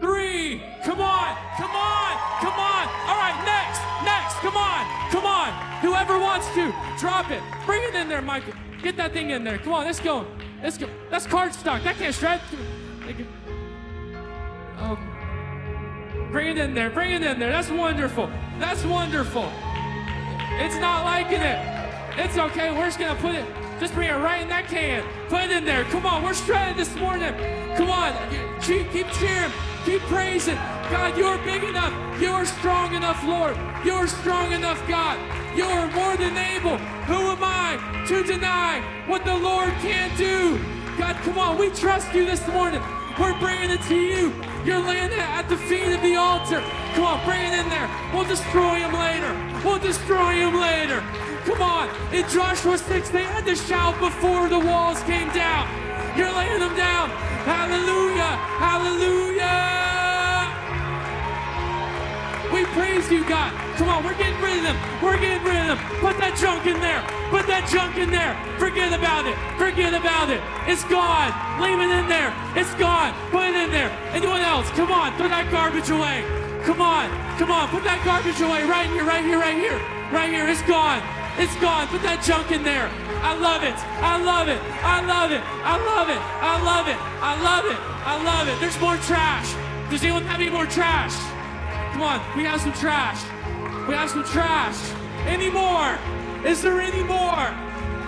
three. 0.00 0.62
Come 0.84 1.00
on, 1.00 1.36
come 1.56 1.70
on, 1.70 2.40
come 2.40 2.58
on. 2.58 2.88
All 3.08 3.18
right, 3.18 3.42
next, 3.44 3.80
next. 4.04 4.34
Come 4.36 4.56
on, 4.56 5.10
come 5.10 5.26
on. 5.26 5.52
Whoever 5.80 6.18
wants 6.18 6.48
to, 6.54 6.72
drop 6.98 7.30
it. 7.30 7.42
Bring 7.66 7.82
it 7.82 7.94
in 7.94 8.08
there, 8.08 8.22
Michael. 8.22 8.54
Get 8.82 8.96
that 8.96 9.12
thing 9.12 9.30
in 9.30 9.44
there. 9.44 9.58
Come 9.58 9.74
on, 9.74 9.84
let's 9.84 10.00
go. 10.00 10.26
Let's 10.62 10.78
go. 10.78 10.88
That's 11.10 11.26
cardstock. 11.26 11.84
That 11.84 11.96
can't 11.96 12.14
shred. 12.14 12.40
Um, 14.78 16.28
bring 16.32 16.48
it 16.48 16.58
in 16.58 16.74
there. 16.74 16.88
Bring 16.88 17.12
it 17.12 17.22
in 17.22 17.38
there. 17.38 17.52
That's 17.52 17.70
wonderful. 17.70 18.30
That's 18.58 18.84
wonderful. 18.84 19.50
It's 20.56 20.76
not 20.76 21.04
liking 21.04 21.40
it. 21.40 21.73
It's 22.16 22.38
okay. 22.38 22.70
We're 22.70 22.86
just 22.86 22.98
gonna 22.98 23.18
put 23.20 23.34
it. 23.34 23.44
Just 23.80 23.94
bring 23.94 24.08
it 24.08 24.14
right 24.14 24.42
in 24.42 24.48
that 24.48 24.68
can. 24.68 25.02
Put 25.28 25.42
it 25.42 25.50
in 25.50 25.64
there. 25.64 25.84
Come 25.84 26.06
on. 26.06 26.22
We're 26.22 26.34
shredded 26.34 26.76
this 26.76 26.94
morning. 26.96 27.34
Come 27.76 27.90
on. 27.90 28.14
Keep, 28.62 28.92
keep 28.92 29.10
cheering. 29.12 29.50
Keep 29.84 30.00
praising. 30.02 30.56
God, 30.90 31.18
you're 31.18 31.38
big 31.38 31.64
enough. 31.64 31.92
You're 32.20 32.44
strong 32.46 32.94
enough, 32.94 33.22
Lord. 33.24 33.56
You're 33.84 34.06
strong 34.06 34.52
enough, 34.52 34.80
God. 34.88 35.18
You're 35.56 35.90
more 35.92 36.16
than 36.16 36.36
able. 36.36 36.78
Who 37.08 37.30
am 37.30 37.42
I 37.42 37.78
to 38.08 38.22
deny 38.22 38.80
what 39.06 39.24
the 39.24 39.36
Lord 39.36 39.70
can 39.82 40.16
do? 40.16 40.58
God, 40.96 41.16
come 41.16 41.38
on. 41.38 41.58
We 41.58 41.70
trust 41.70 42.14
you 42.14 42.24
this 42.24 42.46
morning. 42.48 42.80
We're 43.18 43.38
bringing 43.38 43.70
it 43.70 43.82
to 43.82 43.94
you. 43.94 44.32
You're 44.64 44.80
laying 44.80 45.12
it 45.12 45.18
at 45.18 45.48
the 45.48 45.56
feet 45.56 45.92
of 45.94 46.02
the 46.02 46.16
altar. 46.16 46.60
Come 46.94 47.04
on, 47.04 47.24
bring 47.24 47.42
it 47.42 47.58
in 47.58 47.68
there. 47.68 47.90
We'll 48.12 48.24
destroy 48.24 48.76
him 48.76 48.92
later. 48.94 49.34
We'll 49.64 49.78
destroy 49.78 50.32
him 50.34 50.54
later. 50.58 51.02
Come 51.44 51.60
on. 51.60 51.88
In 52.14 52.26
Joshua 52.28 52.78
6, 52.78 53.08
they 53.10 53.22
had 53.22 53.44
to 53.46 53.54
shout 53.54 53.98
before 54.00 54.48
the 54.48 54.58
walls 54.58 55.02
came 55.02 55.28
down. 55.32 55.68
You're 56.16 56.32
laying 56.32 56.60
them 56.60 56.74
down. 56.76 57.10
Hallelujah. 57.44 58.32
Hallelujah. 58.56 59.84
We 62.54 62.64
praise 62.66 63.10
you, 63.10 63.26
God. 63.28 63.52
Come 63.76 63.88
on, 63.88 64.04
we're 64.04 64.16
getting 64.16 64.40
rid 64.40 64.58
of 64.58 64.62
them. 64.62 64.78
We're 65.02 65.18
getting 65.18 65.42
rid 65.42 65.58
of 65.68 65.74
them. 65.74 65.78
Put 65.98 66.16
that 66.22 66.38
junk 66.38 66.64
in 66.70 66.78
there. 66.78 67.02
Put 67.28 67.50
that 67.50 67.66
junk 67.68 67.98
in 67.98 68.14
there. 68.14 68.38
Forget 68.62 68.94
about 68.94 69.26
it. 69.26 69.34
Forget 69.58 69.92
about 69.92 70.30
it. 70.30 70.40
It's 70.70 70.84
gone. 70.86 71.34
Leave 71.58 71.82
it 71.82 71.90
in 71.90 72.06
there. 72.06 72.30
It's 72.54 72.72
gone. 72.78 73.12
Put 73.34 73.50
it 73.50 73.56
in 73.58 73.70
there. 73.74 73.90
Anyone 74.14 74.40
else? 74.40 74.70
Come 74.78 74.92
on, 74.92 75.10
throw 75.18 75.26
that 75.28 75.50
garbage 75.50 75.90
away. 75.90 76.22
Come 76.62 76.80
on. 76.80 77.10
Come 77.36 77.50
on, 77.50 77.68
put 77.68 77.82
that 77.82 78.00
garbage 78.06 78.40
away 78.40 78.62
right 78.62 78.88
here, 78.88 79.04
right 79.04 79.24
here, 79.24 79.42
right 79.42 79.58
here. 79.58 79.80
Right 80.14 80.30
here. 80.30 80.46
It's 80.46 80.62
gone. 80.62 81.02
It's 81.38 81.56
gone. 81.56 81.88
Put 81.88 82.02
that 82.02 82.22
junk 82.22 82.52
in 82.52 82.62
there. 82.62 82.90
I 83.22 83.34
love 83.34 83.62
it. 83.62 83.74
I 84.02 84.20
love 84.22 84.48
it. 84.48 84.60
I 84.84 85.00
love 85.00 85.32
it. 85.32 85.42
I 85.42 85.76
love 85.80 86.08
it. 86.08 86.20
I 86.20 86.54
love 86.62 86.86
it. 86.88 86.98
I 87.20 87.34
love 87.42 87.64
it. 87.66 87.78
I 88.04 88.22
love 88.22 88.48
it. 88.48 88.60
There's 88.60 88.78
more 88.80 88.96
trash. 88.98 89.54
Does 89.90 90.02
anyone 90.02 90.24
have 90.24 90.40
any 90.40 90.50
more 90.50 90.66
trash? 90.66 91.14
Come 91.92 92.02
on, 92.02 92.20
we 92.36 92.44
have 92.44 92.60
some 92.60 92.72
trash. 92.72 93.22
We 93.86 93.94
have 93.94 94.10
some 94.10 94.24
trash. 94.24 94.76
Any 95.26 95.48
more? 95.48 95.96
Is 96.44 96.60
there 96.60 96.80
any 96.80 97.02
more? 97.02 97.46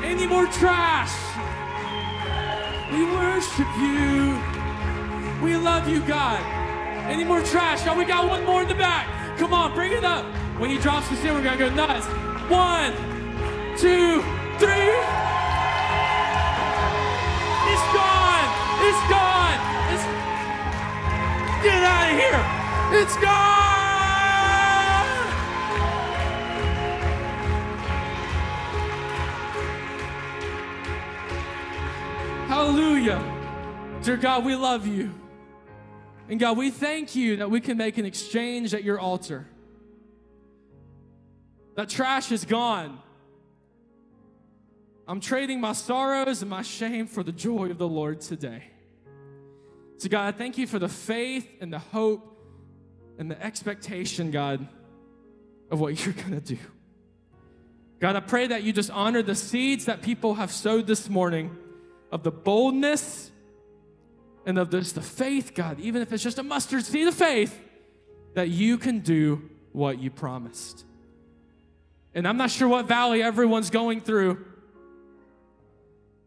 Any 0.03 0.27
more 0.27 0.47
trash? 0.49 1.15
We 2.93 3.05
worship 3.05 3.69
you. 3.79 4.37
We 5.43 5.57
love 5.57 5.89
you, 5.89 6.01
God. 6.01 6.43
Any 7.09 7.25
more 7.25 7.43
trash? 7.43 7.87
Oh, 7.87 7.97
we 7.97 8.05
got 8.05 8.29
one 8.29 8.45
more 8.45 8.63
in 8.63 8.69
the 8.69 8.75
back. 8.75 9.07
Come 9.39 9.55
on, 9.55 9.73
bring 9.75 9.93
it 9.93 10.05
up. 10.05 10.25
When 10.59 10.71
he 10.71 10.79
drops 10.79 11.09
this 11.09 11.23
in, 11.25 11.33
we're 11.33 11.45
gonna 11.45 11.57
go 11.57 11.71
nuts. 11.71 12.07
One, 12.51 12.93
two, 13.79 14.23
three. 14.59 14.91
It's 17.69 17.87
gone. 17.93 18.47
It's 18.81 19.03
gone. 19.11 19.59
It's... 19.93 20.05
Get 21.63 21.83
out 21.85 22.11
of 22.11 22.17
here. 22.19 22.43
It's 22.99 23.17
gone. 23.17 23.67
Hallelujah. 32.49 33.21
Dear 34.03 34.17
God, 34.17 34.45
we 34.47 34.55
love 34.55 34.87
you. 34.87 35.13
And 36.31 36.41
God, 36.41 36.57
we 36.57 36.71
thank 36.71 37.15
you 37.15 37.37
that 37.37 37.51
we 37.51 37.61
can 37.61 37.77
make 37.77 37.99
an 37.99 38.07
exchange 38.07 38.73
at 38.73 38.85
your 38.85 38.99
altar. 38.99 39.47
That 41.75 41.91
trash 41.91 42.33
is 42.33 42.47
gone. 42.47 43.01
I'm 45.09 45.21
trading 45.21 45.61
my 45.61 45.73
sorrows 45.73 46.43
and 46.43 46.51
my 46.51 46.63
shame 46.63 47.07
for 47.07 47.23
the 47.23 47.33
joy 47.33 47.71
of 47.71 47.79
the 47.79 47.89
Lord 47.89 48.21
today. 48.21 48.65
So, 49.99 50.09
God, 50.09 50.35
I 50.35 50.37
thank 50.37 50.59
you 50.59 50.67
for 50.67 50.79
the 50.79 50.89
faith 50.89 51.49
and 51.61 51.73
the 51.73 51.79
hope 51.79 52.37
and 53.19 53.31
the 53.31 53.43
expectation, 53.43 54.31
God, 54.31 54.67
of 55.71 55.81
what 55.81 55.91
you're 56.05 56.15
going 56.15 56.33
to 56.33 56.41
do. 56.41 56.59
God, 57.99 58.17
I 58.17 58.21
pray 58.21 58.49
that 58.49 58.63
you 58.63 58.73
just 58.73 58.91
honor 58.91 59.23
the 59.23 59.35
seeds 59.35 59.87
that 59.87 60.03
people 60.03 60.35
have 60.35 60.51
sowed 60.51 60.87
this 60.87 61.09
morning 61.09 61.57
of 62.13 62.23
the 62.23 62.31
boldness 62.31 63.31
and 64.45 64.59
of 64.59 64.71
this 64.71 64.93
the 64.93 65.03
faith, 65.03 65.55
God, 65.55 65.81
even 65.81 66.03
if 66.03 66.13
it's 66.13 66.23
just 66.23 66.39
a 66.39 66.43
mustard 66.43 66.85
seed 66.85 67.09
of 67.09 67.15
faith, 67.15 67.59
that 68.35 68.51
you 68.51 68.77
can 68.77 69.01
do 69.01 69.51
what 69.73 69.99
you 69.99 70.11
promised. 70.11 70.85
And 72.15 72.29
I'm 72.29 72.37
not 72.37 72.51
sure 72.51 72.69
what 72.69 72.87
valley 72.87 73.23
everyone's 73.23 73.71
going 73.71 74.01
through, 74.01 74.45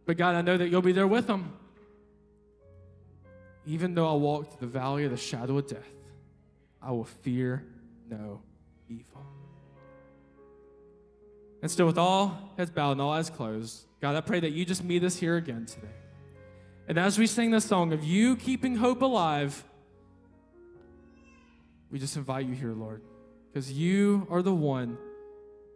but 0.10 0.18
God, 0.18 0.34
I 0.34 0.42
know 0.42 0.58
that 0.58 0.70
you'll 0.70 0.82
be 0.82 0.92
there 0.92 1.06
with 1.06 1.28
them. 1.28 1.54
Even 3.68 3.94
though 3.94 4.10
I 4.10 4.16
walk 4.16 4.50
through 4.50 4.68
the 4.68 4.74
valley 4.74 5.06
of 5.06 5.12
the 5.12 5.18
shadow 5.18 5.60
of 5.60 5.68
death, 5.68 5.86
I 6.82 6.90
will 6.90 7.04
fear 7.04 7.64
no 8.10 8.42
evil. 8.90 9.24
And 11.62 11.70
still, 11.70 11.86
with 11.86 12.00
all 12.00 12.56
heads 12.58 12.72
bowed 12.72 12.94
and 12.94 13.02
all 13.02 13.12
eyes 13.12 13.30
closed, 13.30 13.86
God, 14.02 14.16
I 14.16 14.22
pray 14.22 14.40
that 14.40 14.50
you 14.50 14.66
just 14.66 14.84
meet 14.84 15.04
us 15.04 15.16
here 15.16 15.38
again 15.38 15.68
today. 15.68 15.94
And 16.88 16.98
as 16.98 17.20
we 17.20 17.28
sing 17.28 17.52
this 17.52 17.66
song 17.66 17.94
of 17.94 18.04
you 18.04 18.36
keeping 18.36 18.78
hope 18.78 19.04
alive, 19.04 19.64
we 21.92 22.00
just 22.00 22.18
invite 22.18 22.48
you 22.48 22.56
here, 22.56 22.74
Lord, 22.74 23.04
because 23.54 23.72
you 23.72 24.26
are 24.32 24.42
the 24.42 24.56
one 24.56 24.98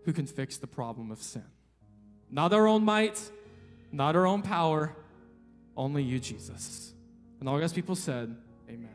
who 0.05 0.11
can 0.11 0.25
fix 0.25 0.57
the 0.57 0.65
problem 0.65 1.11
of 1.11 1.21
sin. 1.21 1.45
Not 2.31 2.51
our 2.51 2.67
own 2.67 2.83
might, 2.83 3.21
not 3.93 4.15
our 4.15 4.25
own 4.25 4.41
power, 4.41 4.95
only 5.77 6.03
you, 6.03 6.19
Jesus. 6.19 6.93
And 7.39 7.47
all 7.47 7.59
God's 7.59 7.73
people 7.73 7.95
said, 7.95 8.35
Amen. 8.67 8.89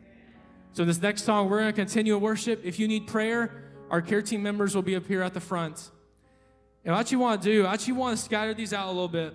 So, 0.72 0.82
in 0.82 0.88
this 0.88 1.00
next 1.00 1.24
song, 1.24 1.48
we're 1.48 1.60
going 1.60 1.72
to 1.72 1.76
continue 1.76 2.16
in 2.16 2.20
worship. 2.20 2.60
If 2.64 2.78
you 2.78 2.88
need 2.88 3.06
prayer, 3.06 3.72
our 3.90 4.02
care 4.02 4.22
team 4.22 4.42
members 4.42 4.74
will 4.74 4.82
be 4.82 4.96
up 4.96 5.06
here 5.06 5.22
at 5.22 5.34
the 5.34 5.40
front. 5.40 5.90
And 6.84 6.94
what 6.94 7.10
you 7.12 7.18
want 7.18 7.42
to 7.42 7.48
do, 7.48 7.66
I 7.66 7.74
actually 7.74 7.94
want 7.94 8.18
to 8.18 8.22
scatter 8.22 8.54
these 8.54 8.72
out 8.72 8.86
a 8.86 8.92
little 8.92 9.08
bit. 9.08 9.34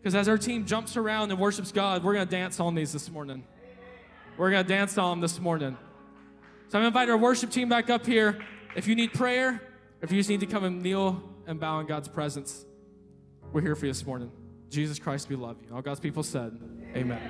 Because 0.00 0.14
as 0.14 0.28
our 0.28 0.38
team 0.38 0.64
jumps 0.64 0.96
around 0.96 1.30
and 1.30 1.38
worships 1.38 1.72
God, 1.72 2.02
we're 2.02 2.14
going 2.14 2.26
to 2.26 2.30
dance 2.30 2.58
on 2.58 2.74
these 2.74 2.92
this 2.92 3.10
morning. 3.10 3.44
We're 4.36 4.50
going 4.50 4.64
to 4.64 4.68
dance 4.68 4.96
on 4.96 5.10
them 5.10 5.20
this 5.20 5.38
morning. 5.38 5.76
So 6.68 6.78
I'm 6.78 6.84
inviting 6.84 7.12
our 7.12 7.18
worship 7.18 7.50
team 7.50 7.68
back 7.68 7.90
up 7.90 8.06
here. 8.06 8.38
If 8.74 8.86
you 8.86 8.94
need 8.94 9.12
prayer, 9.12 9.60
if 10.00 10.10
you 10.10 10.18
just 10.18 10.30
need 10.30 10.40
to 10.40 10.46
come 10.46 10.64
and 10.64 10.80
kneel 10.80 11.22
and 11.46 11.60
bow 11.60 11.80
in 11.80 11.86
God's 11.86 12.08
presence, 12.08 12.64
we're 13.52 13.60
here 13.60 13.74
for 13.74 13.86
you 13.86 13.92
this 13.92 14.06
morning. 14.06 14.30
Jesus 14.70 15.00
Christ, 15.00 15.28
we 15.28 15.34
love 15.34 15.56
you. 15.60 15.74
All 15.74 15.82
God's 15.82 16.00
people 16.00 16.22
said, 16.22 16.56
Amen. 16.94 17.20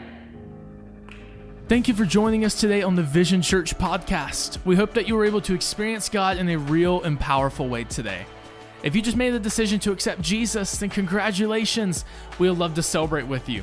Thank 1.68 1.88
you 1.88 1.95
for 1.95 2.05
joining 2.05 2.45
us 2.45 2.61
today 2.61 2.82
on 2.82 2.97
the 2.97 3.03
Vision 3.03 3.41
Church 3.41 3.78
podcast. 3.78 4.59
We 4.66 4.76
hope 4.76 4.93
that 4.95 5.09
you 5.09 5.14
were 5.14 5.24
able 5.24 5.41
to 5.43 5.55
experience 5.55 6.09
God 6.09 6.36
in 6.36 6.49
a 6.51 6.59
real 6.59 7.03
and 7.03 7.18
powerful 7.18 7.68
way 7.68 7.84
today. 7.84 8.26
If 8.82 8.95
you 8.95 9.01
just 9.01 9.16
made 9.16 9.30
the 9.30 9.38
decision 9.38 9.78
to 9.80 9.93
accept 9.93 10.20
Jesus, 10.20 10.76
then 10.78 10.91
congratulations. 10.91 12.05
We 12.38 12.49
would 12.51 12.59
love 12.59 12.74
to 12.74 12.82
celebrate 12.82 13.26
with 13.26 13.49
you. 13.49 13.62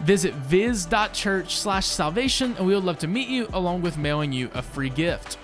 Visit 0.00 0.32
viz.church 0.34 1.56
slash 1.56 1.86
salvation 1.86 2.54
and 2.56 2.66
we 2.66 2.74
would 2.74 2.84
love 2.84 2.98
to 3.00 3.08
meet 3.08 3.28
you 3.28 3.48
along 3.52 3.82
with 3.82 3.98
mailing 3.98 4.32
you 4.32 4.50
a 4.54 4.62
free 4.62 4.90
gift. 4.90 5.36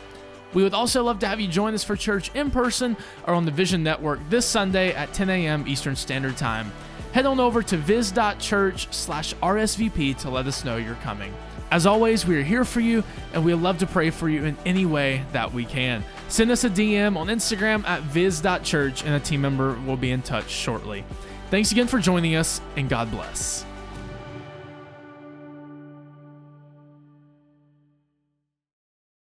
We 0.55 0.63
would 0.63 0.75
also 0.75 1.03
love 1.03 1.19
to 1.19 1.27
have 1.27 1.41
you 1.41 1.49
join 1.49 1.75
us 1.75 1.83
for 1.83 1.97
church 1.97 2.31
in 2.35 2.51
person 2.51 2.97
or 3.27 3.35
on 3.35 3.45
the 3.45 3.51
Vision 3.51 3.83
Network 3.83 4.21
this 4.31 4.47
Sunday 4.47 4.95
at 4.95 5.13
10 5.13 5.29
a.m. 5.29 5.67
Eastern 5.67 5.97
Standard 5.97 6.37
Time. 6.37 6.73
Head 7.15 7.27
on 7.27 7.39
over 7.39 7.63
to 7.63 7.77
viz.church 7.77 8.93
slash 8.93 9.35
RSVP 9.35 10.19
to 10.19 10.31
let 10.31 10.49
us 10.49 10.65
know 10.65 10.79
you're 10.79 10.97
coming. 10.97 11.33
As 11.71 11.87
always, 11.87 12.27
we 12.27 12.37
are 12.37 12.43
here 12.43 12.65
for 12.65 12.81
you 12.81 13.05
and 13.33 13.45
we 13.45 13.55
love 13.55 13.79
to 13.79 13.87
pray 13.87 14.11
for 14.11 14.29
you 14.29 14.43
in 14.43 14.57
any 14.67 14.85
way 14.85 15.25
that 15.31 15.55
we 15.55 15.65
can. 15.65 16.03
Send 16.27 16.51
us 16.51 16.65
a 16.65 16.71
DM 16.71 17.17
on 17.17 17.29
Instagram 17.29 17.87
at 17.87 18.03
viz.church 18.03 19.05
and 19.05 19.15
a 19.15 19.21
team 19.21 19.43
member 19.43 19.79
will 19.87 19.97
be 19.97 20.11
in 20.11 20.23
touch 20.23 20.51
shortly. 20.51 21.05
Thanks 21.51 21.71
again 21.71 21.87
for 21.87 22.01
joining 22.01 22.35
us 22.35 22.61
and 22.75 22.89
God 22.89 23.13
bless. 23.13 23.65